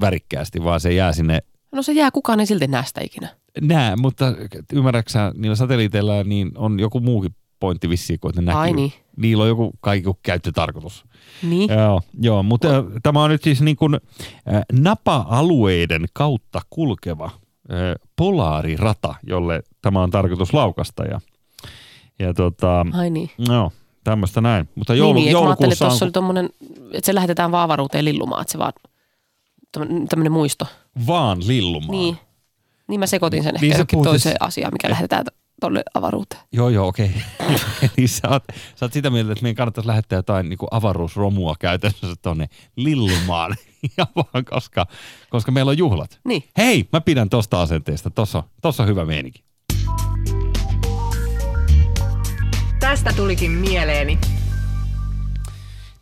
värikkäästi, 0.01 0.64
vaan 0.64 0.81
se 0.81 0.92
jää 0.92 1.12
sinne 1.12 1.42
No 1.73 1.83
se 1.83 1.93
jää, 1.93 2.11
kukaan 2.11 2.41
ei 2.41 2.47
silti 2.47 2.67
näe 2.67 2.85
sitä 2.85 3.01
ikinä. 3.05 3.29
nää, 3.61 3.97
mutta 3.97 4.35
ymmärräksä, 4.73 5.33
niillä 5.37 5.57
satelliiteilla 5.57 6.25
niin 6.25 6.53
on 6.55 6.81
joku 6.81 7.01
muukin 7.01 7.35
pointti 7.61 7.89
vissiin, 7.89 8.21
kun 8.21 8.33
ne 8.37 8.43
näkyy. 8.43 8.61
Ai 8.61 8.73
niin. 8.73 8.93
Niillä 9.17 9.43
on 9.43 9.49
joku 9.49 9.73
kaikki 9.81 10.11
käyttötarkoitus. 10.23 11.05
Niin. 11.43 11.71
Joo, 11.71 12.01
joo 12.21 12.43
mutta 12.43 12.69
äh, 12.69 12.85
tämä 13.03 13.23
on 13.23 13.31
nyt 13.31 13.43
siis 13.43 13.61
niin 13.63 13.77
kuin 13.77 13.95
äh, 13.95 14.63
napa-alueiden 14.73 16.05
kautta 16.13 16.61
kulkeva 16.71 17.25
äh, 17.25 17.31
polaarirata, 18.17 19.15
jolle 19.27 19.63
tämä 19.83 20.03
on 20.03 20.11
tarkoitus 20.11 20.55
laukasta. 20.55 21.05
Ja, 21.05 21.21
ja 22.19 22.35
tota, 22.35 22.87
Ai 22.93 23.11
niin. 23.11 23.31
no, 23.49 23.73
tämmöistä 24.05 24.41
näin. 24.41 24.69
Mutta 24.75 24.95
joulu, 24.95 25.13
niin, 25.13 25.25
niin, 25.25 25.29
eikö 25.29 25.41
mä 25.41 25.47
ajattelin, 25.47 25.73
että 25.73 25.85
joulukuussa 25.85 25.85
tuossa 25.85 26.05
on 26.05 26.07
oli 26.07 26.13
tommonen, 26.13 26.51
että 26.93 27.07
se 27.07 27.15
lähetetään 27.15 27.53
vaan 27.53 27.65
avaruuteen 27.65 28.05
lillumaan, 28.05 28.43
että 28.43 28.53
se 28.53 28.59
vaan 28.59 28.73
tämmöinen 30.09 30.33
muisto. 30.33 30.67
vaan 31.07 31.39
lillumaan. 31.47 31.91
Niin. 31.91 32.19
Niin 32.89 33.01
mä 33.01 33.07
sekoitin 33.07 33.43
sen 33.43 33.55
ehkä 33.55 33.61
Niin 33.61 33.71
niin 33.71 33.73
sä 33.73 33.79
johonkin 33.79 34.03
toiseen 34.03 34.33
siis- 34.33 34.49
asiaan, 34.49 34.73
mikä 34.73 34.91
lähetetään 34.91 35.25
tonne 35.61 35.83
avaruuteen. 35.95 36.43
Joo, 36.53 36.69
joo, 36.69 36.89
okei. 36.89 37.11
Eli 37.99 38.09
sä 38.19 38.29
oot, 38.29 38.45
sä 38.77 38.85
oot 38.85 38.93
sitä 38.93 39.11
mieltä, 39.11 39.33
että 39.33 39.43
meidän 39.43 39.57
kannattaisi 39.57 39.89
lähettää 39.89 40.17
jotain 40.19 40.49
niin 40.49 40.59
avaruusromua 40.71 41.55
käytännössä 41.59 42.15
tonne 42.23 42.49
Lillumaan. 42.77 43.55
Ja 43.97 44.07
vaan 44.17 44.45
koska, 44.45 44.87
koska 45.31 45.53
meillä 45.53 45.71
on 45.71 45.79
juhlat. 45.79 46.21
Niin. 46.25 46.45
Hei, 46.57 46.89
mä 46.93 47.01
pidän 47.01 47.29
tosta 47.31 47.63
asenteesta. 47.63 48.11
Tossa, 48.11 48.43
tossa 48.63 48.83
on 48.83 48.89
hyvä 48.89 49.05
meininki. 49.05 49.45
Tästä 52.81 53.13
tulikin 53.17 53.51
mieleeni. 53.51 54.19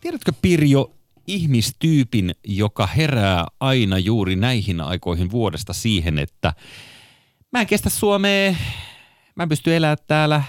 Tiedätkö 0.01 0.31
Pirjo 0.41 0.91
ihmistyypin, 1.27 2.35
joka 2.43 2.87
herää 2.87 3.45
aina 3.59 3.97
juuri 3.97 4.35
näihin 4.35 4.81
aikoihin 4.81 5.31
vuodesta 5.31 5.73
siihen, 5.73 6.19
että 6.19 6.53
mä 7.51 7.61
en 7.61 7.67
kestä 7.67 7.89
Suomea, 7.89 8.55
mä 9.35 9.43
en 9.43 9.49
pysty 9.49 9.75
elämään 9.75 9.97
täällä, 10.07 10.43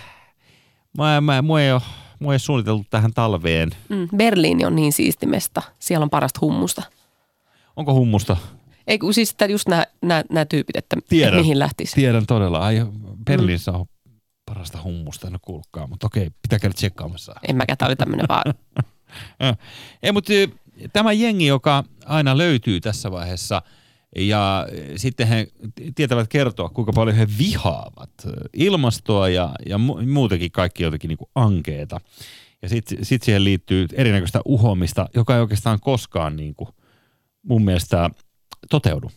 mä, 0.98 1.20
mä, 1.20 1.42
mua, 1.42 1.60
ei 1.60 1.72
ole, 1.72 1.82
mua 2.18 2.32
ei 2.32 2.34
ole 2.34 2.38
suunniteltu 2.38 2.84
tähän 2.90 3.12
talveen. 3.14 3.70
Mm, 3.88 4.08
Berliini 4.16 4.64
on 4.64 4.76
niin 4.76 4.92
siistimesta. 4.92 5.62
Siellä 5.78 6.04
on 6.04 6.10
parasta 6.10 6.38
hummusta. 6.42 6.82
Onko 7.76 7.94
hummusta? 7.94 8.36
Ei 8.86 8.98
kun 8.98 9.14
siis 9.14 9.30
että 9.30 9.46
just 9.46 9.68
nämä, 10.02 10.44
tyypit, 10.48 10.76
että 10.76 10.96
Tiedän. 11.08 11.40
mihin 11.40 11.58
lähtisi. 11.58 11.94
Tiedän 11.94 12.26
todella. 12.26 12.58
Ai, 12.58 12.86
Berliinissä 13.24 13.72
on 13.72 13.86
parasta 14.46 14.82
hummusta, 14.82 15.26
en 15.26 15.32
ole 15.32 15.40
kuullutkaan, 15.42 15.88
mutta 15.88 16.06
okei, 16.06 16.30
pitää 16.42 16.58
käydä 16.58 16.74
tsekkaamassa. 16.74 17.34
En 17.48 17.56
mäkään, 17.56 17.78
tämä 17.78 17.86
oli 17.86 17.96
tämmöinen 17.96 18.26
vaan. 18.28 18.54
Ei, 20.02 20.12
mutta 20.12 20.32
ö, 20.32 20.48
tämä 20.92 21.12
jengi, 21.12 21.46
joka 21.46 21.84
aina 22.06 22.38
löytyy 22.38 22.80
tässä 22.80 23.10
vaiheessa 23.10 23.62
ja 24.16 24.66
sitten 24.96 25.28
he 25.28 25.46
tietävät 25.94 26.28
kertoa, 26.28 26.68
kuinka 26.68 26.92
paljon 26.92 27.16
he 27.16 27.26
vihaavat 27.38 28.10
ilmastoa 28.52 29.28
ja, 29.28 29.50
ja 29.66 29.76
mu- 29.76 30.06
muutenkin 30.06 30.52
kaikki 30.52 30.82
jotenkin 30.82 31.08
niin 31.08 31.18
kuin 31.18 31.30
ankeeta. 31.34 32.00
Ja 32.62 32.68
sitten 32.68 33.04
sit 33.04 33.22
siihen 33.22 33.44
liittyy 33.44 33.86
erinäköistä 33.92 34.40
uhomista, 34.44 35.08
joka 35.14 35.34
ei 35.34 35.40
oikeastaan 35.40 35.80
koskaan 35.80 36.36
niin 36.36 36.54
kuin 36.54 36.68
mun 37.42 37.64
mielestä 37.64 38.10
toteudu. 38.70 39.10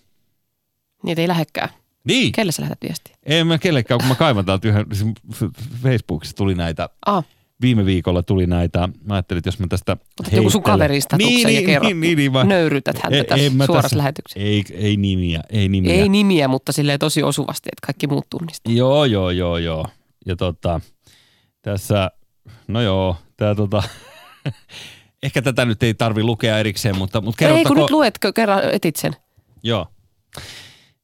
Niitä 1.04 1.22
ei 1.22 1.28
lähekkään. 1.28 1.70
Niin, 2.04 2.32
Kelle 2.32 2.52
sä 2.52 2.62
lähetät 2.62 2.82
viestiä? 2.82 3.16
ei 3.24 3.44
mä 3.44 3.58
kellekään, 3.58 4.00
kun 4.00 4.10
mä 4.10 4.16
kaivan 4.16 4.46
täältä 4.46 4.68
yhden, 4.68 4.86
siis 4.94 5.10
Facebookissa 5.84 6.36
tuli 6.36 6.56
näitä, 6.56 6.90
Ah, 7.06 7.26
viime 7.62 7.86
viikolla 7.86 8.24
tuli 8.24 8.48
näitä, 8.48 8.90
mä 9.06 9.14
ajattelin, 9.14 9.38
että 9.38 9.48
jos 9.48 9.60
mä 9.60 9.68
tästä 9.70 9.98
otat 10.20 10.34
joku 10.34 10.50
sun 10.50 10.60
heittelen- 10.62 10.72
kaveristatuksen 10.72 11.56
ja 11.56 11.62
kerrot, 11.62 11.88
niin, 11.88 12.00
niin, 12.02 12.18
niin, 12.18 12.32
mä, 12.32 12.44
nöyrytät 12.44 12.98
häntä 13.04 13.18
Ei- 13.18 13.24
tässä 13.24 13.52
suorassa 13.66 13.82
tässä- 13.82 13.98
lähetyksessä. 13.98 14.40
Ei, 14.40 14.64
ei 14.74 14.98
nimiä, 14.98 15.42
ei 15.50 15.70
nimiä. 15.70 15.94
Ei 15.94 16.10
nimiä, 16.10 16.48
mutta 16.48 16.72
silleen 16.72 17.00
tosi 17.00 17.24
osuvasti, 17.24 17.70
että 17.72 17.86
kaikki 17.88 18.08
muut 18.08 18.26
tunnistaa. 18.30 18.74
Joo, 18.74 19.06
joo, 19.06 19.30
joo, 19.30 19.58
joo. 19.58 19.86
Ja 20.26 20.36
tota, 20.36 20.82
tässä, 21.62 22.12
no 22.68 22.82
joo, 22.82 23.16
tää 23.38 23.56
tota, 23.56 23.84
ehkä 25.24 25.42
tätä 25.42 25.66
nyt 25.66 25.84
ei 25.84 25.94
tarvi 25.94 26.24
lukea 26.24 26.60
erikseen, 26.60 26.98
mutta, 26.98 27.22
mutta 27.22 27.46
Ei 27.46 27.50
kun 27.50 27.56
kerrottako... 27.58 27.82
nyt 27.82 27.92
luet 27.92 28.20
kerran 28.36 28.64
etit 28.72 28.96
sen. 28.96 29.16
Joo. 29.64 29.88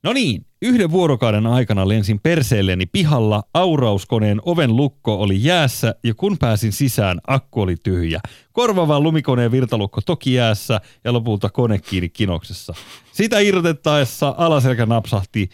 No 0.04 0.14
niin, 0.14 0.46
yhden 0.62 0.92
vuorokauden 0.92 1.48
aikana 1.48 1.88
lensin 1.88 2.20
perseelleni 2.20 2.86
pihalla, 2.86 3.44
aurauskoneen 3.54 4.42
oven 4.46 4.76
lukko 4.76 5.22
oli 5.22 5.44
jäässä 5.44 5.96
ja 6.04 6.14
kun 6.14 6.38
pääsin 6.38 6.72
sisään, 6.72 7.20
akku 7.28 7.62
oli 7.62 7.76
tyhjä. 7.84 8.20
Korvaava 8.52 9.00
lumikoneen 9.00 9.52
virtalukko 9.52 10.02
toki 10.02 10.34
jäässä 10.34 10.82
ja 11.04 11.14
lopulta 11.14 11.50
kone 11.50 11.80
kiinni 11.80 12.10
kinoksessa. 12.10 12.74
Sitä 13.12 13.40
irrotettaessa 13.40 14.36
alaselkä 14.38 14.86
napsahti 14.86 15.50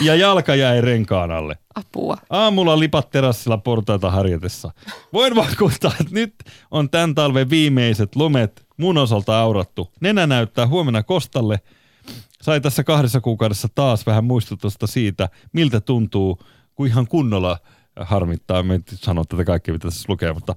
ja 0.00 0.14
jalka 0.14 0.54
jäi 0.54 0.80
renkaan 0.80 1.30
alle. 1.30 1.56
Apua. 1.74 2.16
Aamulla 2.30 2.78
lipat 2.78 3.10
terassilla 3.10 3.58
portaita 3.58 4.10
harjatessa. 4.10 4.70
Voin 5.12 5.36
vakuuttaa, 5.36 5.92
että 6.00 6.14
nyt 6.14 6.34
on 6.70 6.90
tämän 6.90 7.14
talven 7.14 7.50
viimeiset 7.50 8.16
lumet 8.16 8.66
mun 8.76 8.98
osalta 8.98 9.40
aurattu. 9.40 9.92
Nenä 10.00 10.26
näyttää 10.26 10.66
huomenna 10.66 11.02
kostalle. 11.02 11.60
Sai 12.48 12.60
tässä 12.60 12.84
kahdessa 12.84 13.20
kuukaudessa 13.20 13.68
taas 13.74 14.06
vähän 14.06 14.24
muistutusta 14.24 14.86
siitä, 14.86 15.28
miltä 15.52 15.80
tuntuu, 15.80 16.38
kun 16.74 16.86
ihan 16.86 17.08
kunnolla 17.08 17.58
harmittaa, 18.00 18.62
mä 18.62 18.74
en 18.74 18.84
nyt 18.90 19.00
sano 19.00 19.24
tätä 19.24 19.44
kaikkea, 19.44 19.74
mitä 19.74 19.88
tässä 19.88 20.04
lukee, 20.08 20.32
mutta 20.32 20.54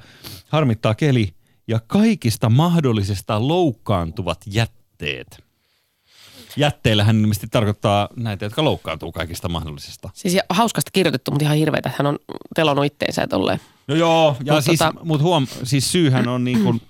harmittaa 0.49 0.95
keli 0.95 1.34
ja 1.67 1.80
kaikista 1.88 2.49
mahdollisesta 2.49 3.47
loukkaantuvat 3.47 4.38
jätteet. 4.45 5.43
Jätteillähän 6.58 7.19
ilmeisesti 7.19 7.47
tarkoittaa 7.51 8.10
näitä, 8.15 8.45
jotka 8.45 8.63
loukkaantuu 8.63 9.12
kaikista 9.12 9.49
mahdollisesta. 9.49 10.10
Siis 10.13 10.38
hauskasti 10.49 10.91
kirjoitettu, 10.93 11.32
mutta 11.32 11.45
ihan 11.45 11.58
hirveetä, 11.58 11.89
että 11.89 12.04
hän 12.04 12.13
on 12.13 12.19
telonut 12.56 12.86
itteensä 12.86 13.27
tolleen. 13.27 13.60
No 13.88 13.95
joo, 13.95 14.38
ja 14.43 14.54
Mut 14.54 14.63
siis, 14.63 14.82
tota- 14.82 15.04
mut 15.04 15.21
huom, 15.21 15.47
siis 15.63 15.91
syyhän 15.91 16.27
on 16.27 16.43
niin 16.43 16.63
kuin 16.63 16.82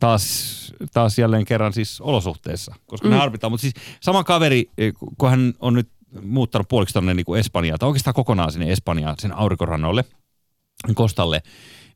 taas, 0.00 0.74
taas 0.92 1.18
jälleen 1.18 1.44
kerran 1.44 1.72
siis 1.72 2.00
olosuhteissa, 2.00 2.74
koska 2.86 3.08
mm. 3.08 3.12
ne 3.12 3.18
harmitaan. 3.18 3.50
Mutta 3.52 3.62
siis 3.62 3.74
sama 4.00 4.24
kaveri, 4.24 4.70
eh, 4.78 4.92
kun 5.18 5.30
hän 5.30 5.54
on 5.60 5.74
nyt 5.74 5.88
muuttanut 6.22 6.68
puoliksi 6.68 6.92
tuonne 6.92 7.14
niin 7.14 7.36
Espanjaan, 7.38 7.78
tai 7.78 7.86
oikeastaan 7.86 8.14
kokonaan 8.14 8.52
sinne 8.52 8.72
Espanjaan, 8.72 9.16
sen 9.18 9.36
aurinkorannolle, 9.36 10.04
Kostalle, 10.94 11.42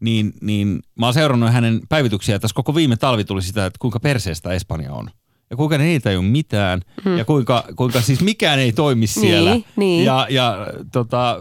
niin, 0.01 0.33
niin 0.41 0.83
mä 0.99 1.07
oon 1.07 1.15
seurannut 1.15 1.53
hänen 1.53 1.81
päivityksiä. 1.89 2.39
Tässä 2.39 2.55
koko 2.55 2.75
viime 2.75 2.97
talvi 2.97 3.25
tuli 3.25 3.43
sitä, 3.43 3.67
että 3.67 3.79
kuinka 3.79 4.01
perseestä 4.01 4.53
Espanja 4.53 4.93
on. 4.93 5.11
Ja 5.51 5.57
kuinka 5.57 5.79
niitä 5.79 6.11
ei 6.11 6.17
ole 6.17 6.25
mitään. 6.25 6.81
Mm. 7.05 7.19
Ja 7.19 7.25
kuinka, 7.25 7.65
kuinka 7.77 8.01
siis 8.01 8.21
mikään 8.21 8.59
ei 8.59 8.73
toimi 8.73 9.07
siellä. 9.07 9.51
Niin, 9.51 9.65
niin. 9.77 10.05
Ja, 10.05 10.27
ja 10.31 10.67
tota, 10.93 11.37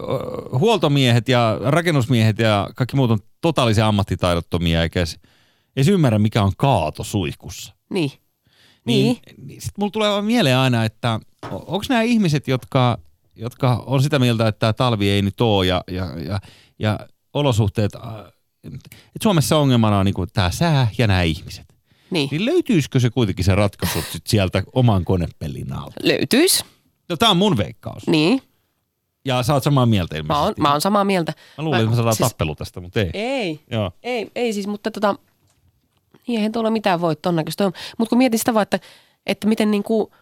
huoltomiehet 0.58 1.28
ja 1.28 1.58
rakennusmiehet 1.64 2.38
ja 2.38 2.70
kaikki 2.74 2.96
muut 2.96 3.10
on 3.10 3.18
totaalisia 3.40 3.88
ammattitaidottomia, 3.88 4.82
eikä 4.82 5.00
edes, 5.00 5.18
edes 5.76 5.88
ymmärrä, 5.88 6.18
mikä 6.18 6.42
on 6.42 6.52
kaato 6.56 7.04
suihkussa. 7.04 7.74
Niin. 7.90 8.12
Niin, 8.86 9.04
Niin. 9.26 9.46
niin 9.46 9.60
sitten 9.60 9.74
mulla 9.78 9.90
tulee 9.90 10.10
vaan 10.10 10.24
mieleen 10.24 10.56
aina, 10.56 10.84
että 10.84 11.20
onko 11.50 11.84
nämä 11.88 12.02
ihmiset, 12.02 12.48
jotka, 12.48 12.98
jotka 13.36 13.82
on 13.86 14.02
sitä 14.02 14.18
mieltä, 14.18 14.48
että 14.48 14.58
tämä 14.58 14.72
talvi 14.72 15.10
ei 15.10 15.22
nyt 15.22 15.40
ole 15.40 15.66
ja, 15.66 15.84
ja, 15.90 16.06
ja, 16.20 16.40
ja 16.78 16.98
olosuhteet, 17.34 17.92
että 18.64 18.88
Suomessa 19.22 19.56
ongelmana 19.58 19.98
on 19.98 20.04
niinku 20.06 20.26
tämä 20.26 20.50
sää 20.50 20.88
ja 20.98 21.06
nämä 21.06 21.22
ihmiset. 21.22 21.64
Niin. 22.10 22.28
Niin 22.30 22.44
löytyisikö 22.44 23.00
se 23.00 23.10
kuitenkin 23.10 23.44
se 23.44 23.54
ratkaisu 23.54 24.02
sit 24.12 24.26
sieltä 24.26 24.62
oman 24.74 25.04
konepellin 25.04 25.72
alta? 25.72 26.00
Löytyis. 26.02 26.64
No 27.08 27.16
tämä 27.16 27.30
on 27.30 27.36
mun 27.36 27.56
veikkaus. 27.56 28.06
Niin. 28.06 28.42
Ja 29.24 29.42
sä 29.42 29.54
oot 29.54 29.62
samaa 29.62 29.86
mieltä 29.86 30.14
Mä 30.14 30.18
ilmeisesti. 30.18 30.44
oon, 30.44 30.54
mä 30.58 30.72
oon 30.72 30.80
samaa 30.80 31.04
mieltä. 31.04 31.32
Mä 31.58 31.64
luulen, 31.64 31.80
että 31.80 31.90
me 31.90 31.96
saadaan 31.96 32.16
siis- 32.16 32.28
tappelu 32.28 32.54
tästä, 32.54 32.80
mutta 32.80 33.00
ei. 33.00 33.10
Ei. 33.14 33.60
Joo. 33.70 33.92
Ei, 34.02 34.30
ei 34.34 34.52
siis, 34.52 34.66
mutta 34.66 34.90
tota, 34.90 35.14
niin 36.26 36.36
eihän 36.38 36.52
tuolla 36.52 36.70
mitään 36.70 37.00
voi 37.00 37.16
ton 37.16 37.36
näköistä. 37.36 37.64
Mutta 37.98 38.08
kun 38.08 38.18
mietin 38.18 38.38
sitä 38.38 38.54
vaan, 38.54 38.62
että, 38.62 38.78
että 39.26 39.46
miten 39.48 39.70
niinku, 39.70 40.12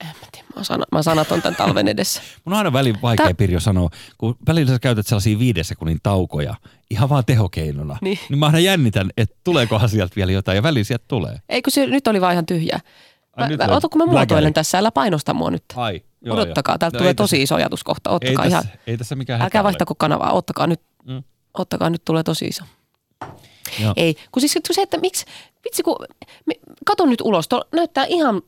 en 0.00 0.06
mä 0.06 0.26
tiedä, 0.32 0.46
mä 0.56 0.64
sana, 0.64 0.84
mä 0.92 1.02
sanaton 1.02 1.42
tämän 1.42 1.56
talven 1.56 1.88
edessä. 1.88 2.22
Mun 2.44 2.52
on 2.52 2.58
aina 2.58 2.72
välin 2.72 3.02
vaikea, 3.02 3.26
Tää- 3.26 3.34
Pirjo, 3.34 3.60
sanoa, 3.60 3.90
kun 4.18 4.36
välillä 4.46 4.72
sä 4.72 4.78
käytät 4.78 5.06
sellaisia 5.06 5.38
viiden 5.38 5.64
sekunnin 5.64 5.98
taukoja 6.02 6.54
ihan 6.90 7.08
vaan 7.08 7.24
tehokeinona. 7.24 7.96
Niin. 8.00 8.18
niin 8.28 8.38
mä 8.38 8.46
aina 8.46 8.58
jännitän, 8.58 9.10
että 9.16 9.36
tuleekohan 9.44 9.88
sieltä 9.88 10.16
vielä 10.16 10.32
jotain, 10.32 10.56
ja 10.56 10.62
välillä 10.62 10.84
sieltä 10.84 11.04
tulee. 11.08 11.40
Ei 11.48 11.62
kun 11.62 11.70
se 11.72 11.86
nyt 11.86 12.06
oli 12.06 12.20
vaan 12.20 12.32
ihan 12.32 12.46
tyhjää. 12.46 12.80
Ai, 13.36 13.56
Mä, 13.56 13.64
ota 13.76 13.88
kun 13.88 13.98
mä 13.98 14.06
muotoilen 14.06 14.54
tässä, 14.54 14.78
älä 14.78 14.90
painosta 14.90 15.34
mua 15.34 15.50
nyt. 15.50 15.64
Ai, 15.76 16.02
joo, 16.22 16.36
Odottakaa, 16.36 16.78
täältä 16.78 16.96
No 16.96 16.98
tulee 16.98 17.14
tosi 17.14 17.36
tässä- 17.36 17.42
iso 17.42 17.54
ajatus 17.54 17.84
kohta. 17.84 18.10
Ei 18.10 18.16
Ottakaa 18.16 18.44
tässä, 18.44 18.58
ihan, 18.58 18.78
ei 18.86 18.98
tässä 18.98 19.16
mikään 19.16 19.42
älkää 19.42 19.64
vaihtako 19.64 19.94
kanavaa, 19.94 20.32
ottakaa 20.32 20.66
nyt, 20.66 20.80
Mm. 21.04 21.22
Ottakaa 21.58 21.90
nyt 21.90 22.02
tulee 22.04 22.22
tosi 22.22 22.44
iso. 22.46 22.64
Joo. 23.80 23.92
Ei, 23.96 24.16
kun 24.32 24.40
siis 24.40 24.58
se, 24.72 24.82
että 24.82 24.98
miksi, 24.98 25.24
vitsi 25.64 25.82
kun, 25.82 25.96
me, 26.46 26.54
kato 26.86 27.06
nyt 27.06 27.20
ulos, 27.20 27.48
tuo 27.48 27.64
näyttää 27.72 28.04
ihan 28.04 28.42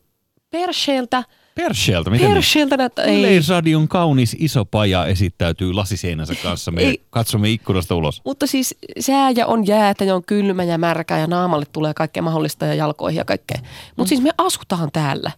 persheeltä, 0.50 1.24
Persheeltä, 1.54 2.10
miten 2.10 2.26
niin? 2.26 2.34
persheeltä 2.34 2.76
näyttää, 2.76 3.04
ei, 3.04 3.18
Yleisradion 3.18 3.88
kaunis 3.88 4.36
iso 4.38 4.64
paja 4.64 5.06
esittäytyy 5.06 5.72
lasiseinänsä 5.72 6.34
kanssa. 6.42 6.70
Me 6.70 6.82
Ei. 6.82 7.02
katsomme 7.10 7.50
ikkunasta 7.50 7.94
ulos. 7.94 8.22
mutta 8.24 8.46
siis 8.46 8.74
sää 9.00 9.30
ja 9.30 9.46
on 9.46 9.66
jäätä 9.66 10.04
ja 10.04 10.14
on 10.14 10.24
kylmä 10.24 10.64
ja 10.64 10.78
märkä 10.78 11.18
ja 11.18 11.26
naamalle 11.26 11.66
tulee 11.72 11.94
kaikkea 11.94 12.22
mahdollista 12.22 12.66
ja 12.66 12.74
jalkoihin 12.74 13.18
ja 13.18 13.24
kaikkea. 13.24 13.58
Mutta 13.60 14.02
Mm. 14.02 14.06
siis 14.08 14.20
me 14.20 14.30
asutaan 14.38 14.88
täällä. 14.92 15.30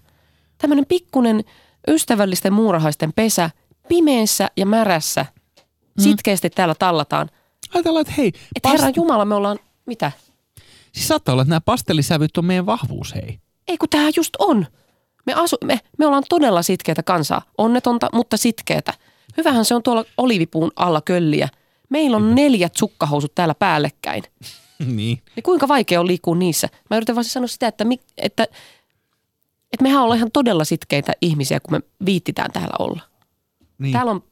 Tämmöinen 0.58 0.86
pikkunen 0.86 1.44
ystävällisten 1.88 2.52
muurahaisten 2.52 3.12
pesä, 3.12 3.50
pimeässä 3.88 4.48
ja 4.56 4.66
märässä. 4.66 5.26
Mm. 5.98 6.02
Sitkeästi 6.02 6.50
täällä 6.50 6.74
tallataan. 6.74 7.30
Ajatellaan, 7.74 8.00
että 8.00 8.14
hei, 8.16 8.32
Että 8.56 8.68
herran 8.68 8.92
Jumala, 8.96 9.24
me 9.24 9.34
ollaan, 9.34 9.58
mitä? 9.86 10.12
siis 10.92 11.08
saattaa 11.08 11.32
olla, 11.32 11.42
että 11.42 11.50
nämä 11.50 11.60
pastellisävyt 11.60 12.36
on 12.36 12.44
meidän 12.44 12.66
vahvuus, 12.66 13.14
hei. 13.14 13.40
Ei 13.68 13.78
kun 13.78 13.88
tää 13.88 14.08
just 14.16 14.36
on. 14.38 14.66
Me, 15.26 15.32
asu, 15.34 15.56
me, 15.64 15.80
me 15.98 16.06
ollaan 16.06 16.22
todella 16.28 16.62
sitkeätä 16.62 17.02
kansaa. 17.02 17.42
Onnetonta, 17.58 18.08
mutta 18.12 18.36
sitkeätä. 18.36 18.94
Hyvähän 19.36 19.64
se 19.64 19.74
on 19.74 19.82
tuolla 19.82 20.04
olivipuun 20.16 20.70
alla 20.76 21.00
kölliä. 21.00 21.48
Meillä 21.88 22.16
on 22.16 22.34
neljät 22.34 22.76
sukkahousut 22.76 23.34
täällä 23.34 23.54
päällekkäin. 23.54 24.22
niin. 24.78 25.22
Niin 25.36 25.42
kuinka 25.42 25.68
vaikea 25.68 26.00
on 26.00 26.06
liikkua 26.06 26.34
niissä? 26.34 26.68
Mä 26.90 26.96
yritän 26.96 27.14
vaan 27.14 27.24
sanoa 27.24 27.46
sitä, 27.46 27.66
että, 27.68 27.84
mi, 27.84 28.00
että, 28.16 28.42
että 29.72 29.82
mehän 29.82 30.02
ollaan 30.02 30.16
ihan 30.16 30.32
todella 30.32 30.64
sitkeitä 30.64 31.12
ihmisiä, 31.20 31.60
kun 31.60 31.72
me 31.72 31.80
viittitään 32.04 32.50
täällä 32.52 32.74
olla. 32.78 33.00
Niin. 33.78 33.92
Täällä 33.92 34.12
on 34.12 34.22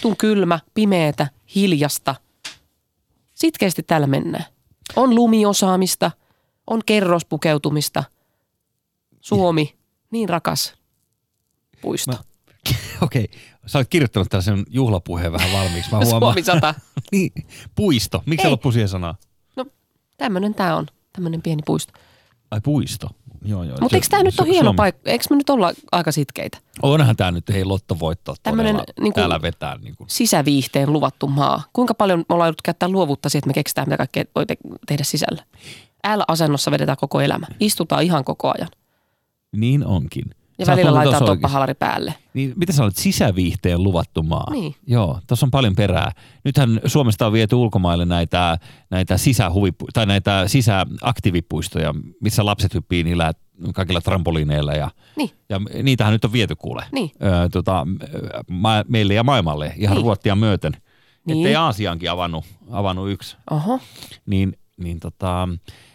tun 0.00 0.16
kylmä, 0.16 0.58
pimeätä, 0.74 1.28
hiljasta. 1.54 2.14
Sitkeästi 3.34 3.82
täällä 3.82 4.06
mennään. 4.06 4.44
On 4.96 5.14
lumiosaamista, 5.14 6.10
on 6.66 6.80
kerrospukeutumista. 6.86 8.04
Suomi, 9.20 9.74
niin 10.10 10.28
rakas 10.28 10.74
puisto. 11.80 12.12
Mä- 12.12 12.18
Okei, 13.00 13.28
sä 13.66 13.78
olet 13.78 13.88
kirjoittanut 13.88 14.28
tällaisen 14.30 14.64
juhlapuheen 14.70 15.32
vähän 15.32 15.52
valmiiksi. 15.52 15.90
Mä 15.90 15.98
huomaan. 16.04 16.20
Suomi 16.20 16.42
sata. 16.42 16.74
niin, 17.12 17.32
puisto. 17.74 18.22
Miksi 18.26 18.46
Ei. 18.46 18.50
loppui 18.50 18.72
siihen 18.72 18.88
sanaan? 18.88 19.14
No 19.56 19.66
tämmönen 20.16 20.54
tää 20.54 20.76
on, 20.76 20.86
tämmönen 21.12 21.42
pieni 21.42 21.62
puisto. 21.66 21.92
Ai 22.50 22.60
puisto. 22.60 23.10
Joo, 23.44 23.62
joo. 23.62 23.76
Mutta 23.80 23.96
eikö 23.96 24.06
tää 24.10 24.22
nyt 24.22 24.40
ole 24.40 24.48
hieno 24.48 24.64
Suomi- 24.64 24.76
paikka? 24.76 25.10
Eikö 25.10 25.24
me 25.30 25.36
nyt 25.36 25.50
olla 25.50 25.72
aika 25.92 26.12
sitkeitä? 26.12 26.58
Onhan 26.82 27.16
tämä 27.16 27.30
nyt 27.30 27.48
hei 27.48 27.64
lottovoitto 27.64 28.34
Tämmönen 28.42 28.74
todella 28.76 28.92
niinku- 29.00 29.20
täällä 29.20 29.42
vetää. 29.42 29.78
Niin 29.78 29.96
kuin. 29.96 30.10
Sisäviihteen 30.10 30.92
luvattu 30.92 31.26
maa. 31.26 31.62
Kuinka 31.72 31.94
paljon 31.94 32.18
me 32.18 32.24
ollaan 32.28 32.46
jouduttu 32.48 32.62
käyttää 32.64 32.88
luovuutta 32.88 33.28
siihen, 33.28 33.38
että 33.40 33.48
me 33.48 33.54
keksitään, 33.54 33.86
mitä 33.88 33.96
kaikkea 33.96 34.24
voi 34.34 34.46
te- 34.46 34.56
tehdä 34.86 35.04
sisällä. 35.04 35.44
L-asennossa 36.16 36.70
vedetään 36.70 36.96
koko 37.00 37.20
elämä. 37.20 37.46
Istutaan 37.60 38.02
ihan 38.02 38.24
koko 38.24 38.52
ajan. 38.58 38.68
Niin 39.56 39.86
onkin. 39.86 40.24
Ja 40.58 40.66
Sä 40.66 40.72
välillä 40.72 40.94
laitetaan 40.94 41.24
toppahalari 41.26 41.74
päälle. 41.74 42.14
Niin, 42.34 42.52
mitä 42.56 42.72
sä 42.72 42.82
olet 42.82 42.96
sisäviihteen 42.96 43.82
luvattu 43.82 44.22
maa? 44.22 44.50
Niin. 44.50 44.74
Joo, 44.86 45.20
tuossa 45.26 45.46
on 45.46 45.50
paljon 45.50 45.74
perää. 45.76 46.12
Nythän 46.44 46.80
Suomesta 46.86 47.26
on 47.26 47.32
viety 47.32 47.54
ulkomaille 47.56 48.04
näitä, 48.04 48.58
näitä 48.90 49.14
sisähuvipu- 49.16 49.88
tai 49.92 50.06
näitä 50.06 50.44
sisäaktiivipuistoja, 50.48 51.94
missä 52.20 52.46
lapset 52.46 52.74
hyppii 52.74 53.04
niillä 53.04 53.32
kaikilla 53.74 54.00
trampoliineilla 54.00 54.72
ja, 54.72 54.90
Niin. 55.16 55.30
ja 55.48 55.60
niitähän 55.82 56.12
nyt 56.12 56.24
on 56.24 56.32
viety 56.32 56.54
kuule. 56.56 56.84
Niin. 56.92 57.10
Öö, 57.22 57.48
tota, 57.48 57.86
ma- 58.50 58.84
meille 58.88 59.14
ja 59.14 59.22
maailmalle 59.24 59.72
ihan 59.76 59.96
Niin. 59.96 60.04
ruottia 60.04 60.36
myöten. 60.36 60.72
Niin. 61.26 61.38
Ettei 61.38 61.56
Aasiankin 61.56 62.10
avannut, 62.10 62.44
avannut 62.70 63.10
yksi. 63.10 63.36
Oho. 63.50 63.80
Niin, 64.26 64.58
niin 64.76 65.00
tota, 65.00 65.48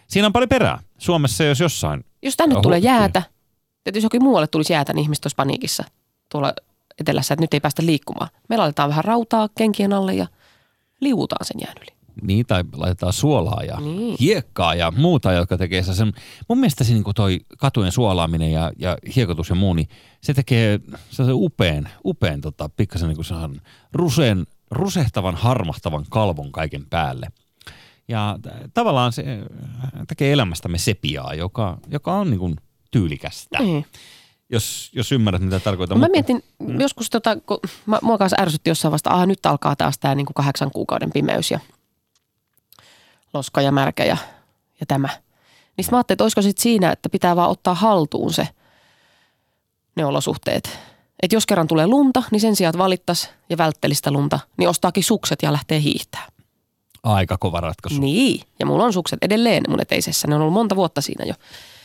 siinä 0.07 0.25
on 0.27 0.33
paljon 0.33 0.49
perää. 0.49 0.79
Suomessa 0.97 1.43
jos 1.43 1.59
jossain. 1.59 2.05
Jos 2.23 2.37
tänne 2.37 2.61
tulee 2.61 2.79
jäätä, 2.79 3.23
että 3.85 3.97
jos 3.97 4.03
jokin 4.03 4.23
muualle 4.23 4.47
tulisi 4.47 4.73
jäätä, 4.73 4.93
niin 4.93 5.03
ihmiset 5.03 5.25
olisi 5.25 5.35
paniikissa 5.35 5.83
tuolla 6.31 6.53
etelässä, 6.99 7.33
että 7.33 7.43
nyt 7.43 7.53
ei 7.53 7.59
päästä 7.59 7.85
liikkumaan. 7.85 8.29
Me 8.49 8.57
laitetaan 8.57 8.89
vähän 8.89 9.03
rautaa 9.03 9.49
kenkien 9.57 9.93
alle 9.93 10.13
ja 10.15 10.27
liuutaan 11.01 11.45
sen 11.45 11.61
jään 11.61 11.75
yli. 11.81 11.99
Niin, 12.21 12.45
tai 12.45 12.63
laitetaan 12.75 13.13
suolaa 13.13 13.63
ja 13.63 13.79
Niin. 13.79 14.17
hiekkaa 14.19 14.75
ja 14.75 14.91
muuta, 14.91 15.31
jotka 15.33 15.57
tekee 15.57 15.83
sen. 15.83 16.13
Mun 16.49 16.57
mielestä 16.57 16.83
se 16.83 16.93
niin 16.93 17.03
toi 17.15 17.39
katujen 17.57 17.91
suolaaminen 17.91 18.51
ja, 18.51 18.71
ja 18.77 18.97
hiekotus 19.15 19.49
ja 19.49 19.55
muu, 19.55 19.73
niin 19.73 19.87
se 20.21 20.33
tekee 20.33 20.79
sellaisen 21.09 21.35
upean, 21.35 21.89
upean 22.05 22.41
tota, 22.41 22.69
pikkasen 22.77 23.09
niin 23.09 23.17
kuin 23.17 23.61
ruseen, 23.93 24.45
rusehtavan, 24.71 25.35
harmahtavan 25.35 26.05
kalvon 26.09 26.51
kaiken 26.51 26.85
päälle. 26.89 27.27
Ja 28.07 28.39
t- 28.41 28.73
tavallaan 28.73 29.11
se 29.13 29.23
äh, 29.23 29.91
tekee 30.07 30.31
elämästämme 30.33 30.77
sepiaa, 30.77 31.33
joka, 31.33 31.77
joka 31.91 32.13
on 32.13 32.29
niin 32.29 32.39
kuin 32.39 32.55
tyylikästä, 32.91 33.59
Niin. 33.59 33.85
jos, 34.49 34.89
jos 34.93 35.11
ymmärrät 35.11 35.41
mitä 35.41 35.59
tarkoitan. 35.59 35.97
Mä 35.99 36.05
Mutta- 36.05 36.11
mietin 36.11 36.43
joskus, 36.79 37.09
tota, 37.09 37.35
kun 37.35 37.59
mä, 37.85 37.99
mua 38.01 38.17
kanssa 38.17 38.41
ärsytti 38.41 38.69
jossain 38.69 38.91
vasta, 38.91 39.09
aha 39.09 39.25
nyt 39.25 39.45
alkaa 39.45 39.75
taas 39.75 39.99
tämä 39.99 40.15
niinku 40.15 40.33
kahdeksan 40.33 40.71
kuukauden 40.71 41.11
pimeys 41.13 41.51
ja 41.51 41.59
loska 43.33 43.61
ja 43.61 43.71
märkä 43.71 44.05
ja, 44.05 44.17
ja 44.79 44.85
tämä. 44.85 45.09
Niin 45.77 45.85
sit 45.85 45.91
mä 45.91 45.97
ajattelin, 45.97 46.15
että 46.15 46.23
olisiko 46.23 46.41
sitten 46.41 46.63
siinä, 46.63 46.91
että 46.91 47.09
pitää 47.09 47.35
vaan 47.35 47.49
ottaa 47.49 47.73
haltuun 47.73 48.33
se, 48.33 48.47
ne 49.95 50.05
olosuhteet. 50.05 50.79
Että 51.21 51.35
jos 51.35 51.45
kerran 51.45 51.67
tulee 51.67 51.87
lunta, 51.87 52.23
niin 52.31 52.39
sen 52.39 52.55
sijaan, 52.55 52.69
että 52.69 52.83
valittaisi 52.83 53.29
ja 53.49 53.57
välttelisi 53.57 53.97
sitä 53.97 54.11
lunta, 54.11 54.39
niin 54.57 54.69
ostaakin 54.69 55.03
sukset 55.03 55.39
ja 55.43 55.51
lähtee 55.53 55.81
hiihtää. 55.81 56.27
Aika 57.03 57.37
kova 57.37 57.61
ratkaisu. 57.61 58.01
Niin, 58.01 58.41
ja 58.59 58.65
mulla 58.65 58.83
on 58.83 58.93
sukset 58.93 59.19
edelleen 59.21 59.63
mun 59.69 59.81
eteisessä. 59.81 60.27
Ne 60.27 60.35
on 60.35 60.41
ollut 60.41 60.53
monta 60.53 60.75
vuotta 60.75 61.01
siinä 61.01 61.25
jo. 61.25 61.33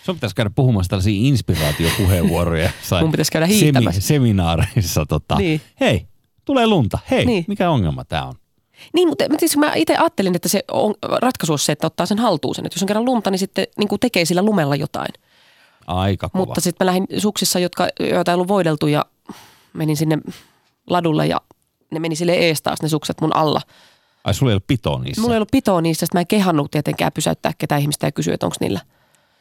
Sun 0.05 0.15
pitäisi 0.17 0.37
käydä 0.37 0.51
puhumassa 0.55 0.91
tällaisia 0.91 1.15
inspiraatiopuheenvuoroja. 1.29 2.71
Mun 3.01 3.11
pitäisi 3.11 3.33
käydä 3.33 3.47
hiihtämässä. 3.47 4.01
seminaareissa. 4.01 5.07
Tota. 5.07 5.37
Niin. 5.37 5.61
Hei, 5.81 6.07
tulee 6.45 6.67
lunta. 6.67 6.99
Hei, 7.11 7.27
Niin. 7.27 7.45
mikä 7.49 7.71
ongelma 7.71 8.05
tämä 8.05 8.25
on? 8.25 8.35
Niin, 8.93 9.09
mutta 9.09 9.29
mä, 9.29 9.37
siis 9.39 9.57
mä 9.57 9.73
itse 9.75 9.97
ajattelin, 9.97 10.37
että 10.37 10.49
se 10.49 10.65
on, 10.71 10.95
ratkaisu 11.03 11.53
olisi 11.53 11.65
se, 11.65 11.73
että 11.73 11.87
ottaa 11.87 12.07
sen 12.07 12.19
haltuun 12.19 12.55
sen. 12.55 12.67
Että 12.67 12.77
jos 12.77 12.83
on 12.83 12.87
kerran 12.87 13.05
lunta, 13.05 13.31
niin 13.31 13.39
sitten 13.39 13.67
niin 13.79 13.89
kuin 13.89 14.01
tekee 14.01 14.25
sillä 14.25 14.43
lumella 14.43 14.77
jotain. 14.77 15.13
Aika 15.87 16.29
kova. 16.29 16.45
Mutta 16.45 16.61
sitten 16.61 16.85
mä 16.85 16.87
lähdin 16.87 17.07
suksissa, 17.19 17.59
jotka, 17.59 17.89
joita 18.01 18.31
ei 18.31 18.35
ollut 18.35 18.49
voideltu 18.49 18.87
ja 18.87 19.05
menin 19.73 19.97
sinne 19.97 20.19
ladulle 20.91 21.27
ja 21.27 21.41
ne 21.91 21.99
meni 22.01 22.17
sille 22.17 22.33
ees 22.33 22.63
taas 22.63 22.83
ne 22.83 22.89
sukset 22.89 23.21
mun 23.21 23.37
alla. 23.37 23.61
Ai 24.25 24.35
sulla 24.35 24.53
ei 24.53 24.55
ole 24.55 24.63
pitoa 24.67 24.99
niissä. 24.99 25.21
Mulla 25.23 25.35
ei 25.35 25.39
ollut 25.39 25.51
pitoa 25.53 25.81
niistä, 25.81 26.07
sitten 26.07 26.17
mä 26.19 26.21
en 26.21 26.27
kehannut 26.27 26.71
tietenkään 26.71 27.13
pysäyttää 27.13 27.53
ketään 27.59 27.81
ihmistä 27.81 28.07
ja 28.07 28.13
kysyä, 28.13 28.35
että 28.35 28.47
onko 28.47 28.57
niillä 28.61 28.81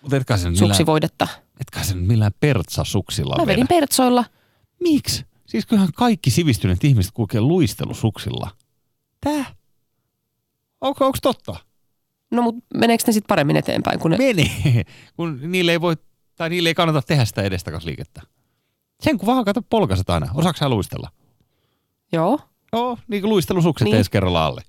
Mutta 0.03 0.17
etkä 0.17 0.37
sen 0.37 0.57
suksivoidetta. 0.57 1.27
etkä 1.61 1.83
sen 1.83 1.97
millään 1.97 2.31
pertsasuksilla 2.39 3.35
Mä 3.37 3.45
vedin 3.45 3.67
vedä. 3.69 3.79
pertsoilla. 3.79 4.25
Miksi? 4.79 5.25
Siis 5.45 5.65
kyllähän 5.65 5.89
kaikki 5.95 6.29
sivistyneet 6.31 6.83
ihmiset 6.83 7.11
kulkee 7.11 7.41
luistelusuksilla. 7.41 8.49
Tää? 9.21 9.45
Onko, 10.81 11.05
onko 11.05 11.17
totta? 11.21 11.55
No 12.31 12.41
mutta 12.41 12.65
meneekö 12.73 13.03
ne 13.07 13.13
sitten 13.13 13.27
paremmin 13.27 13.55
eteenpäin 13.55 13.99
kuin 13.99 14.11
ne? 14.11 14.17
Menee, 14.17 14.83
kun 15.15 15.39
niille 15.51 15.71
ei 15.71 15.81
voi, 15.81 15.95
tai 16.35 16.49
niille 16.49 16.69
ei 16.69 16.75
kannata 16.75 17.01
tehdä 17.01 17.25
sitä 17.25 17.41
edestakas 17.41 17.85
liikettä. 17.85 18.21
Sen 19.01 19.17
kun 19.17 19.27
vaan 19.27 19.45
kato 19.45 19.61
polkaset 19.61 20.09
aina. 20.09 20.27
Osaatko 20.33 20.57
sä 20.59 20.69
luistella? 20.69 21.09
Joo. 22.11 22.39
Joo, 22.73 22.97
niin 23.07 23.21
kuin 23.21 23.29
luistelusukset 23.29 23.85
Niin. 23.85 23.95
niin. 23.95 24.05
kerralla 24.11 24.45
alle. 24.45 24.61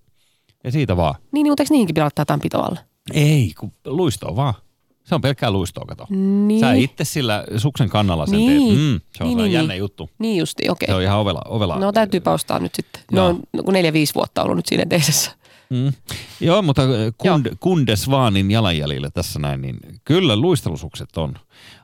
Ja 0.65 0.73
siitä 0.73 0.97
vaan. 0.97 1.15
Niin, 1.33 1.45
niin 1.45 1.51
mutta 1.51 1.63
eikö 1.63 1.73
niihinkin 1.75 1.95
pitää 1.95 2.05
laittaa 2.05 2.21
jotain 2.23 2.41
pitoa 2.41 2.65
alle? 2.67 2.81
Ei, 3.15 3.53
kun 3.61 3.73
luistoa 3.87 4.37
vaan. 4.37 4.55
Se 5.05 5.15
on 5.15 5.21
pelkkää 5.21 5.51
luistoa, 5.51 5.85
kato. 5.85 6.07
Niin. 6.11 6.61
Sä 6.61 6.73
itse 6.73 7.05
sillä 7.05 7.45
suksen 7.57 7.89
kannalla 7.89 8.27
sen 8.27 8.39
Niin. 8.39 8.51
teet. 8.69 8.79
Mm, 8.79 9.01
se 9.19 9.25
on 9.25 9.29
Niin, 9.29 9.37
niin, 9.37 9.45
niin, 9.45 9.53
jännä 9.53 9.73
niin. 9.73 9.79
juttu. 9.79 10.11
Niin 10.19 10.37
justi, 10.39 10.69
okei. 10.69 10.87
Se 10.87 10.95
on 10.95 11.03
ihan 11.03 11.19
ovela. 11.19 11.43
ovela. 11.49 11.79
No 11.79 11.93
täytyypä 11.93 12.33
ostaa 12.33 12.59
nyt 12.59 12.75
sitten. 12.75 13.03
Ne 13.13 13.19
Joo. 13.19 13.27
on 13.27 13.41
no, 13.53 13.73
neljä-viisi 13.73 14.15
vuotta 14.15 14.43
ollut 14.43 14.57
nyt 14.57 14.67
siinä 14.67 14.83
eteisessä. 14.83 15.31
Mm. 15.71 15.93
Joo, 16.41 16.63
mutta 16.63 16.83
kund, 17.19 17.47
kundes 17.61 18.11
vaanin 18.11 18.51
jalanjäljillä 18.51 19.11
tässä 19.11 19.39
näin, 19.39 19.63
niin 19.63 19.79
kyllä 20.05 20.37
luistelusukset 20.37 21.17
on, 21.17 21.35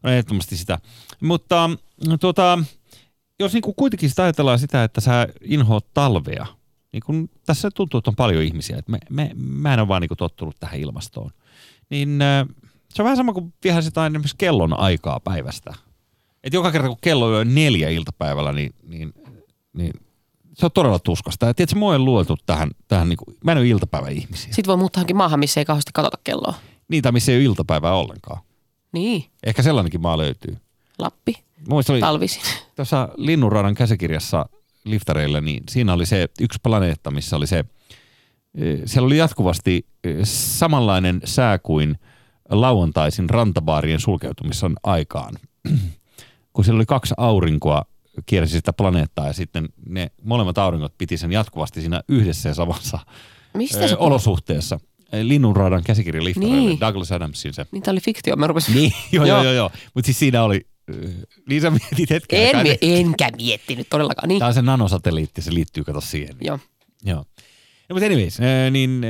on 0.05 0.13
ehdottomasti 0.13 0.57
sitä. 0.57 0.79
Mutta 1.21 1.69
mm, 1.69 2.19
tuota, 2.19 2.59
jos 3.39 3.53
niinku 3.53 3.73
kuitenkin 3.73 4.11
sitä 4.11 4.23
ajatellaan 4.23 4.59
sitä, 4.59 4.85
että 4.85 5.01
sä 5.01 5.29
inhoat 5.45 5.87
talvea, 5.95 6.47
niin 6.93 7.03
kun 7.07 7.29
tässä 7.47 7.71
tuntuu, 7.75 7.99
että 7.99 8.11
on 8.11 8.17
paljon 8.17 8.43
ihmisiä, 8.43 8.77
että 8.79 8.93
me, 8.93 8.99
me, 9.11 9.31
mä 9.37 9.75
en 9.75 9.81
ole 9.81 9.89
vaan 9.89 10.01
niinku 10.03 10.17
tottunut 10.17 10.57
tähän 10.61 10.81
ilmastoon, 10.81 11.31
niin 11.91 12.23
äh, 12.23 12.47
se 12.95 13.03
on 13.03 13.05
vähän 13.05 13.17
sama 13.17 13.33
kuin 13.33 13.55
vihaisi 13.65 13.87
jotain 13.87 14.13
esimerkiksi 14.13 14.37
kellon 14.39 14.79
aikaa 14.79 15.21
päivästä. 15.21 15.75
Et 16.45 16.53
joka 16.53 16.73
kerta 16.73 16.89
kun 16.89 16.99
kello 17.01 17.27
on 17.27 17.55
neljä 17.55 17.89
iltapäivällä, 17.89 18.53
niin, 18.53 18.75
niin, 18.83 19.15
niin 19.73 19.93
se 20.55 20.67
on 20.67 20.73
todella 20.73 20.99
tuskasta. 20.99 21.47
Ja 21.47 21.55
tiedätkö, 21.55 21.79
mua 21.79 21.93
ei 21.93 21.99
luotu 21.99 22.37
tähän, 22.47 22.71
tähän 22.89 23.09
niin 23.09 23.17
kuin, 23.17 23.37
mä 23.45 23.53
en 23.53 23.59
ole 23.59 23.69
iltapäiväihmisiä. 23.69 24.53
Sitten 24.53 24.67
voi 24.67 24.77
muuttaa 24.77 25.05
maahan, 25.15 25.41
missä 25.41 25.61
ei 25.61 25.65
kauheasti 25.65 25.91
katsota 25.95 26.19
kelloa. 26.25 26.55
Niitä, 26.89 27.13
missä 27.13 27.33
ei 27.33 27.39
ole 27.39 27.45
iltapäivää 27.45 27.95
ollenkaan. 27.95 28.41
Niin, 28.93 29.25
Ehkä 29.47 29.63
sellainenkin 29.63 30.01
maa 30.01 30.19
löytyy. 30.19 30.57
Lappi, 30.99 31.35
Muista 31.69 31.93
oli 31.93 32.01
talvisin. 32.01 32.43
tuossa 32.77 33.09
Linnunradan 33.17 33.75
käsikirjassa 33.75 34.47
liftareilla, 34.85 35.41
niin 35.41 35.63
siinä 35.71 35.93
oli 35.93 36.07
se 36.07 36.29
yksi 36.41 36.59
planeetta, 36.63 37.11
missä 37.11 37.37
oli 37.37 37.47
se, 37.47 37.65
eh, 38.55 38.81
siellä 38.85 39.07
oli 39.07 39.17
jatkuvasti 39.17 39.87
eh, 40.05 40.17
samanlainen 40.25 41.21
sää 41.25 41.59
kuin 41.59 41.99
lauantaisin 42.51 43.31
rantabaarien 43.31 44.01
sulkeutumisen 44.01 44.73
aikaan. 44.83 45.35
kun 46.53 46.65
siellä 46.65 46.79
oli 46.79 46.87
kaksi 46.87 47.15
aurinkoa 47.17 47.85
kiersi 48.27 48.53
sitä 48.53 48.73
planeettaa 48.73 49.27
ja 49.27 49.33
sitten 49.33 49.69
ne 49.87 50.11
molemmat 50.23 50.59
auringot 50.59 50.95
piti 50.99 51.17
sen 51.17 51.33
jatkuvasti 51.33 51.81
siinä 51.81 52.03
yhdessä 52.09 52.49
ja 52.49 52.55
samassa 52.55 52.99
Mistä 53.55 53.89
se 53.89 53.97
olosuhteessa. 53.97 54.81
Linnunradan 55.23 55.85
käsikirja 55.85 56.25
liftareille, 56.25 56.61
Niin. 56.61 56.81
Douglas 56.81 57.13
Adamsin 57.13 57.55
se. 57.55 57.67
Niin 57.73 57.83
tämä 57.83 57.93
oli 57.93 58.01
fiktio, 58.01 58.37
mä 58.37 58.47
rupesin. 58.47 58.75
Niin, 58.75 58.93
joo, 59.13 59.25
joo, 59.25 59.43
Joo. 59.43 59.53
joo. 59.53 59.71
Mutta 59.95 60.07
siis 60.07 60.19
siinä 60.19 60.43
oli, 60.43 60.67
niin 61.49 61.63
sä 61.63 61.71
mietit 61.91 62.11
hetken 62.11 62.41
En, 62.41 62.47
aikaa, 62.47 62.63
mie- 62.63 62.79
enkä 62.83 63.29
miettinyt 63.37 63.87
todellakaan. 63.91 64.29
Niin. 64.29 64.39
Tämä 64.39 64.47
on 64.49 64.55
se 64.55 64.63
nanosatelliitti, 64.63 65.43
se 65.43 65.55
liittyy 65.55 65.85
kato 65.85 66.01
siihen. 66.01 66.37
Joo. 66.41 66.59
Joo. 67.05 67.19
No, 67.89 67.95
mutta 67.95 68.07
anyways, 68.07 68.39
niin, 68.71 69.01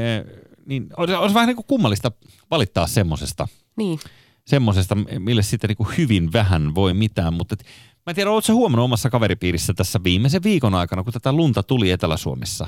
niin 0.70 0.86
olisi, 0.96 1.14
olisi 1.14 1.34
vähän 1.34 1.46
niin 1.46 1.56
kuin 1.56 1.66
kummallista 1.66 2.12
valittaa 2.50 2.86
semmosesta, 2.86 3.48
Niin. 3.76 3.98
semmosesta, 4.46 4.96
mille 5.18 5.42
sitten 5.42 5.68
niin 5.68 5.76
kuin 5.76 5.88
hyvin 5.98 6.32
vähän 6.32 6.74
voi 6.74 6.94
mitään, 6.94 7.34
mutta 7.34 7.52
et, 7.52 7.64
mä 8.06 8.10
en 8.10 8.14
tiedä, 8.14 8.30
oletko 8.30 8.52
huomannut 8.52 8.84
omassa 8.84 9.10
kaveripiirissä 9.10 9.74
tässä 9.74 10.00
viimeisen 10.04 10.42
viikon 10.42 10.74
aikana, 10.74 11.02
kun 11.02 11.12
tätä 11.12 11.32
lunta 11.32 11.62
tuli 11.62 11.90
Etelä-Suomessa, 11.90 12.66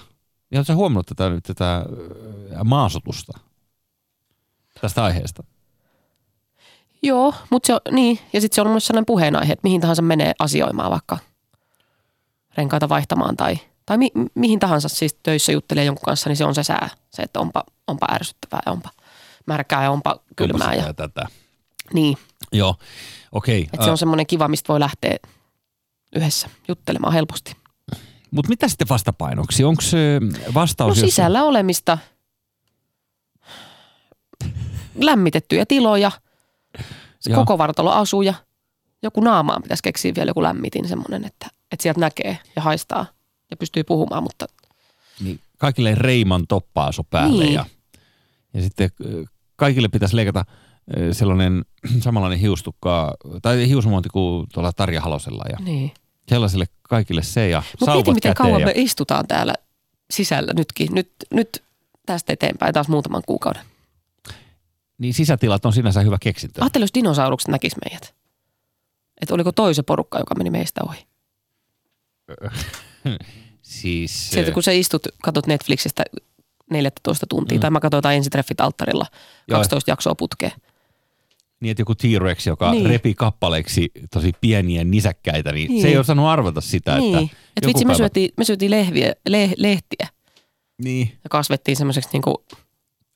niin 0.51 0.59
oletko 0.59 0.75
huomannut 0.75 1.07
tätä, 1.07 1.31
tätä 1.47 1.77
äh, 1.77 1.85
maasutusta 2.65 3.39
tästä 4.81 5.05
aiheesta? 5.05 5.45
Joo, 7.03 7.35
mutta 7.51 7.67
se 7.67 7.75
on, 7.75 7.81
niin. 7.91 8.19
Ja 8.33 8.41
sitten 8.41 8.55
se 8.55 8.61
on 8.61 8.71
myös 8.71 8.87
sellainen 8.87 9.07
puheenaihe, 9.07 9.53
että 9.53 9.63
mihin 9.65 9.81
tahansa 9.81 10.03
menee 10.03 10.33
asioimaan 10.39 10.91
vaikka 10.91 11.19
renkaita 12.57 12.89
vaihtamaan 12.89 13.37
tai, 13.37 13.59
tai 13.87 13.99
mi, 13.99 14.11
mihin 14.35 14.59
tahansa 14.59 14.89
siis 14.89 15.17
töissä 15.23 15.53
juttelee 15.53 15.85
jonkun 15.85 16.05
kanssa, 16.05 16.31
niin 16.31 16.37
se 16.37 16.45
on 16.45 16.55
se 16.55 16.63
sää. 16.63 16.89
Se, 17.11 17.23
että 17.23 17.41
onpa, 17.41 17.65
onpa 17.87 18.07
ärsyttävää 18.13 18.63
ja 18.67 18.73
onpa 18.73 18.91
märkää 19.47 19.83
ja 19.83 19.91
onpa 19.91 20.21
kylmää. 20.37 20.69
Onpa 20.69 20.87
Ja, 20.87 20.95
tätä. 20.95 21.27
niin, 21.93 22.17
Joo, 22.53 22.77
okei. 23.33 23.63
että 23.73 23.85
se 23.85 23.91
on 23.91 23.99
semmoinen 23.99 24.27
kiva, 24.27 24.49
mistä 24.49 24.69
voi 24.69 24.81
lähteä 24.81 25.17
yhdessä 26.17 26.51
juttelemaan 26.69 27.13
helposti. 27.13 27.57
Mutta 28.31 28.49
mitä 28.49 28.69
sitten 28.69 28.89
vastapainoksi? 28.89 29.65
Onko 29.65 29.83
se 29.83 30.21
vastaus? 30.55 30.97
No 30.97 31.01
sisällä 31.01 31.45
olemista, 31.45 31.99
lämmitettyjä 34.95 35.67
tiloja, 35.67 36.11
se 37.21 37.31
Joo. 37.31 37.41
koko 37.41 37.59
vartalo 37.59 37.91
asuja. 37.91 38.35
Joku 39.03 39.21
naamaan 39.21 39.63
pitäisi 39.63 39.83
keksiä 39.83 40.13
vielä 40.17 40.31
joku 40.31 40.43
lämmitin 40.43 40.89
semmoinen, 40.89 41.25
että, 41.25 41.47
että 41.73 41.83
sieltä 41.83 42.01
näkee 42.01 42.39
ja 42.57 42.63
haistaa 42.63 43.07
ja 43.53 43.57
pystyy 43.57 43.85
puhumaan, 43.85 44.23
mutta 44.23 44.47
Niin 45.21 45.41
kaikille 45.59 45.95
Reiman 45.95 46.47
toppaasu 46.47 47.05
päälle 47.11 47.45
Niin. 47.45 47.55
ja, 47.55 47.65
ja 48.55 48.63
sitten 48.63 48.91
ö, 49.05 49.25
kaikille 49.57 49.89
pitäisi 49.89 50.17
leikata 50.17 50.45
ö, 50.97 51.15
sellainen 51.15 51.65
samanlainen 52.05 52.39
hiustukka 52.39 53.15
tai 53.43 53.69
hiusmonti 53.69 54.09
kuin 54.09 54.47
tuolla 54.53 54.73
Tarja 54.73 55.01
Halosella 55.01 55.45
ja 55.51 55.57
niin. 55.65 55.93
sellaisille 56.29 56.65
kaikille 56.83 57.23
se 57.23 57.49
ja 57.49 57.63
Mutta 57.73 57.85
sauvat 57.87 58.07
mieti, 58.07 58.15
miten 58.15 58.35
kauan 58.35 58.61
ja, 58.61 58.67
me 58.67 58.73
istutaan 58.77 59.27
täällä 59.27 59.55
sisällä 60.11 60.53
nytkin. 60.53 60.89
Nyt, 60.93 61.13
nyt 61.31 61.63
tästä 62.07 62.33
eteenpäin 62.33 62.75
taas 62.75 62.89
muutaman 62.89 63.23
kuukauden. 63.27 63.63
Niin 64.99 65.15
sisätilat 65.15 65.65
on 65.65 65.73
sinänsä 65.73 66.01
hyvä 66.01 66.17
keksintö. 66.21 66.61
Ajattele, 66.63 66.83
jos 66.83 66.95
dinosaurukset 66.95 67.49
näkis 67.49 67.73
meidät. 67.85 68.15
Että 69.21 69.35
oliko 69.35 69.53
toi 69.53 69.75
se 69.75 69.83
porukka, 69.83 70.19
joka 70.19 70.35
meni 70.35 70.51
meistä 70.51 70.81
ohi. 70.85 71.07
Siis 73.63 74.31
Sieltä 74.31 74.51
kun 74.51 74.63
sä 74.63 74.73
istut, 74.73 75.03
katot 75.23 75.47
Netflixistä 75.47 76.05
14 76.71 77.27
tuntia, 77.29 77.59
Mm. 77.59 77.61
tai 77.61 77.71
mä 77.71 77.81
katsoin 77.81 77.99
jotain 77.99 78.17
ensitreffit 78.17 78.61
alttarilla, 78.61 79.07
Joo. 79.49 79.59
12 79.59 79.91
jaksoa 79.91 80.15
putkeen. 80.15 80.53
niin, 81.61 81.71
että 81.71 81.81
joku 81.81 81.95
T-Rex, 81.95 82.47
joka 82.47 82.71
Niin. 82.73 82.87
repi 82.87 83.15
kappaleiksi 83.15 83.91
tosi 84.13 84.33
pieniä 84.41 84.85
nisäkkäitä, 84.85 85.53
niin, 85.53 85.69
Niin. 85.71 85.83
se 85.83 85.89
ei 85.89 85.97
osannut 85.99 86.27
arvata 86.27 86.61
sitä, 86.61 86.99
niin. 86.99 87.19
että 87.19 87.37
Et 87.57 87.67
vitsi, 87.67 87.85
me 87.85 87.89
päivä- 87.89 87.97
syötiin, 87.99 88.31
me 88.37 88.45
syötiin 88.45 88.71
lehviä, 88.71 89.13
le, 89.29 89.51
lehtiä 89.57 90.09
Niin. 90.85 91.09
ja 91.25 91.31
kasvettiin 91.31 91.77
semmoiseksi 91.77 92.11
niinku 92.13 92.45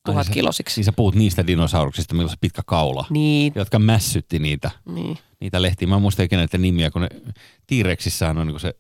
tuhat 0.07 0.29
kilosiksi. 0.29 0.81
Niin 0.81 0.85
sä 0.85 0.93
puhut 0.93 1.15
niistä 1.15 1.47
dinosauruksista, 1.47 2.15
millä 2.15 2.31
se 2.31 2.37
pitkä 2.41 2.63
kaula, 2.67 3.05
Niin, 3.11 3.53
jotka 3.57 3.79
mässytti 3.79 4.39
niitä. 4.39 4.71
niin. 4.95 5.19
niitä 5.41 5.63
lehtiä. 5.63 5.89
Mä 5.89 5.95
en 5.97 6.03
muista 6.03 6.23
ikinä 6.23 6.43
niiden 6.43 6.63
nimiä, 6.63 6.91
kun 6.91 7.03
ne 7.03 7.09
T-Rexissähän 7.67 8.39
on 8.39 8.47
niin 8.47 8.61
se 8.61 8.75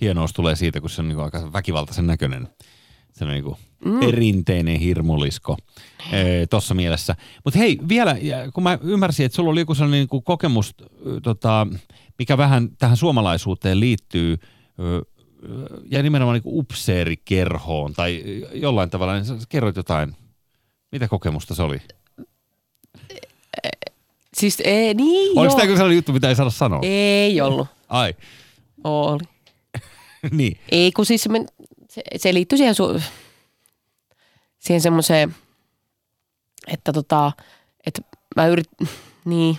hienous 0.00 0.32
tulee 0.32 0.56
siitä, 0.56 0.80
kun 0.80 0.90
se 0.90 1.02
on 1.02 1.08
niin 1.08 1.20
aika 1.20 1.52
väkivaltaisen 1.52 2.06
näköinen. 2.06 2.48
Se 3.12 3.24
on 3.24 3.30
niin 3.30 3.44
mm. 3.84 4.00
perinteinen 4.00 4.80
hirmulisko 4.80 5.56
tuossa 6.50 6.74
mielessä. 6.74 7.16
Mutta 7.44 7.58
hei, 7.58 7.78
vielä, 7.88 8.16
kun 8.54 8.62
mä 8.62 8.78
ymmärsin, 8.82 9.26
että 9.26 9.36
sulla 9.36 9.50
oli 9.50 9.60
joku 9.60 9.74
sellainen 9.74 10.08
niin 10.12 10.22
kokemus, 10.24 10.74
ö, 11.06 11.20
tota, 11.20 11.66
mikä 12.18 12.38
vähän 12.38 12.68
tähän 12.78 12.96
suomalaisuuteen 12.96 13.80
liittyy, 13.80 14.38
ja 15.90 16.02
nimenomaan 16.02 16.40
niin 16.44 16.58
upseerikerhoon 16.58 17.92
tai 17.92 18.22
jollain 18.54 18.90
tavalla, 18.90 19.14
niin 19.14 19.38
kerroit 19.48 19.76
jotain. 19.76 20.16
Mitä 20.92 21.08
kokemusta 21.08 21.54
se 21.54 21.62
oli? 21.62 21.78
Siis 24.34 24.62
ei, 24.64 24.94
niin 24.94 25.38
Oliko 25.38 25.54
tämä 25.54 25.66
sellainen 25.66 25.96
juttu, 25.96 26.12
mitä 26.12 26.28
ei 26.28 26.36
saada 26.36 26.50
sanoa? 26.50 26.80
Ei 26.82 27.40
ollut. 27.40 27.68
Ai, 27.88 28.14
Oli. 28.84 29.35
niin. 30.38 30.58
Ei, 30.72 30.92
kun 30.92 31.06
siis 31.06 31.28
me, 31.28 31.46
se, 31.90 32.02
se 32.16 32.34
liittyy 32.34 32.58
siihen, 32.58 32.74
su, 32.74 33.00
siihen 34.58 34.80
semmoiseen, 34.80 35.34
että 36.66 36.92
tota, 36.92 37.32
että 37.86 38.02
mä 38.36 38.46
yrit, 38.46 38.70
niin. 39.24 39.58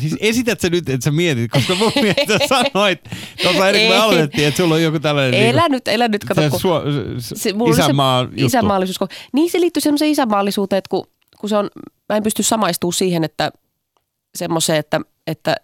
Siis 0.00 0.16
esität 0.20 0.60
sä 0.60 0.70
nyt, 0.70 0.88
että 0.88 1.04
sä 1.04 1.10
mietit, 1.10 1.50
koska 1.50 1.74
mun 1.74 1.92
mielestä 2.02 2.38
sanoit 2.48 3.00
tuossa 3.42 3.68
ennen 3.68 3.82
kuin 3.86 3.88
me 3.88 3.96
aloitettiin, 3.96 4.48
että 4.48 4.56
sulla 4.56 4.74
on 4.74 4.82
joku 4.82 5.00
tällainen 5.00 5.40
Elä 5.46 5.68
nyt, 5.68 5.88
elä 5.88 6.08
nyt, 6.08 6.24
kato, 6.24 6.40
kun 6.50 6.60
se, 7.20 7.36
se, 7.36 7.50
isänmaa 7.70 8.22
se 8.24 8.28
juttu. 8.30 8.46
isänmaallisuus. 8.46 8.98
kun- 8.98 9.08
Niin 9.32 9.50
se 9.50 9.60
liittyy 9.60 9.80
semmoiseen 9.80 10.10
isänmaallisuuteen, 10.10 10.78
että 10.78 10.88
kun, 10.88 11.06
kun 11.40 11.48
se 11.48 11.56
on, 11.56 11.70
mä 12.08 12.16
en 12.16 12.22
pysty 12.22 12.42
samaistumaan 12.42 12.92
siihen, 12.92 13.24
että 13.24 13.50
semmoiseen, 14.34 14.78
että, 14.78 15.00
että 15.26 15.56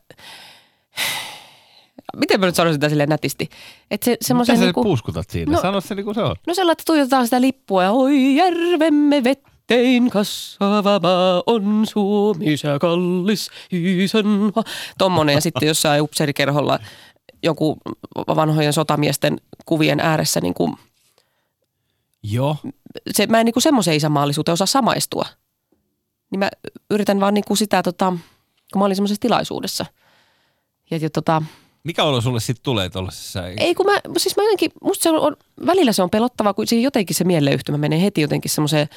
miten 2.16 2.40
mä 2.40 2.46
nyt 2.46 2.54
sanoisin 2.54 2.76
sitä 2.76 2.88
silleen 2.88 3.08
nätisti, 3.08 3.48
että 3.90 4.04
se 4.04 4.10
Mitä 4.10 4.26
semmoiseen 4.26 4.58
sä 4.58 4.64
niinku, 4.64 4.82
puuskutat 4.82 5.30
siinä? 5.30 5.52
No- 5.52 5.60
Sano 5.60 5.80
se 5.80 5.94
niin 5.94 6.04
kuin 6.04 6.14
se 6.14 6.22
on. 6.22 6.36
No 6.46 6.54
sellainen, 6.54 6.72
että 6.72 6.84
tuijotetaan 6.86 7.26
sitä 7.26 7.40
lippua 7.40 7.82
ja 7.82 7.92
oi 7.92 8.34
järvemme 8.36 9.24
vettein 9.24 10.10
kasvava 10.10 11.00
maa 11.00 11.42
on 11.46 11.86
Suomi 11.86 12.56
se 12.56 12.68
kallis 12.80 13.50
isänmaa. 13.72 14.64
Tommonen 14.98 15.34
ja 15.34 15.40
sitten 15.40 15.68
jossain 15.68 16.02
upseerikerholla 16.02 16.78
joku 17.42 17.78
vanhojen 18.16 18.72
sotamiesten 18.72 19.40
kuvien 19.66 20.00
ääressä 20.00 20.40
niin 20.40 20.54
kuin, 20.54 20.76
Joo. 22.22 22.56
se, 23.12 23.26
mä 23.26 23.40
en 23.40 23.44
niin 23.46 23.62
semmoiseen 23.62 23.96
isänmaallisuuteen 23.96 24.52
osaa 24.52 24.66
samaistua. 24.66 25.26
Niin 26.30 26.38
mä 26.38 26.50
yritän 26.90 27.20
vaan 27.20 27.34
niin 27.34 27.44
kuin 27.48 27.58
sitä, 27.58 27.82
tota, 27.82 28.12
kun 28.72 28.80
mä 28.80 28.84
olin 28.84 28.96
semmoisessa 28.96 29.20
tilaisuudessa. 29.20 29.86
Ja, 30.90 30.96
ja 30.96 31.10
tota, 31.10 31.42
Mikä 31.84 32.04
olo 32.04 32.20
sulle 32.20 32.40
sitten 32.40 32.62
tulee 32.62 32.90
tuollaisessa? 32.90 33.46
Ei 33.46 33.74
kun 33.74 33.86
mä, 33.86 34.00
siis 34.18 34.36
mä 34.36 34.42
jotenkin, 34.42 34.70
musta 34.82 35.02
se 35.02 35.10
on, 35.10 35.20
on, 35.20 35.36
välillä 35.66 35.92
se 35.92 36.02
on 36.02 36.10
pelottavaa, 36.10 36.54
kun 36.54 36.66
siinä 36.66 36.84
jotenkin 36.84 37.16
se 37.16 37.24
mieleyhtymä 37.24 37.78
menee 37.78 38.02
heti 38.02 38.20
jotenkin 38.20 38.50
semmoiseen, 38.50 38.88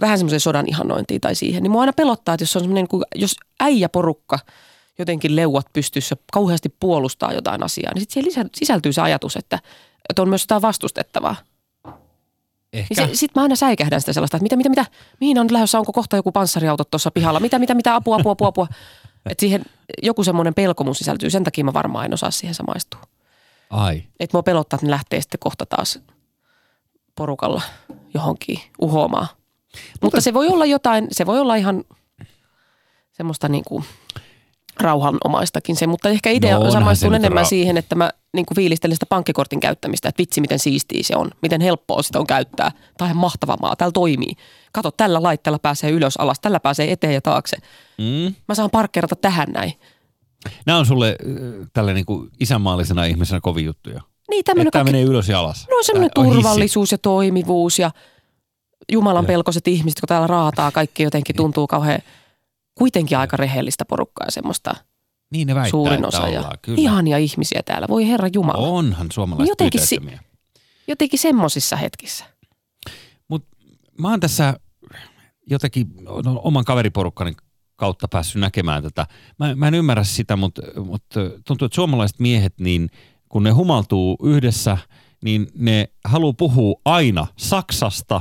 vähän 0.00 0.18
semmoiseen 0.18 0.40
sodan 0.40 0.68
ihannointiin 0.68 1.20
tai 1.20 1.34
siihen. 1.34 1.62
Niin 1.62 1.70
mua 1.70 1.80
aina 1.80 1.92
pelottaa, 1.92 2.34
että 2.34 2.42
jos 2.42 2.56
on 2.56 2.62
semmoinen, 2.62 2.88
kuin- 2.88 3.04
jos 3.14 3.36
äijäporukka 3.60 4.38
jotenkin 4.98 5.36
leuat 5.36 5.66
pystyssä 5.72 6.16
kauheasti 6.32 6.68
puolustaa 6.80 7.32
jotain 7.32 7.62
asiaa, 7.62 7.92
niin 7.94 8.02
sitten 8.02 8.24
siihen 8.32 8.50
sisältyy 8.54 8.92
se 8.92 9.00
ajatus, 9.00 9.36
että, 9.36 9.58
että 10.08 10.22
on 10.22 10.28
myös 10.28 10.42
jotain 10.42 10.62
vastustettavaa. 10.62 11.36
Ehkä. 12.72 13.06
Niin 13.06 13.16
sitten 13.16 13.40
mä 13.40 13.42
aina 13.42 13.56
säikähdän 13.56 14.00
sitä 14.00 14.12
sellaista, 14.12 14.36
että 14.36 14.42
mitä, 14.42 14.56
mitä, 14.56 14.68
mitä, 14.68 14.86
mihin 15.20 15.38
on 15.38 15.46
lähdössä, 15.50 15.78
onko 15.78 15.92
kohta 15.92 16.16
joku 16.16 16.32
panssariauto 16.32 16.84
tuossa 16.84 17.10
pihalla, 17.10 17.40
mitä, 17.40 17.58
mitä, 17.58 17.74
mitä, 17.74 17.94
apua, 17.94 18.16
apua, 18.16 18.32
apua, 18.32 18.48
apua. 18.48 18.66
Että 19.26 19.40
siihen 19.40 19.62
joku 20.02 20.24
semmoinen 20.24 20.54
pelko 20.54 20.84
mun 20.84 20.94
sisältyy, 20.94 21.30
sen 21.30 21.44
takia 21.44 21.64
mä 21.64 21.72
varmaan 21.72 22.04
en 22.04 22.14
osaa 22.14 22.30
siihen 22.30 22.54
samaistua. 22.54 23.00
Ai. 23.70 24.02
Että 24.20 24.36
mua 24.36 24.42
pelottaa, 24.42 24.76
että 24.76 24.86
ne 24.86 24.90
lähtee 24.90 25.20
sitten 25.20 25.40
kohta 25.40 25.66
taas 25.66 26.00
porukalla 27.14 27.62
johonkin 28.14 28.60
uhoamaan. 28.80 29.26
Mutta, 29.32 29.98
Mutta 30.02 30.20
se 30.20 30.34
voi 30.34 30.48
olla 30.48 30.66
jotain, 30.66 31.06
se 31.12 31.26
voi 31.26 31.40
olla 31.40 31.54
ihan 31.54 31.84
semmoista 33.12 33.48
niin 33.48 33.64
kuin 33.64 33.84
rauhanomaistakin 34.80 35.76
se, 35.76 35.86
mutta 35.86 36.08
ehkä 36.08 36.30
itse 36.30 36.50
No 36.50 36.64
nyt 37.10 37.14
enemmän 37.14 37.44
ra- 37.44 37.48
siihen, 37.48 37.76
että 37.76 37.94
mä 37.94 38.10
niin 38.34 38.46
kuin 38.46 38.56
fiilistelen 38.56 38.96
sitä 38.96 39.06
pankkikortin 39.06 39.60
käyttämistä, 39.60 40.08
että 40.08 40.20
vitsi 40.20 40.40
miten 40.40 40.58
siistiä 40.58 41.02
se 41.02 41.16
on, 41.16 41.30
miten 41.42 41.60
helppoa 41.60 42.02
sitä 42.02 42.18
on 42.18 42.26
käyttää. 42.26 42.72
Tämä 42.98 43.10
on 43.10 43.16
mahtava 43.16 43.56
maa, 43.60 43.76
täällä 43.76 43.92
toimii. 43.92 44.32
Kato, 44.72 44.90
tällä 44.90 45.22
laitteella 45.22 45.58
pääsee 45.58 45.90
ylös 45.90 46.16
alas, 46.16 46.40
tällä 46.40 46.60
pääsee 46.60 46.92
eteen 46.92 47.14
ja 47.14 47.20
taakse. 47.20 47.56
Mm. 47.98 48.34
Mä 48.48 48.54
saan 48.54 48.70
parkkeerata 48.70 49.16
tähän 49.16 49.48
näin. 49.52 49.72
Nämä 50.66 50.78
on 50.78 50.86
sulle 50.86 51.08
äh, 51.08 51.68
tälle 51.72 51.94
niin 51.94 52.06
kuin 52.06 52.30
isänmaallisena 52.40 53.04
ihmisenä 53.04 53.40
kovin 53.40 53.64
juttuja. 53.64 54.02
Niin 54.30 54.44
tämmöinen 54.44 54.68
Että 54.68 54.78
tämä 54.78 54.84
menee 54.84 55.02
ylös 55.02 55.28
ja 55.28 55.40
alas. 55.40 55.66
No 55.70 55.82
semmoinen 55.82 56.10
hissi. 56.18 56.32
turvallisuus 56.32 56.92
ja 56.92 56.98
toimivuus 56.98 57.78
ja 57.78 57.90
Jumalan 58.92 59.26
pelkoiset 59.26 59.68
ihmiset, 59.68 60.00
kun 60.00 60.06
täällä 60.08 60.26
raataa, 60.26 60.70
kaikki 60.70 61.02
jotenkin 61.02 61.36
tuntuu 61.36 61.66
kauhean 61.66 62.00
kuitenkin 62.74 63.18
aika 63.18 63.36
rehellistä 63.36 63.84
porukkaa 63.84 64.26
ja 64.26 64.32
semmoista 64.32 64.74
Niin 65.30 65.46
ne 65.46 65.54
väittää, 65.54 65.70
suurin 65.70 66.06
osa. 66.06 66.28
Ja 66.28 66.40
ollaan, 66.40 66.58
kyllä. 66.62 66.80
ihania 66.80 67.18
ihmisiä 67.18 67.62
täällä, 67.62 67.88
voi 67.88 68.08
herra 68.08 68.28
Jumala. 68.34 68.68
Onhan 68.68 69.06
suomalaiset 69.12 69.48
Jotenkin 69.48 69.86
si-. 69.86 70.00
Jotenkin 70.88 71.18
semmoisissa 71.18 71.76
hetkissä. 71.76 72.24
Mä 74.00 74.10
oon 74.10 74.20
tässä 74.20 74.54
jotenkin 75.46 75.86
no, 76.24 76.40
oman 76.44 76.64
kaveriporukkani 76.64 77.32
kautta 77.76 78.08
päässyt 78.08 78.40
näkemään 78.40 78.82
tätä. 78.82 79.06
Mä, 79.38 79.54
mä 79.54 79.68
en 79.68 79.74
ymmärrä 79.74 80.04
sitä, 80.04 80.36
mutta, 80.36 80.62
mutta 80.84 81.20
tuntuu, 81.46 81.66
että 81.66 81.74
suomalaiset 81.74 82.20
miehet, 82.20 82.54
niin 82.60 82.90
kun 83.28 83.42
ne 83.42 83.50
humaltuu 83.50 84.16
yhdessä, 84.22 84.78
niin 85.24 85.48
ne 85.54 85.88
haluaa 86.04 86.32
puhua 86.32 86.80
aina 86.84 87.26
Saksasta 87.36 88.20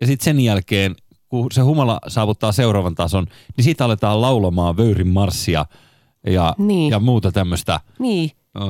ja 0.00 0.06
sitten 0.06 0.24
sen 0.24 0.40
jälkeen, 0.40 0.96
kun 1.28 1.46
se 1.52 1.60
humala 1.60 1.98
saavuttaa 2.08 2.52
seuraavan 2.52 2.94
tason, 2.94 3.26
niin 3.56 3.64
siitä 3.64 3.84
aletaan 3.84 4.20
laulamaan 4.20 4.76
Vöyrin 4.76 5.08
marssia 5.08 5.66
ja, 6.26 6.54
Niin. 6.58 6.90
ja 6.90 6.98
muuta 6.98 7.32
tämmöistä. 7.32 7.80
Niin. 7.98 8.30
Ö, 8.56 8.60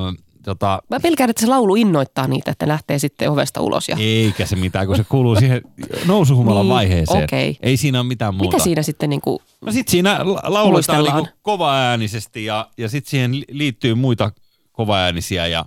tota, 0.43 0.81
Mä 0.89 0.99
pelkään, 0.99 1.29
että 1.29 1.39
se 1.41 1.47
laulu 1.47 1.75
innoittaa 1.75 2.27
niitä, 2.27 2.51
että 2.51 2.65
ne 2.65 2.71
lähtee 2.71 2.99
sitten 2.99 3.31
ovesta 3.31 3.61
ulos. 3.61 3.89
Ja 3.89 3.95
eikä 3.99 4.45
se 4.45 4.55
mitään, 4.55 4.87
kun 4.87 4.95
se 4.95 5.03
kuuluu 5.09 5.35
siihen 5.35 5.61
nousuhumalan 6.05 6.61
Niin, 6.65 6.73
vaiheeseen. 6.73 7.23
okei. 7.23 7.57
Ei 7.61 7.77
siinä 7.77 7.99
ole 7.99 8.07
mitään 8.07 8.35
muuta. 8.35 8.51
mitä 8.57 8.63
siinä 8.63 8.81
sitten 8.83 9.09
niin 9.09 9.21
kuin, 9.21 9.39
No 9.65 9.71
sit 9.71 9.87
siinä 9.87 10.19
la- 10.23 10.41
lauletaan 10.43 11.03
niinku 11.03 11.27
kovaäänisesti 11.41 12.45
ja, 12.45 12.69
ja 12.77 12.89
sit 12.89 13.07
siihen 13.07 13.39
li- 13.39 13.45
liittyy 13.51 13.95
muita 13.95 14.31
kovaäänisiä 14.71 15.47
ja, 15.47 15.65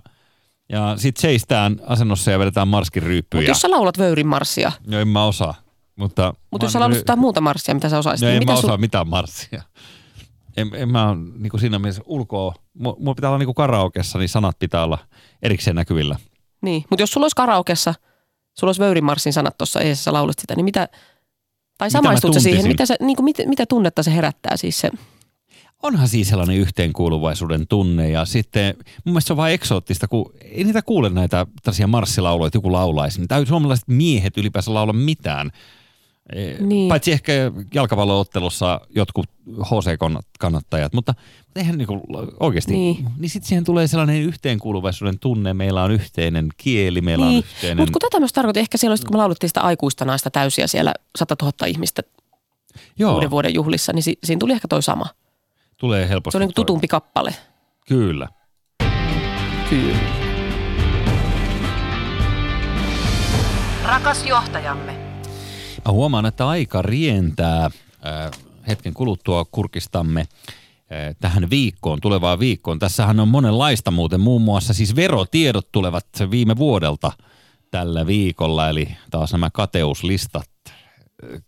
Ja 0.69 0.93
sit 0.97 1.17
seistään 1.17 1.75
asennossa 1.87 2.31
ja 2.31 2.39
vedetään 2.39 2.67
marskin 2.67 3.03
ryyppyjä. 3.03 3.39
Mutta 3.41 3.51
jos 3.51 3.61
sä 3.61 3.71
laulat 3.71 3.97
vöyrin 3.97 4.27
marssia, 4.27 4.71
No 4.87 4.99
en 4.99 5.07
mä 5.07 5.25
osaa. 5.25 5.53
Mutta, 5.95 6.33
mutta 6.51 6.65
jos 6.65 6.73
sä 6.73 6.79
mä 6.79 6.89
laulat 6.89 7.19
muuta 7.19 7.41
marssia, 7.41 7.75
mitä 7.75 7.89
sä 7.89 7.97
osaisit, 7.99 8.21
No 8.25 8.27
niin 8.29 8.41
en 8.41 8.47
mä 8.47 8.53
mitä 8.53 8.65
osaa 8.65 8.77
mitään 8.77 9.07
marssia. 9.09 9.63
En, 10.57 10.69
en 10.73 10.89
mä 10.89 11.09
ole 11.09 11.17
niin 11.37 11.59
siinä 11.59 11.79
mielessä 11.79 12.01
ulkoa. 12.05 12.53
Mu- 12.57 12.99
Mulla 12.99 13.15
pitää 13.15 13.29
olla 13.29 13.39
niin 13.39 13.55
karaokessa, 13.55 14.19
niin 14.19 14.29
sanat 14.29 14.59
pitää 14.59 14.83
olla 14.83 14.97
erikseen 15.41 15.75
näkyvillä. 15.75 16.15
Niin, 16.61 16.83
mutta 16.89 17.03
jos 17.03 17.11
sulla 17.11 17.25
olisi 17.25 17.35
karaokessa, 17.35 17.93
sulla 18.59 18.69
olisi 18.69 18.81
vöyrin 18.81 19.03
marssin 19.03 19.33
sanat 19.33 19.57
tuossa 19.57 19.81
eessä, 19.81 20.03
sä 20.03 20.13
laulat 20.13 20.39
sitä, 20.39 20.55
niin 20.55 20.65
mitä, 20.65 20.89
tai 21.77 21.91
samaistut 21.91 22.33
sä 22.33 22.39
siihen, 22.39 22.67
mitä, 22.67 22.85
se, 22.85 22.95
niin 22.99 23.15
kuin, 23.15 23.23
mitä, 23.23 23.43
mitä 23.45 23.65
tunnetta 23.65 24.03
se 24.03 24.15
herättää 24.15 24.57
siis 24.57 24.79
se, 24.79 24.91
Onhan 25.83 26.07
siis 26.07 26.29
sellainen 26.29 26.57
yhteenkuuluvaisuuden 26.57 27.67
tunne 27.67 28.09
ja 28.09 28.25
sitten 28.25 28.75
mun 28.77 29.13
mielestä 29.13 29.27
se 29.27 29.33
on 29.33 29.37
vain 29.37 29.53
eksoottista, 29.53 30.07
kun 30.07 30.33
ei 30.41 30.63
niitä 30.63 30.81
kuule 30.81 31.09
näitä 31.09 31.45
tällaisia 31.63 31.87
marssilauluja, 31.87 32.47
että 32.47 32.57
joku 32.57 32.71
laulaisi. 32.71 33.19
Niin 33.19 33.27
täytyy 33.27 33.45
suomalaiset 33.45 33.87
miehet 33.87 34.37
ylipäänsä 34.37 34.73
laula 34.73 34.93
mitään. 34.93 35.51
Niin. 36.59 36.89
Paitsi 36.89 37.11
ehkä 37.11 37.33
jalkapalloottelussa 37.73 38.81
jotkut 38.95 39.25
HC-kannattajat, 39.47 40.93
mutta 40.93 41.13
eihän 41.55 41.77
niinku 41.77 42.01
oikeasti. 42.39 42.73
Niin. 42.73 43.07
niin 43.17 43.29
sitten 43.29 43.47
siihen 43.47 43.63
tulee 43.63 43.87
sellainen 43.87 44.21
yhteenkuuluvaisuuden 44.21 45.19
tunne, 45.19 45.53
meillä 45.53 45.83
on 45.83 45.91
yhteinen 45.91 46.49
kieli, 46.57 47.01
meillä 47.01 47.25
on 47.25 47.31
niin. 47.31 47.43
yhteinen... 47.43 47.77
Mutta 47.77 47.91
kun 47.91 48.01
tätä 48.01 48.19
myös 48.19 48.33
tarkoitin, 48.33 48.61
ehkä 48.61 48.77
siellä 48.77 48.91
olisi, 48.91 49.05
kun 49.05 49.15
me 49.15 49.17
laulettiin 49.17 49.49
sitä 49.49 49.61
aikuista 49.61 50.05
naista 50.05 50.31
täysiä 50.31 50.67
siellä 50.67 50.93
100 51.17 51.35
000 51.41 51.65
ihmistä 51.67 52.01
Joo, 52.99 53.13
uuden 53.13 53.31
vuoden 53.31 53.53
juhlissa, 53.53 53.93
niin 53.93 54.03
si, 54.03 54.17
siinä 54.23 54.39
tuli 54.39 54.53
ehkä 54.53 54.67
toi 54.67 54.83
sama. 54.83 55.05
tulee 55.77 56.09
helposti. 56.09 56.37
Se 56.37 56.37
on 56.37 56.47
niin 56.47 56.55
tutumpi 56.55 56.87
kappale. 56.87 57.35
Kyllä. 57.87 58.27
Kyllä. 59.69 59.97
Rakas 63.83 64.25
johtajamme. 64.25 65.04
Huomaan, 65.91 66.25
että 66.25 66.47
aika 66.47 66.81
rientää. 66.81 67.65
Äh, 67.65 68.31
hetken 68.67 68.93
kuluttua 68.93 69.45
kurkistamme 69.45 70.21
äh, 70.21 71.15
tähän 71.21 71.49
viikkoon, 71.49 72.01
tulevaan 72.01 72.39
viikkoon. 72.39 72.79
Tässähän 72.79 73.19
on 73.19 73.27
monenlaista 73.27 73.91
muuten, 73.91 74.19
muun 74.19 74.41
muassa 74.41 74.73
siis 74.73 74.95
verotiedot 74.95 75.71
tulevat 75.71 76.05
viime 76.31 76.57
vuodelta 76.57 77.11
tällä 77.71 78.07
viikolla, 78.07 78.69
eli 78.69 78.87
taas 79.11 79.31
nämä 79.31 79.49
kateuslistat 79.53 80.49
äh, 80.69 80.75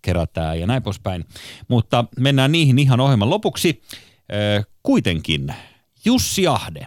kerätään 0.02 0.60
ja 0.60 0.68
näin 0.68 0.84
poispäin. 0.84 1.26
Mutta 1.68 2.06
mennään 2.20 2.52
niihin 2.52 2.80
ihan 2.80 3.00
ohjelman 3.00 3.30
lopuksi. 3.30 3.82
Kuitenkin 4.84 5.54
Jussi 6.06 6.48
Ahde, 6.48 6.86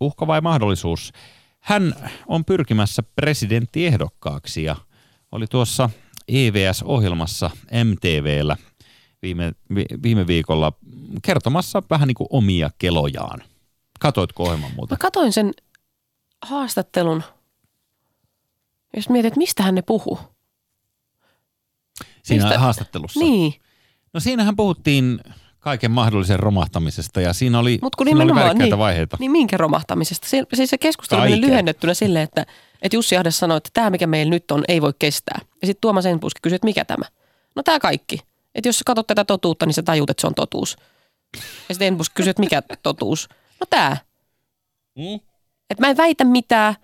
uhka 0.00 0.26
vai 0.26 0.40
mahdollisuus? 0.40 1.12
Hän 1.60 1.94
on 2.26 2.44
pyrkimässä 2.44 3.02
presidenttiehdokkaaksi 3.02 4.62
ja 4.62 4.76
oli 5.32 5.46
tuossa 5.46 5.90
EVS-ohjelmassa 6.28 7.50
MTVllä 7.84 8.56
viime, 9.22 9.52
vi, 9.74 9.84
viime 10.02 10.26
viikolla 10.26 10.72
kertomassa 11.22 11.82
vähän 11.90 12.06
niin 12.08 12.14
kuin 12.14 12.28
omia 12.30 12.70
kelojaan. 12.78 13.42
Katoitko 14.00 14.42
ohjelman 14.42 14.70
muuta? 14.76 14.94
Mä 14.94 14.98
katoin 14.98 15.32
sen 15.32 15.52
haastattelun, 16.42 17.22
jos 18.96 19.08
mietit, 19.08 19.26
että 19.28 19.38
mistä 19.38 19.62
hän 19.62 19.74
ne 19.74 19.82
puhuu. 19.82 20.18
Siinä 22.22 22.44
mistä- 22.44 22.58
haastattelussa. 22.58 23.20
Niin, 23.20 23.54
No 24.14 24.20
siinähän 24.20 24.56
puhuttiin 24.56 25.20
kaiken 25.58 25.90
mahdollisen 25.90 26.40
romahtamisesta 26.40 27.20
ja 27.20 27.32
siinä 27.32 27.58
oli, 27.58 27.78
mutta 27.82 27.96
kun 27.96 28.06
siinä 28.06 28.24
oli 28.24 28.34
värikkäitä 28.34 28.64
niin, 28.64 28.78
vaiheita. 28.78 29.16
niin 29.20 29.30
minkä 29.30 29.56
romahtamisesta? 29.56 30.28
Se, 30.28 30.44
siis 30.54 30.70
se 30.70 30.78
keskustelu 30.78 31.20
Kaiken. 31.20 31.40
lyhennettynä 31.40 31.94
silleen, 31.94 32.24
että, 32.24 32.46
että 32.82 32.96
Jussi 32.96 33.16
Ahde 33.16 33.30
sanoi, 33.30 33.56
että 33.56 33.70
tämä 33.72 33.90
mikä 33.90 34.06
meillä 34.06 34.30
nyt 34.30 34.50
on 34.50 34.64
ei 34.68 34.82
voi 34.82 34.92
kestää. 34.98 35.40
Ja 35.62 35.66
sitten 35.66 35.80
Tuomas 35.80 36.06
Enpuski 36.06 36.38
kysyi, 36.42 36.56
että 36.56 36.66
mikä 36.66 36.84
tämä? 36.84 37.04
No 37.56 37.62
tämä 37.62 37.78
kaikki. 37.80 38.20
Että 38.54 38.68
jos 38.68 38.78
sä 38.78 38.82
katsot 38.86 39.06
tätä 39.06 39.24
totuutta, 39.24 39.66
niin 39.66 39.74
sä 39.74 39.82
tajut, 39.82 40.10
että 40.10 40.20
se 40.20 40.26
on 40.26 40.34
totuus. 40.34 40.76
Ja 41.68 41.74
sitten 41.74 41.88
Enpuski 41.88 42.12
kysyi, 42.14 42.30
että 42.30 42.40
mikä 42.40 42.62
totuus? 42.82 43.28
No 43.60 43.66
tämä. 43.70 43.96
Mm. 44.98 45.20
Että 45.70 45.84
mä 45.84 45.90
en 45.90 45.96
väitä 45.96 46.24
mitään. 46.24 46.74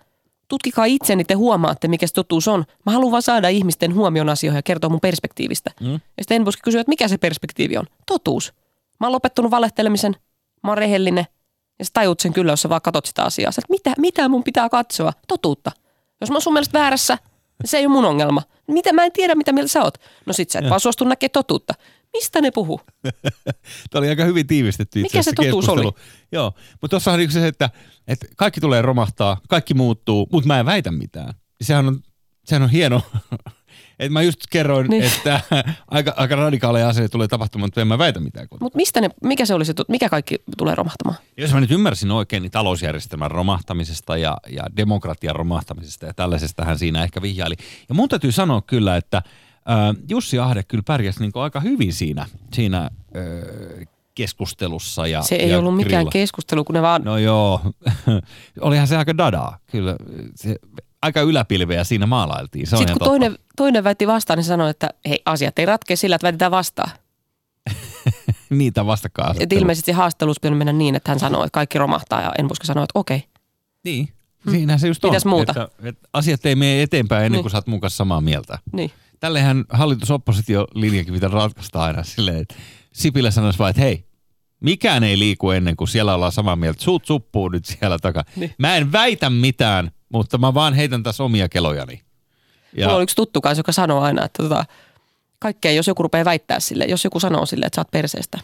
Tutkikaa 0.47 0.85
itse, 0.85 1.15
niin 1.15 1.27
te 1.27 1.33
huomaatte, 1.33 1.87
mikä 1.87 2.07
se 2.07 2.13
totuus 2.13 2.47
on. 2.47 2.65
Mä 2.85 2.91
haluan 2.91 3.11
vaan 3.11 3.21
saada 3.21 3.49
ihmisten 3.49 3.95
huomion 3.95 4.29
asioihin 4.29 4.57
ja 4.57 4.63
kertoa 4.63 4.89
mun 4.89 4.99
perspektiivistä. 5.01 5.71
Mm. 5.81 5.93
Ja 5.93 5.99
sitten 6.21 6.35
Enpuski 6.35 6.61
kysyy, 6.63 6.79
että 6.79 6.89
mikä 6.89 7.07
se 7.07 7.17
perspektiivi 7.17 7.77
on? 7.77 7.85
Totuus. 8.05 8.53
Mä 8.99 9.07
oon 9.07 9.13
lopettanut 9.13 9.51
valehtelemisen. 9.51 10.15
Mä 10.63 10.71
oon 10.71 10.77
rehellinen. 10.77 11.25
Ja 11.79 11.85
sä 11.85 11.91
tajut 11.93 12.19
sen 12.19 12.33
kyllä, 12.33 12.51
jos 12.51 12.61
sä 12.61 12.69
vaan 12.69 12.81
katot 12.81 13.05
sitä 13.05 13.23
asiaa. 13.23 13.51
Sä, 13.51 13.61
että 13.61 13.73
mitä, 13.73 14.01
mitä 14.01 14.29
mun 14.29 14.43
pitää 14.43 14.69
katsoa? 14.69 15.13
Totuutta. 15.27 15.71
Jos 16.21 16.29
mä 16.29 16.35
oon 16.35 16.41
sun 16.41 16.53
mielestä 16.53 16.79
väärässä, 16.79 17.17
niin 17.61 17.69
se 17.69 17.77
ei 17.77 17.85
ole 17.85 17.93
mun 17.93 18.05
ongelma. 18.05 18.41
Mitä 18.67 18.93
mä 18.93 19.05
en 19.05 19.11
tiedä, 19.11 19.35
mitä 19.35 19.51
mieltä 19.51 19.71
sä 19.71 19.83
oot. 19.83 19.97
No 20.25 20.33
sit 20.33 20.49
sä 20.49 20.59
et 20.59 20.69
vaan 20.69 20.79
suostu 20.79 21.05
näkemään 21.05 21.31
totuutta. 21.31 21.73
Mistä 22.13 22.41
ne 22.41 22.51
puhuu? 22.51 22.81
Tämä 23.89 23.99
oli 23.99 24.09
aika 24.09 24.25
hyvin 24.25 24.47
tiivistetty 24.47 24.99
itse 24.99 25.17
Mikä 25.17 25.23
se 25.23 25.33
totuus 25.33 25.69
oli? 25.69 25.91
Joo, 26.31 26.53
mutta 26.71 26.87
tuossahan 26.87 27.19
on 27.19 27.31
se, 27.31 27.47
että, 27.47 27.69
että 28.07 28.27
kaikki 28.37 28.61
tulee 28.61 28.81
romahtaa, 28.81 29.37
kaikki 29.49 29.73
muuttuu, 29.73 30.27
mutta 30.31 30.47
mä 30.47 30.59
en 30.59 30.65
väitä 30.65 30.91
mitään. 30.91 31.33
Sehän 31.61 31.87
on, 31.87 31.99
sehän 32.45 32.63
on 32.63 32.69
hieno. 32.69 33.01
Et 33.99 34.11
mä 34.11 34.21
just 34.21 34.39
kerroin, 34.49 34.87
Niin. 34.89 35.03
että 35.03 35.41
aika, 35.87 36.13
aika 36.17 36.35
radikaaleja 36.35 36.89
asioita 36.89 37.11
tulee 37.11 37.27
tapahtumaan, 37.27 37.67
mutta 37.67 37.81
en 37.81 37.87
mä 37.87 37.97
väitä 37.97 38.19
mitään. 38.19 38.47
Mutta 38.59 38.75
mistä 38.77 39.01
ne, 39.01 39.09
mikä 39.23 39.45
se 39.45 39.53
oli 39.53 39.65
se, 39.65 39.71
tot- 39.73 39.85
mikä 39.87 40.09
kaikki 40.09 40.35
tulee 40.57 40.75
romahtamaan? 40.75 41.17
Jos 41.37 41.53
mä 41.53 41.59
nyt 41.59 41.71
ymmärsin 41.71 42.11
oikein, 42.11 42.41
niin 42.43 42.51
talousjärjestelmän 42.51 43.31
romahtamisesta 43.31 44.17
ja, 44.17 44.37
ja 44.49 44.63
demokratian 44.77 45.35
romahtamisesta 45.35 46.05
ja 46.05 46.13
tällaisesta 46.13 46.65
hän 46.65 46.79
siinä 46.79 47.03
ehkä 47.03 47.21
vihjaili. 47.21 47.55
Ja 47.89 47.95
mun 47.95 48.09
täytyy 48.09 48.31
sanoa 48.31 48.61
kyllä, 48.61 48.97
että 48.97 49.21
ää, 49.65 49.93
Jussi 50.09 50.39
Ahde 50.39 50.63
kyllä 50.63 50.83
pärjäsi 50.87 51.19
niin 51.19 51.31
aika 51.35 51.59
hyvin 51.59 51.93
siinä, 51.93 52.25
siinä 52.53 52.77
ää, 52.77 52.89
keskustelussa. 54.15 55.07
Ja, 55.07 55.21
Se 55.21 55.35
ei 55.35 55.49
ja 55.49 55.59
ollut 55.59 55.75
mikään 55.75 55.91
grilla. 56.03 56.11
keskustelu, 56.11 56.63
kun 56.63 56.73
ne 56.75 56.81
vaan... 56.81 57.01
No 57.03 57.17
joo, 57.17 57.61
olihan 58.61 58.87
se 58.87 58.97
aika 58.97 59.17
dadaa. 59.17 59.57
Kyllä 59.71 59.95
se, 60.35 60.55
aika 61.05 61.21
yläpilveä 61.21 61.83
siinä 61.83 62.05
maalailtiin. 62.05 62.67
Se 62.67 62.77
Sitten 62.77 62.87
kun 62.93 62.99
totta. 62.99 63.09
toinen, 63.09 63.37
toinen 63.57 63.83
väitti 63.83 64.07
vastaan, 64.07 64.37
niin 64.37 64.45
sanoi, 64.45 64.69
että 64.69 64.89
hei, 65.09 65.21
asiat 65.25 65.59
ei 65.59 65.65
ratkea 65.65 65.97
sillä, 65.97 66.15
että 66.15 66.25
väitetään 66.25 66.51
vastaan. 66.51 66.91
Niitä 68.49 68.85
vastakkain 68.85 69.35
Et 69.39 69.53
ilmeisesti 69.53 69.91
haastattelussa 69.91 70.39
pitänyt 70.39 70.57
mennä 70.57 70.73
niin, 70.73 70.95
että 70.95 71.11
hän 71.11 71.19
sanoi, 71.19 71.45
että 71.45 71.53
kaikki 71.53 71.77
romahtaa 71.77 72.21
ja 72.21 72.31
Enpuska 72.37 72.65
sanoi, 72.65 72.83
että 72.83 72.99
okei. 72.99 73.23
Niin, 73.83 74.09
siinä 74.51 74.77
se 74.77 74.87
just 74.87 75.05
on. 75.05 75.11
Mitäs 75.11 75.25
muuta? 75.25 75.51
Että, 75.51 75.89
että 75.89 76.07
asiat 76.13 76.45
ei 76.45 76.55
mene 76.55 76.81
eteenpäin 76.81 77.25
ennen 77.25 77.31
Niin. 77.37 77.43
kuin 77.43 77.51
sä 77.51 77.57
oot 77.57 77.81
kanssa 77.81 77.97
samaa 77.97 78.21
mieltä. 78.21 78.59
Niin. 78.73 78.91
Tällehän 79.19 79.65
hallitus-oppositio-linjakin 79.69 81.13
pitää 81.13 81.29
ratkaista 81.29 81.83
aina 81.83 82.03
silleen, 82.03 82.37
että 82.37 82.55
Sipilä 82.93 83.31
sanoisi 83.31 83.59
vaan, 83.59 83.69
että 83.69 83.81
hei, 83.81 84.05
mikään 84.59 85.03
ei 85.03 85.19
liiku 85.19 85.51
ennen 85.51 85.75
kuin 85.75 85.87
siellä 85.87 86.15
ollaan 86.15 86.31
samaa 86.31 86.55
mieltä. 86.55 86.83
Suut 86.83 87.05
suppuu 87.05 87.49
nyt 87.49 87.65
siellä 87.65 87.99
takaa. 87.99 88.23
Niin. 88.35 88.53
Mä 88.59 88.75
en 88.75 88.91
väitä 88.91 89.29
mitään, 89.29 89.91
mutta 90.15 90.37
mä 90.37 90.53
vaan 90.53 90.73
heitän 90.73 91.03
tässä 91.03 91.23
omia 91.23 91.49
kelojani. 91.49 92.01
Ja. 92.77 92.85
Mulla 92.85 92.97
on 92.97 93.03
yksi 93.03 93.15
tuttu 93.15 93.41
kanssa, 93.41 93.59
joka 93.59 93.71
sanoo 93.71 94.01
aina, 94.01 94.25
että 94.25 94.43
tota, 94.43 94.65
kaikkea, 95.39 95.71
jos 95.71 95.87
joku 95.87 96.03
rupeaa 96.03 96.25
väittää 96.25 96.59
sille, 96.59 96.85
jos 96.85 97.03
joku 97.03 97.19
sanoo 97.19 97.45
sille, 97.45 97.65
että 97.65 97.75
sä 97.75 97.81
oot 97.81 97.91
perseestä. 97.91 98.39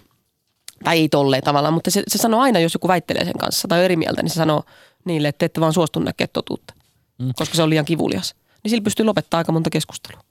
Tai 0.83 0.97
ei 0.97 1.09
tolleen 1.09 1.43
tavallaan, 1.43 1.73
mutta 1.73 1.91
se, 1.91 2.03
se 2.07 2.17
sanoo 2.17 2.41
aina, 2.41 2.59
jos 2.59 2.73
joku 2.73 2.87
väittelee 2.87 3.25
sen 3.25 3.37
kanssa 3.37 3.67
tai 3.67 3.79
on 3.79 3.85
eri 3.85 3.95
mieltä, 3.95 4.23
niin 4.23 4.29
se 4.29 4.33
sanoo 4.33 4.63
niille, 5.05 5.27
että 5.27 5.39
te 5.39 5.45
ette 5.45 5.61
vaan 5.61 5.73
suostu 5.73 5.99
näkemään 5.99 6.29
totuutta, 6.33 6.73
mm. 7.19 7.31
koska 7.35 7.55
se 7.55 7.63
on 7.63 7.69
liian 7.69 7.85
kivulias. 7.85 8.35
Niin 8.63 8.69
sillä 8.69 8.83
pystyy 8.83 9.05
lopettaa 9.05 9.37
aika 9.37 9.51
monta 9.51 9.69
keskustelua. 9.69 10.23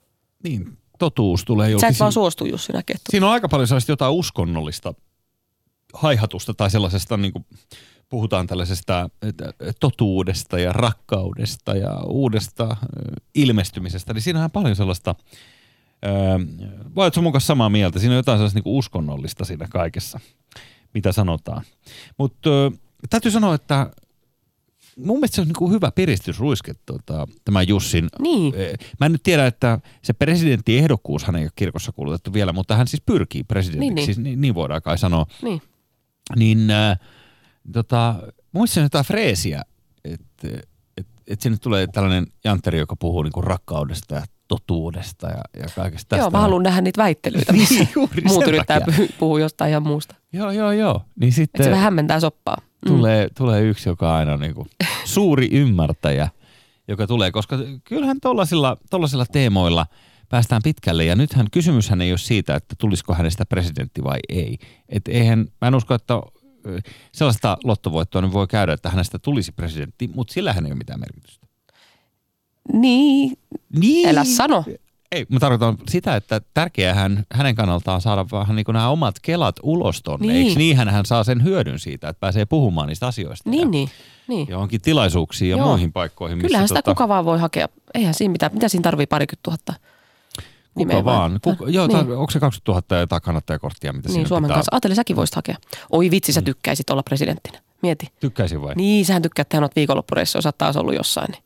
Niin, 0.43 0.78
totuus 0.99 1.45
tulee 1.45 1.70
julki. 1.70 1.80
Sä 1.80 1.88
et 1.88 2.01
vaan 2.01 2.12
suostu 2.12 2.45
Jussi 2.45 2.72
näkemään 2.72 2.99
totuutta. 2.99 3.11
Siinä 3.11 3.26
on 3.26 3.32
aika 3.32 3.49
paljon 3.49 3.68
sellaista 3.68 3.93
jotain 3.93 4.12
uskonnollista 4.12 4.95
haihatusta 5.95 6.55
tai 6.55 6.70
sellaisesta, 6.70 7.16
niin 7.16 7.32
kuin 7.32 7.45
puhutaan 8.11 8.46
tällaisesta 8.46 9.11
totuudesta 9.80 10.58
ja 10.58 10.72
rakkaudesta 10.72 11.76
ja 11.76 12.00
uudesta 12.06 12.76
ilmestymisestä, 13.34 14.14
niin 14.14 14.22
siinähän 14.22 14.44
on 14.44 14.50
paljon 14.50 14.76
sellaista, 14.76 15.14
öö, 16.04 16.12
vai 16.94 17.04
oletko 17.04 17.22
mun 17.22 17.32
kanssa 17.32 17.46
samaa 17.46 17.68
mieltä, 17.68 17.98
siinä 17.98 18.12
on 18.12 18.16
jotain 18.16 18.38
sellaista 18.38 18.56
niin 18.56 18.64
kuin 18.64 18.76
uskonnollista 18.76 19.44
siinä 19.44 19.66
kaikessa, 19.70 20.20
mitä 20.94 21.12
sanotaan. 21.12 21.64
Mutta 22.18 22.50
täytyy 23.11 23.30
sanoa, 23.30 23.54
että 23.54 23.90
mun 24.96 25.16
mielestä 25.16 25.34
se 25.34 25.40
on 25.40 25.46
niin 25.46 25.56
kuin 25.56 25.72
hyvä 25.72 25.90
piristysruiske 25.90 26.74
tota, 26.86 27.28
tämä 27.44 27.62
Jussin 27.62 28.08
Niin. 28.18 28.54
Mä 29.00 29.06
en 29.06 29.12
nyt 29.12 29.22
tiedä, 29.22 29.46
että 29.46 29.80
se 30.02 30.12
presidenttiehdokkuushan 30.12 31.36
ei 31.36 31.44
ole 31.44 31.50
kirkossa 31.56 31.92
kuulutettu 31.92 32.32
vielä, 32.32 32.52
mutta 32.52 32.76
hän 32.76 32.88
siis 32.88 33.02
pyrkii 33.06 33.44
presidentiksi, 33.44 33.88
niin. 33.88 33.94
niin. 33.94 34.06
Siis, 34.06 34.18
niin, 34.18 34.40
niin 34.40 34.54
voidaan 34.54 34.82
kai 34.82 34.98
sanoa. 34.98 35.26
Niin. 35.42 35.62
Niin 36.36 36.70
äh, 36.70 36.98
tota, 37.72 38.14
muistan 38.52 38.82
jotain 38.82 39.04
freesiä, 39.04 39.62
että 40.04 40.48
et, 40.96 41.06
et 41.26 41.40
sinne 41.40 41.58
tulee 41.58 41.86
tällainen 41.86 42.26
jantteri, 42.44 42.78
joka 42.78 42.96
puhuu 42.96 43.22
niinku 43.22 43.40
rakkaudesta 43.40 44.14
ja 44.14 44.22
totuudesta 44.48 45.28
ja, 45.28 45.42
ja 45.56 45.66
kaikesta 45.74 46.08
tästä. 46.08 46.22
Joo, 46.22 46.30
mä 46.30 46.40
haluan 46.40 46.62
nähdä 46.62 46.80
niitä 46.80 47.02
väittelyitä, 47.02 47.52
missä 47.52 47.74
Niin, 47.74 47.88
juuri 47.94 48.22
muut 48.24 48.46
yrittää 48.46 48.80
puhua 49.18 49.40
jostain 49.40 49.70
ihan 49.70 49.82
muusta. 49.82 50.14
Joo, 50.32 50.50
joo, 50.50 50.72
joo. 50.72 51.02
Niin 51.20 51.28
Että 51.28 51.34
se 51.34 51.42
sitten 51.42 51.64
vähän 51.64 51.82
hämmentää 51.82 52.20
soppaa. 52.20 52.56
Mm. 52.56 52.88
tulee, 52.88 53.28
tulee 53.36 53.62
yksi, 53.62 53.88
joka 53.88 54.16
aina 54.16 54.36
niinku 54.36 54.66
suuri 55.04 55.48
ymmärtäjä, 55.52 56.28
joka 56.88 57.06
tulee, 57.06 57.30
koska 57.30 57.58
kyllähän 57.84 58.16
tuollaisilla, 58.22 58.76
tuollaisilla 58.90 59.26
teemoilla 59.26 59.86
päästään 60.28 60.62
pitkälle. 60.64 61.04
Ja 61.04 61.16
nythän 61.16 61.46
kysymyshän 61.50 62.00
ei 62.00 62.12
ole 62.12 62.18
siitä, 62.18 62.54
että 62.54 62.74
tulisiko 62.78 63.14
hänestä 63.14 63.46
presidentti 63.46 64.04
vai 64.04 64.18
ei. 64.28 64.58
Et 64.88 65.08
eihän, 65.08 65.46
mä 65.61 65.68
en 65.68 65.74
usko, 65.74 65.94
että 65.94 66.14
sellaista 67.12 67.56
lottovoittoa 67.64 68.22
nyt 68.22 68.32
voi 68.32 68.46
käydä, 68.46 68.72
että 68.72 68.90
hänestä 68.90 69.18
tulisi 69.18 69.52
presidentti, 69.52 70.11
mutta 70.14 70.32
sillähän 70.32 70.66
ei 70.66 70.72
ole 70.72 70.78
mitään 70.78 71.00
merkitystä. 71.00 71.46
Niin, 72.72 73.38
Niin. 73.76 74.08
älä 74.08 74.24
sano. 74.24 74.64
Ei, 75.12 75.26
mä 75.28 75.38
tarkoitan 75.40 75.78
sitä, 75.88 76.16
että 76.16 76.40
tärkeää 76.54 76.94
hän, 76.94 77.24
hänen 77.32 77.54
kannaltaan 77.54 78.00
saada 78.00 78.26
vähän 78.32 78.56
niin 78.56 78.64
kuin 78.64 78.72
nämä 78.74 78.88
omat 78.88 79.14
kelat 79.22 79.56
ulos 79.62 80.02
tonne. 80.02 80.26
Niin. 80.26 80.34
Niin. 80.34 80.46
Eikö 80.48 80.58
niin 80.58 80.76
hän 80.76 81.06
saa 81.06 81.24
sen 81.24 81.44
hyödyn 81.44 81.78
siitä, 81.78 82.08
että 82.08 82.20
pääsee 82.20 82.44
puhumaan 82.46 82.88
niistä 82.88 83.06
asioista. 83.06 83.48
ja 83.48 83.50
Niin, 83.50 83.70
niin. 83.70 83.88
niin. 84.28 84.48
Johonkin 84.50 84.80
tilaisuuksiin 84.80 85.50
ja 85.50 85.56
Joo. 85.56 85.66
muihin 85.68 85.92
paikkoihin. 85.92 86.38
missä 86.38 86.46
Kyllähän 86.46 86.68
sitä 86.68 86.82
tota, 86.82 86.90
kuka 86.94 87.08
vaan 87.08 87.24
voi 87.24 87.38
hakea. 87.38 87.68
Eihän 87.94 88.14
siinä 88.14 88.32
mitään. 88.32 88.54
Mitä 88.54 88.68
siinä 88.68 88.82
tarvii 88.82 89.06
parikymmentä 89.06 89.42
tuhatta 89.42 89.74
Kuka 90.74 90.94
vai? 90.94 91.04
vaan. 91.04 91.40
Kuka, 91.42 91.64
joo, 91.68 91.86
niin. 91.86 92.06
niin. 92.06 92.18
onko 92.18 92.30
se 92.30 92.40
20 92.40 92.72
000 92.72 93.00
jotain 93.00 93.22
kannattajakorttia, 93.22 93.92
mitä 93.92 94.08
niin, 94.08 94.28
Suomen 94.28 94.48
pitää? 94.48 94.56
kanssa. 94.56 94.70
Ajattele, 94.72 94.94
säkin 94.94 95.16
voisit 95.16 95.34
hakea. 95.36 95.56
Oi 95.90 96.10
vitsi, 96.10 96.32
sä 96.32 96.42
tykkäisit 96.42 96.90
olla 96.90 97.02
presidenttinä. 97.02 97.58
Mieti. 97.82 98.06
Tykkäisin 98.20 98.62
vai? 98.62 98.74
Niin, 98.74 99.04
sähän 99.06 99.22
tykkäät 99.22 99.48
tehdä 99.48 99.60
noita 99.60 99.76
viikonloppureissuja, 99.76 100.42
sä 100.42 100.48
oot 100.48 100.58
taas 100.58 100.76
ollut 100.76 100.94
jossain, 100.94 101.30
niin 101.30 101.42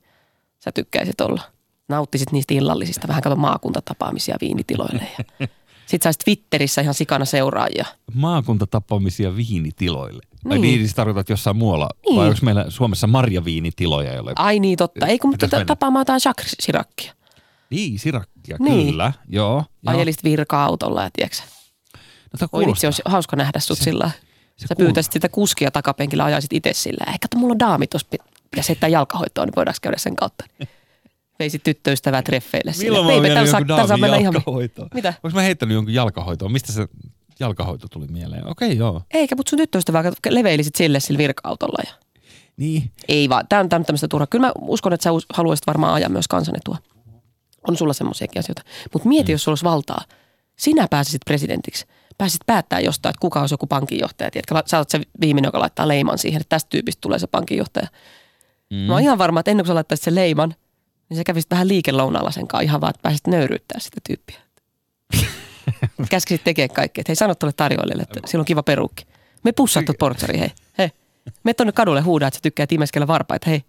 sä 0.64 0.72
tykkäisit 0.72 1.20
olla. 1.20 1.42
Nauttisit 1.88 2.32
niistä 2.32 2.54
illallisista, 2.54 3.08
vähän 3.08 3.22
kato 3.22 3.36
maakuntatapaamisia 3.36 4.36
viinitiloille. 4.40 5.08
Ja. 5.18 5.48
Sitten 5.86 6.02
saisit 6.02 6.22
Twitterissä 6.24 6.80
ihan 6.80 6.94
sikana 6.94 7.24
seuraajia. 7.24 7.86
Maakuntatapaamisia 8.14 9.36
viinitiloille. 9.36 10.22
Ai 10.50 10.58
Niin. 10.58 10.78
niin, 10.78 10.88
se 10.88 10.94
tarkoittaa 10.94 11.20
että 11.20 11.32
jossain 11.32 11.56
muualla. 11.56 11.88
Niin. 12.06 12.16
Vai 12.16 12.28
onko 12.28 12.38
meillä 12.42 12.64
Suomessa 12.68 13.06
marjaviinitiloja, 13.06 14.14
joille... 14.14 14.32
Ai 14.36 14.60
niin, 14.60 14.76
totta. 14.76 15.06
Ei 15.06 15.18
kun 15.18 15.30
mutta 15.30 15.64
tapaamaan 15.66 16.00
jotain 16.00 16.20
Jacques. 16.24 16.56
Niin, 17.70 17.98
sirakkia, 18.44 18.74
Niin. 18.74 18.86
kyllä. 18.90 19.12
Joo. 19.28 19.52
joo. 19.52 19.64
Ajelisit 19.96 20.24
virkaa 20.24 20.64
autolla 20.64 21.02
ja 21.02 21.10
tiedätkö? 21.12 21.38
No, 22.40 22.48
Oi 22.52 22.66
vitsi, 22.66 22.86
olisi 22.86 23.02
hauska 23.04 23.36
nähdä 23.36 23.60
sut 23.60 23.78
Se- 23.78 23.84
sillä. 23.84 24.10
se 24.56 24.66
Sä 24.66 24.74
pyytäisit 24.78 25.12
sitä 25.12 25.28
kuskia 25.28 25.70
takapenkillä, 25.70 26.24
ajaisit 26.24 26.52
itse 26.52 26.72
sillä. 26.72 27.04
Ei, 27.12 27.18
kato, 27.22 27.38
mulla 27.38 27.52
on 27.52 27.58
daami 27.58 27.86
tuossa, 27.86 28.08
pitäisi 28.50 28.68
heittää 28.68 28.88
jalkahoitoa, 28.88 29.44
niin 29.46 29.54
voidaanko 29.56 29.78
käydä 29.82 29.98
sen 29.98 30.16
kautta. 30.16 30.44
Veisit 31.38 31.62
tyttöystävää 31.62 32.22
treffeille 32.22 32.72
sille. 32.72 32.98
Milloin 32.98 33.32
mä 33.32 33.38
oon 33.38 33.48
saa, 33.48 33.60
jonkun 33.68 33.88
saa 33.88 33.96
mennä 33.96 34.16
ihan... 34.16 34.34
jalkahoitoon? 34.34 34.88
Mitä? 34.94 35.14
Onko 35.22 35.34
mä 35.34 35.42
heittänyt 35.42 35.74
jonkun 35.74 35.94
jalkahoitoon? 35.94 36.52
Mistä 36.52 36.72
se 36.72 36.88
jalkahoito 37.40 37.88
tuli 37.88 38.06
mieleen? 38.06 38.46
Okei, 38.48 38.76
joo. 38.76 39.02
Eikä, 39.14 39.36
mutta 39.36 39.50
sun 39.50 39.58
tyttöystävää 39.58 40.04
leveilisit 40.28 40.74
sille 40.74 41.00
sillä 41.00 41.18
virka-autolla. 41.18 41.82
Ja... 41.86 41.92
Niin. 42.56 42.90
Ei 43.08 43.28
vaan, 43.28 43.46
tämä 43.48 43.60
on 43.60 43.68
tämmöistä 43.68 44.08
turhaa. 44.08 44.26
Kyllä 44.26 44.46
mä 44.46 44.52
uskon, 44.60 44.92
että 44.92 45.04
sä 45.04 45.10
haluaisit 45.34 45.66
varmaan 45.66 45.94
ajaa 45.94 46.08
myös 46.08 46.28
kansanetua. 46.28 46.78
On 47.68 47.76
sulla 47.76 47.92
semmoisiakin 47.92 48.40
asioita. 48.40 48.62
Mutta 48.92 49.08
mieti, 49.08 49.32
jos 49.32 49.44
sulla 49.44 49.52
olisi 49.52 49.64
valtaa. 49.64 50.04
Sinä 50.56 50.88
pääsisit 50.90 51.22
presidentiksi. 51.24 51.86
Pääsit 52.18 52.40
päättää 52.46 52.80
jostain, 52.80 53.10
että 53.10 53.20
kuka 53.20 53.40
olisi 53.40 53.54
joku 53.54 53.66
pankinjohtaja. 53.66 54.30
Tiedätkö, 54.30 54.62
sä 54.66 54.78
oot 54.78 54.90
se 54.90 55.00
viimeinen, 55.20 55.48
joka 55.48 55.60
laittaa 55.60 55.88
leiman 55.88 56.18
siihen, 56.18 56.40
että 56.40 56.48
tästä 56.48 56.68
tyypistä 56.70 57.00
tulee 57.00 57.18
se 57.18 57.26
pankinjohtaja. 57.26 57.86
Mm. 58.70 58.76
Mä 58.76 58.92
oon 58.92 59.02
ihan 59.02 59.18
varma, 59.18 59.40
että 59.40 59.50
ennen 59.50 59.64
kuin 59.64 59.70
sä 59.70 59.74
laittaisit 59.74 60.04
sen 60.04 60.14
leiman, 60.14 60.54
niin 61.08 61.16
sä 61.16 61.24
kävisit 61.24 61.50
vähän 61.50 61.68
liikelounaalla 61.68 62.30
sen 62.30 62.48
kanssa 62.48 62.64
ihan 62.64 62.80
vaan, 62.80 62.90
että 62.90 63.02
pääsit 63.02 63.26
nöyryyttää 63.26 63.80
sitä 63.80 64.00
tyyppiä. 64.06 64.36
Käskisit 66.10 66.44
tekemään 66.44 66.74
kaikkea. 66.74 67.02
Että 67.02 67.10
hei, 67.10 67.16
sano 67.16 67.34
tuolle 67.34 67.54
tarjoilijalle, 67.56 68.02
että 68.02 68.20
sillä 68.26 68.42
on 68.42 68.46
kiva 68.46 68.62
perukki. 68.62 69.04
Me 69.44 69.52
pussaat 69.52 69.84
tuot 69.84 69.98
portsariin, 69.98 70.40
hei. 70.40 70.50
hei. 70.78 70.90
Me 71.44 71.54
tonne 71.54 71.72
kadulle 71.72 72.00
huudaa, 72.00 72.28
että 72.28 72.36
sä 72.36 72.42
tykkää 72.42 72.66
imeskellä 72.70 73.06
varpaita, 73.06 73.50
hei. 73.50 73.64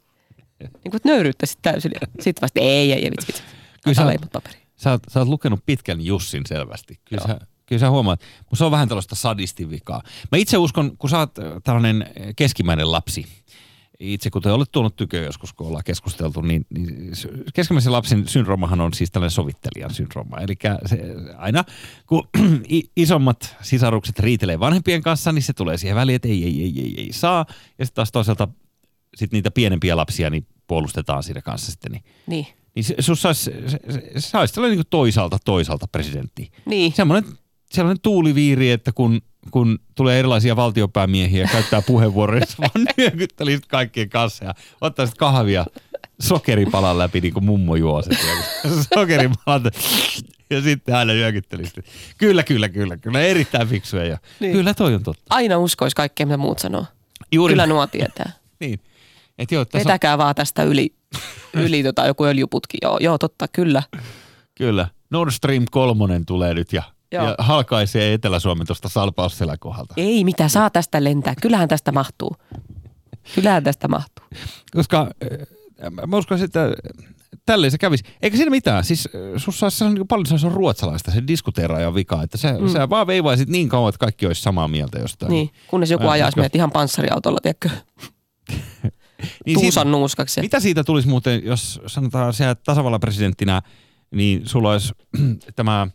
Niin 0.59 0.91
kuin 0.91 1.01
nöyryyttäisit 1.03 1.59
täysin. 1.61 1.91
Sitten 2.19 2.41
vasta, 2.41 2.59
ei, 2.59 2.93
ei, 2.93 2.93
ei, 2.93 3.11
vitsi, 3.11 3.27
vitsi. 3.27 3.43
Kyllä 3.85 3.95
sä- 3.95 4.07
leimat 4.07 4.31
paperiin. 4.31 4.61
Sä 4.75 4.91
oot, 4.91 5.01
sä 5.09 5.19
oot 5.19 5.27
lukenut 5.27 5.59
pitkän 5.65 6.01
Jussin 6.01 6.43
selvästi. 6.45 6.99
Kyllä 7.05 7.27
sä, 7.27 7.39
kyllä 7.65 7.79
sä 7.79 7.89
huomaat, 7.89 8.21
mutta 8.39 8.55
se 8.55 8.63
on 8.63 8.71
vähän 8.71 8.87
tällaista 8.87 9.15
sadistivikaa. 9.15 10.01
Mä 10.31 10.37
itse 10.37 10.57
uskon, 10.57 10.97
kun 10.97 11.09
sä 11.09 11.19
oot 11.19 11.39
äh, 11.39 11.45
tällainen 11.63 12.01
äh, 12.01 12.27
keskimäinen 12.35 12.91
lapsi, 12.91 13.25
itse 13.99 14.29
kuten 14.29 14.53
olet 14.53 14.71
tuonut 14.71 14.95
tykö 14.95 15.17
joskus, 15.17 15.53
kun 15.53 15.67
ollaan 15.67 15.83
keskusteltu, 15.83 16.41
niin, 16.41 16.65
niin 16.69 17.11
keskimmäisen 17.53 17.91
lapsen 17.91 18.27
syndroomahan 18.27 18.81
on 18.81 18.93
siis 18.93 19.11
tällainen 19.11 19.31
sovittelijan 19.31 19.93
syndrooma. 19.93 20.37
Eli 20.37 20.55
aina 21.37 21.63
kun 22.07 22.27
isommat 22.97 23.55
sisarukset 23.61 24.19
riitelee 24.19 24.59
vanhempien 24.59 25.01
kanssa, 25.01 25.31
niin 25.31 25.43
se 25.43 25.53
tulee 25.53 25.77
siihen 25.77 25.95
väliin, 25.95 26.15
että 26.15 26.27
ei, 26.27 26.43
ei, 26.43 26.61
ei, 26.63 26.73
ei, 26.79 26.93
ei 26.97 27.13
saa. 27.13 27.45
Ja 27.79 27.85
sitten 27.85 27.95
taas 27.95 28.11
toisaalta 28.11 28.47
sit 29.15 29.31
niitä 29.31 29.51
pienempiä 29.51 29.97
lapsia 29.97 30.29
niin 30.29 30.47
puolustetaan 30.67 31.23
siinä 31.23 31.41
kanssa 31.41 31.71
sitten. 31.71 31.91
Niin 31.91 32.03
Niin. 32.27 32.47
Niin 32.75 32.83
se, 32.83 32.95
sus 32.99 33.21
sais, 33.21 33.49
olisi 34.39 34.53
tällainen 34.53 34.77
niin 34.77 34.85
toisaalta 34.89 35.37
toisaalta 35.45 35.87
presidentti. 35.91 36.51
Niin. 36.65 36.93
Semmoinen, 36.93 37.31
sellainen 37.71 38.01
tuuliviiri, 38.01 38.71
että 38.71 38.91
kun, 38.91 39.21
kun 39.51 39.79
tulee 39.95 40.19
erilaisia 40.19 40.55
valtiopäämiehiä 40.55 41.41
ja 41.41 41.47
käyttää 41.51 41.81
puheenvuoroja, 41.81 42.45
sä 42.45 42.55
vaan 42.59 42.87
nyökyttelisit 42.97 43.65
kaikkien 43.65 44.09
kanssa 44.09 44.45
ja 44.45 44.53
ottaisit 44.81 45.15
kahvia 45.15 45.65
sokeripalan 46.21 46.97
läpi 46.97 47.21
niin 47.21 47.33
kuin 47.33 47.45
mummo 47.45 47.75
juoset. 47.75 48.17
Ja 48.63 48.69
sokeripalan 48.93 49.71
ja 50.49 50.61
sitten 50.61 50.95
aina 50.95 51.13
nyökyttelisit. 51.13 51.85
Kyllä, 52.17 52.43
kyllä, 52.43 52.69
kyllä, 52.69 52.97
kyllä. 52.97 53.21
Erittäin 53.21 53.67
fiksuja 53.67 54.05
ja 54.05 54.17
Niin. 54.39 54.53
kyllä 54.53 54.73
toi 54.73 54.95
on 54.95 55.03
totta. 55.03 55.23
Aina 55.29 55.57
uskois 55.57 55.93
kaikkea, 55.95 56.25
mitä 56.25 56.37
muut 56.37 56.59
sanoo. 56.59 56.85
Juuri 57.31 57.51
Kyllä 57.53 57.67
nuo 57.67 57.87
tietää. 57.87 58.31
Niin. 58.59 58.79
Et 59.37 59.51
joo, 59.51 59.65
tässä 59.65 59.77
on, 59.77 59.83
Vetäkää 59.89 60.17
vaan 60.17 60.35
tästä 60.35 60.63
yli, 60.63 60.95
yli 61.65 61.83
tota, 61.83 62.05
joku 62.05 62.25
öljyputki. 62.25 62.77
Joo, 62.81 62.97
joo, 63.01 63.17
totta, 63.17 63.47
kyllä. 63.47 63.83
kyllä. 64.55 64.87
Nord 65.09 65.31
Stream 65.31 65.65
3 65.71 66.21
tulee 66.27 66.53
nyt 66.53 66.73
ja, 66.73 66.83
Joo. 67.11 67.25
ja 67.25 67.35
halkaisee 67.37 68.13
Etelä-Suomen 68.13 68.67
tuosta 68.67 68.89
Salpausselän 68.89 69.59
kohdalta. 69.59 69.93
Ei 69.97 70.23
mitä, 70.23 70.47
saa 70.47 70.69
tästä 70.69 71.03
lentää. 71.03 71.33
Kyllähän 71.41 71.67
tästä 71.67 71.91
mahtuu. 71.91 72.35
Kyllähän 73.35 73.63
tästä 73.63 73.87
mahtuu. 73.87 74.25
Koska 74.75 75.09
äh, 75.81 75.91
mä 76.07 76.17
uskoisin, 76.17 76.45
että 76.45 76.69
tälleen 77.45 77.71
se 77.71 77.77
kävisi. 77.77 78.03
Eikä 78.21 78.37
siinä 78.37 78.51
mitään. 78.51 78.83
Siis 78.83 79.09
äh, 79.15 79.21
sussa 79.37 79.65
olisi 79.65 79.85
niin 79.85 80.07
paljon 80.07 80.25
sellaista 80.25 80.49
ruotsalaista, 80.49 81.11
se 81.11 81.23
diskuteeraaja 81.27 81.95
vika, 81.95 82.23
että 82.23 82.37
sä, 82.37 82.57
mm. 82.59 82.67
sä 82.69 82.89
vaan 82.89 83.07
veivaisit 83.07 83.49
niin 83.49 83.69
kauan, 83.69 83.89
että 83.89 83.99
kaikki 83.99 84.27
olisi 84.27 84.41
samaa 84.41 84.67
mieltä 84.67 84.99
jostain. 84.99 85.29
Niin, 85.29 85.49
kunnes 85.67 85.91
joku 85.91 86.07
ajaisi 86.07 86.31
koska- 86.31 86.41
meidät 86.41 86.55
ihan 86.55 86.71
panssariautolla, 86.71 87.39
tiedätkö, 87.41 87.69
niin 89.45 89.53
tuusan 89.53 89.71
siitä, 89.71 89.85
nuuskaksi. 89.85 90.41
mitä 90.41 90.59
siitä 90.59 90.83
tulisi 90.83 91.07
muuten, 91.07 91.45
jos 91.45 91.81
sanotaan 91.87 92.33
sä 92.33 92.55
tasavallan 92.55 92.99
presidenttinä, 92.99 93.61
niin 94.11 94.47
sulla 94.47 94.71
olisi 94.71 94.93
tämä, 95.55 95.87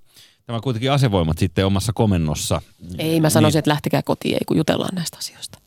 tämä 0.47 0.61
kuitenkin 0.61 0.93
asevoimat 0.93 1.39
sitten 1.39 1.67
omassa 1.67 1.93
komennossa. 1.93 2.63
Ei, 2.99 3.21
mä 3.21 3.31
sanoisin, 3.31 3.59
että 3.59 3.71
lähtekää 3.71 4.03
kotiin, 4.03 4.35
ei 4.35 4.41
kun 4.47 4.57
jutellaan 4.57 4.95
näistä 4.95 5.19
asioista. 5.19 5.59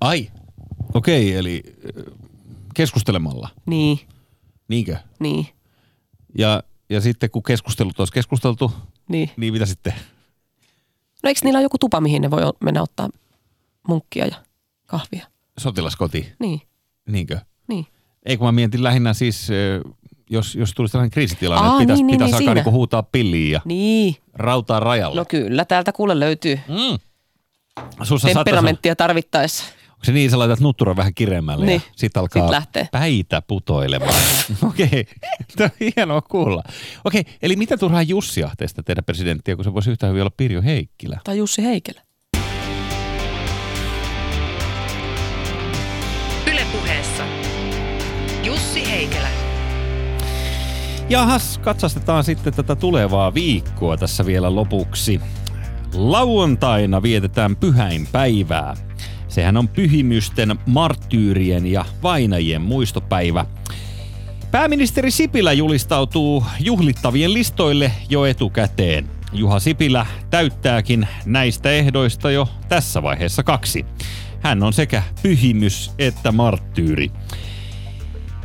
Ai, 0.00 0.30
okei, 0.94 1.28
okay, 1.28 1.38
eli 1.38 1.62
äh, 1.98 2.14
keskustelemalla, 2.74 3.48
Niin, 3.66 4.00
niinkö? 4.68 4.96
niin, 5.20 5.46
Ja, 6.38 6.62
ja 6.90 7.00
sitten 7.00 7.30
kun 7.30 7.42
keskustelut 7.42 7.98
olisi 7.98 8.12
keskusteltu, 8.12 8.72
niin. 9.08 9.30
niin 9.36 9.52
mitä 9.52 9.66
sitten? 9.66 9.92
No 11.22 11.28
eikö 11.28 11.40
niillä 11.44 11.56
ole 11.58 11.62
joku 11.62 11.78
tupa, 11.78 12.00
mihin 12.00 12.22
ne 12.22 12.30
voi 12.30 12.42
mennä 12.60 12.82
ottaa 12.82 13.08
munkkia 13.88 14.26
ja 14.26 14.36
kahvia? 14.86 15.26
Sotilaskoti, 15.58 16.32
Niin, 16.38 16.60
niinkö? 17.08 17.38
niin. 17.68 17.86
Ei 18.26 18.36
kun 18.36 18.46
mä 18.48 18.52
mietin 18.52 18.82
lähinnä 18.82 19.14
siis, 19.14 19.48
jos, 20.30 20.54
jos 20.54 20.72
tulisi 20.74 20.92
tällainen 20.92 21.10
kriisitilanne, 21.10 21.66
Aa, 21.68 21.72
että 21.72 21.78
pitäisi, 21.80 22.02
niin, 22.02 22.06
niin, 22.06 22.14
pitäisi 22.18 22.32
niin, 22.32 22.38
alkaa 22.42 22.54
niinku 22.54 22.70
huutaa 22.70 23.02
pilliin 23.02 23.50
ja 23.52 23.60
Niin, 23.64 24.16
rautaa 24.34 24.80
rajalle. 24.80 25.20
no 25.20 25.24
kyllä, 25.28 25.64
täältä 25.64 25.92
kuule 25.92 26.20
löytyy 26.20 26.60
Mm. 26.68 26.98
Sussa 28.02 28.28
saattaisi- 28.28 28.34
temperamenttia 28.34 28.96
tarvittaessa. 28.96 29.64
Onko 29.90 30.04
se 30.04 30.12
niin, 30.12 30.30
sä 30.30 30.38
laitat 30.38 30.60
nutturan 30.60 30.96
vähän 30.96 31.14
kireemmälle 31.14 31.66
Niin. 31.66 31.82
ja 31.86 31.92
sit 31.96 32.16
alkaa 32.16 32.42
Sit 32.42 32.50
lähtee. 32.50 32.88
päitä 32.92 33.42
putoilemaan. 33.46 34.14
Okei, 34.68 35.06
tämä 35.56 35.70
on 35.80 35.90
hienoa 35.96 36.20
kuulla. 36.20 36.62
Okei, 37.04 37.24
eli 37.42 37.56
mitä 37.56 37.76
turhaa 37.78 38.02
Jussi 38.02 38.44
Ahteesta 38.44 38.82
tehdä 38.82 39.02
presidenttiä, 39.02 39.56
kun 39.56 39.64
se 39.64 39.74
voisi 39.74 39.90
yhtä 39.90 40.06
hyvin 40.06 40.22
olla 40.22 40.32
Pirjo 40.36 40.62
Heikkilä? 40.62 41.20
Tai 41.24 41.38
Jussi 41.38 41.62
Heikelä. 41.62 42.02
Jussi 48.44 48.90
Heikelä. 48.90 49.28
Jahas, 51.08 51.58
katsastetaan 51.58 52.24
sitten 52.24 52.54
tätä 52.54 52.76
tulevaa 52.76 53.34
viikkoa 53.34 53.96
tässä 53.96 54.26
vielä 54.26 54.54
lopuksi. 54.54 55.20
Lauantaina 55.94 57.02
vietetään 57.02 57.56
pyhäinpäivää. 57.56 58.74
Sehän 59.28 59.56
on 59.56 59.68
pyhimysten, 59.68 60.58
marttyyrien 60.66 61.66
ja 61.66 61.84
vainajien 62.02 62.62
muistopäivä. 62.62 63.46
Pääministeri 64.50 65.10
Sipilä 65.10 65.52
julistautuu 65.52 66.44
juhlittavien 66.60 67.34
listoille 67.34 67.92
jo 68.08 68.24
etukäteen. 68.24 69.08
Juha 69.32 69.60
Sipilä 69.60 70.06
täyttääkin 70.30 71.08
näistä 71.24 71.70
ehdoista 71.70 72.30
jo 72.30 72.48
tässä 72.68 73.02
vaiheessa 73.02 73.42
kaksi. 73.42 73.86
Hän 74.40 74.62
on 74.62 74.72
sekä 74.72 75.02
pyhimys 75.22 75.90
että 75.98 76.32
marttyyri. 76.32 77.10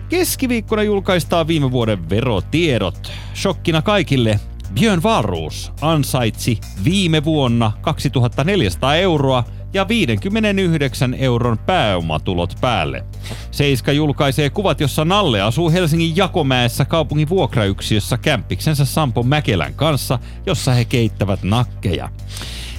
Keskiviikkona 0.09 0.83
julkaistaan 0.83 1.47
viime 1.47 1.71
vuoden 1.71 2.09
verotiedot. 2.09 3.11
Shokkina 3.35 3.81
kaikille 3.81 4.39
Björn 4.73 5.03
Wahlroos 5.03 5.71
ansaitsi 5.81 6.59
viime 6.83 7.23
vuonna 7.23 7.71
2400 7.81 8.95
euroa 8.95 9.43
ja 9.73 9.87
59 9.87 11.13
euron 11.13 11.57
pääomatulot 11.57 12.55
päälle. 12.61 13.05
Seiska 13.51 13.91
julkaisee 13.91 14.49
kuvat, 14.49 14.79
jossa 14.79 15.05
Nalle 15.05 15.41
asuu 15.41 15.71
Helsingin 15.71 16.17
Jakomäessä 16.17 16.85
kaupungin 16.85 17.29
vuokrayksiössä 17.29 18.17
kämppiksensä 18.17 18.85
Sampo 18.85 19.23
Mäkelän 19.23 19.73
kanssa, 19.73 20.19
jossa 20.45 20.71
he 20.71 20.85
keittävät 20.85 21.43
nakkeja. 21.43 22.09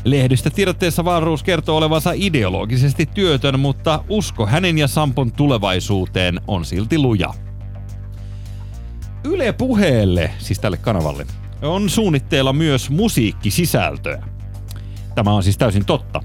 Lehdistä 0.05 0.51
tiedotteessa 0.51 1.03
Wahlroos 1.03 1.43
kertoo 1.43 1.77
olevansa 1.77 2.13
ideologisesti 2.15 3.07
työtön, 3.07 3.61
mutta 3.61 4.05
usko 4.09 4.47
hänen 4.47 4.79
ja 4.79 4.89
Sampon 4.89 5.33
tulevaisuuteen 5.33 6.41
on 6.47 6.65
silti 6.65 6.99
luja. 6.99 7.35
Yle 9.25 9.53
Puheelle, 9.53 10.31
siis 10.39 10.59
tälle 10.59 10.77
kanavalle, 10.77 11.27
on 11.63 11.91
suunnitteilla 11.91 12.53
myös 12.53 12.91
musiikkisisältöä. 12.91 14.23
Tämä 15.15 15.33
on 15.33 15.43
siis 15.43 15.59
täysin 15.59 15.85
totta. 15.85 16.21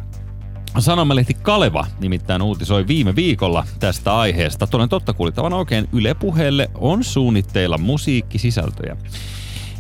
Sanomalehti 0.80 1.34
Kaleva 1.34 1.88
nimittäin 2.00 2.42
uutisoi 2.42 2.88
viime 2.88 3.16
viikolla 3.16 3.66
tästä 3.80 4.18
aiheesta. 4.18 4.68
Toden 4.68 4.90
totta 4.90 5.14
kuulittavan 5.14 5.54
oikein 5.54 5.90
Yle 5.92 6.14
Puheelle 6.14 6.70
on 6.76 7.04
suunnitteilla 7.04 7.78
musiikkisisältöjä. 7.78 8.98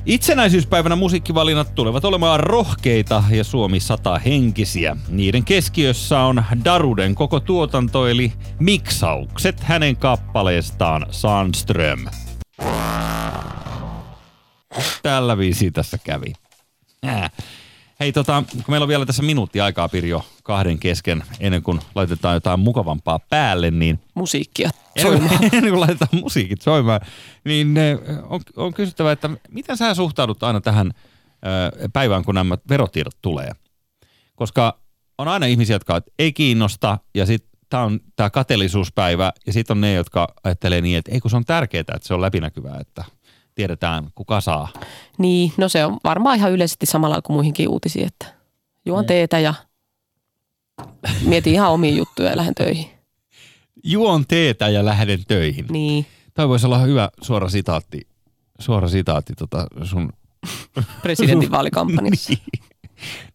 Itsenäisyyspäivänä 0.05 0.95
musiikkivalinnat 0.95 1.75
tulevat 1.75 2.05
olemaan 2.05 2.39
rohkeita 2.39 3.23
ja 3.29 3.43
Suomi 3.43 3.79
sata 3.79 4.19
henkisiä. 4.19 4.97
Niiden 5.07 5.45
keskiössä 5.45 6.19
on 6.19 6.43
Daruden 6.65 7.15
koko 7.15 7.39
tuotanto 7.39 8.07
eli 8.07 8.33
miksaukset 8.59 9.59
hänen 9.59 9.95
kappaleestaan 9.95 11.05
Sandström. 11.11 12.05
Tällä 15.03 15.37
viisi 15.37 15.71
tässä 15.71 15.97
kävi. 16.03 16.33
Äh. 17.05 17.31
Hei, 17.99 18.11
tota, 18.11 18.43
kun 18.51 18.63
meillä 18.67 18.83
on 18.83 18.87
vielä 18.87 19.05
tässä 19.05 19.23
minuutti 19.23 19.61
aikaa, 19.61 19.89
Pirjo, 19.89 20.25
kahden 20.43 20.79
kesken, 20.79 21.23
ennen 21.39 21.63
kuin 21.63 21.79
laitetaan 21.95 22.33
jotain 22.33 22.59
mukavampaa 22.59 23.19
päälle, 23.19 23.71
niin 23.71 23.99
Musiikkia 24.15 24.69
soimaan. 25.01 25.43
ennen 25.43 25.71
kuin 25.71 25.79
laitetaan 25.79 26.21
musiikit 26.21 26.61
soimaan, 26.61 27.01
niin 27.45 27.77
eh, 27.77 27.97
on, 28.23 28.41
on 28.55 28.73
kysyttävä, 28.73 29.11
että 29.11 29.29
miten 29.49 29.77
sä 29.77 29.93
suhtaudut 29.93 30.43
aina 30.43 30.61
tähän 30.61 30.91
ö, 30.91 31.89
päivään, 31.93 32.25
kun 32.25 32.35
nämä 32.35 32.57
verotiedot 32.69 33.17
tulee? 33.21 33.51
Koska 34.35 34.79
on 35.17 35.27
aina 35.27 35.45
ihmisiä, 35.45 35.75
jotka 35.75 36.01
ei 36.19 36.33
kiinnosta, 36.33 36.97
ja 37.15 37.25
sitten 37.25 37.59
tämä 37.69 37.83
on 37.83 37.99
tämä 38.15 38.29
kateellisuuspäivä, 38.29 39.33
ja 39.47 39.53
sitten 39.53 39.77
on 39.77 39.81
ne, 39.81 39.93
jotka 39.93 40.27
ajattelee 40.43 40.81
niin, 40.81 40.97
että 40.97 41.11
ei 41.11 41.19
kun 41.19 41.31
se 41.31 41.37
on 41.37 41.45
tärkeää, 41.45 41.81
että 41.81 41.99
se 42.01 42.13
on 42.13 42.21
läpinäkyvää, 42.21 42.77
että 42.79 43.03
tiedetään 43.55 44.09
kuka 44.15 44.41
saa. 44.41 44.67
Niin, 45.17 45.53
no 45.57 45.69
se 45.69 45.85
on 45.85 45.97
varmaan 46.03 46.37
ihan 46.37 46.51
yleisesti 46.51 46.85
samalla 46.85 47.21
kuin 47.21 47.35
muihinkin 47.35 47.69
uutisiin, 47.69 48.07
että 48.07 48.25
juon 48.85 49.05
teetä 49.05 49.39
ja 49.39 49.53
mietin 51.25 51.53
ihan 51.53 51.71
omia 51.71 51.95
juttuja 51.95 52.29
ja 52.29 52.37
lähden 52.37 52.55
töihin. 52.55 52.85
Juon 53.83 54.27
teetä 54.27 54.69
ja 54.69 54.85
lähden 54.85 55.19
töihin. 55.27 55.65
Niin, 55.69 56.05
Toi 56.33 56.49
voisi 56.49 56.65
olla 56.65 56.79
hyvä 56.79 57.09
suora 57.21 57.49
sitaatti, 57.49 58.07
suora 58.59 58.87
sitaatti 58.87 59.33
tota 59.33 59.67
sun... 59.83 60.09
presidentinvaalikampanjassa. 61.03 62.33
Niin. 62.51 62.63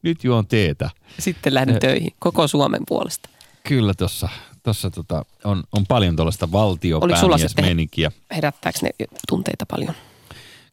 Nyt 0.02 0.24
juon 0.24 0.46
teetä. 0.46 0.90
Sitten 1.18 1.54
lähden 1.54 1.78
töihin 1.80 2.10
koko 2.18 2.48
Suomen 2.48 2.82
puolesta. 2.88 3.28
Kyllä 3.68 3.94
tuossa 3.94 4.28
tossa 4.68 4.90
tota, 4.90 5.24
on, 5.44 5.62
on 5.72 5.86
paljon 5.86 6.16
tuollaista 6.16 6.52
valtiopäämiesmeininkiä. 6.52 8.10
Herättääkö 8.30 8.78
ne 8.82 8.90
tunteita 9.28 9.66
paljon? 9.66 9.94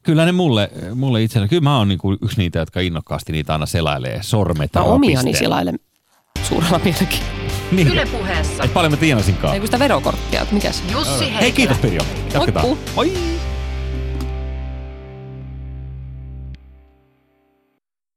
Kyllä 0.04 0.26
ne 0.26 0.32
mulle, 0.32 0.70
mulle 0.96 1.24
itsellä, 1.24 1.48
kyllä 1.48 1.64
mä 1.64 1.78
oon 1.78 1.88
niinku 1.88 2.12
yksi 2.12 2.38
niitä, 2.38 2.60
jotka 2.60 2.80
innokkaasti 2.80 3.32
niitä 3.32 3.54
aina 3.54 3.66
selailee 3.66 4.24
sormet. 4.24 4.74
Mä 4.74 4.82
omiani 4.82 5.16
pisteellä. 5.16 5.39
selailen 5.39 5.80
suurella 6.43 6.80
mielenkiin. 6.84 7.24
Niin. 7.72 7.88
Yle 7.88 8.06
puheessa 8.06 8.64
Et 8.64 8.74
paljon 8.74 8.91
mä 8.91 8.98
tienasinkaan. 8.98 9.54
Ei 9.54 9.60
kun 9.60 9.68
sitä 9.68 9.80
verokorttia, 9.80 10.41
että 10.41 10.54
mikä 10.54 10.72
se? 10.72 10.84
Jussi 10.91 11.20
Heikelä. 11.20 11.39
Hei 11.39 11.52
kiitos 11.52 11.78
Pirjo. 11.78 12.02
Jatketaan. 12.34 12.66
Moikku. 12.66 12.91
Moi! 12.96 13.35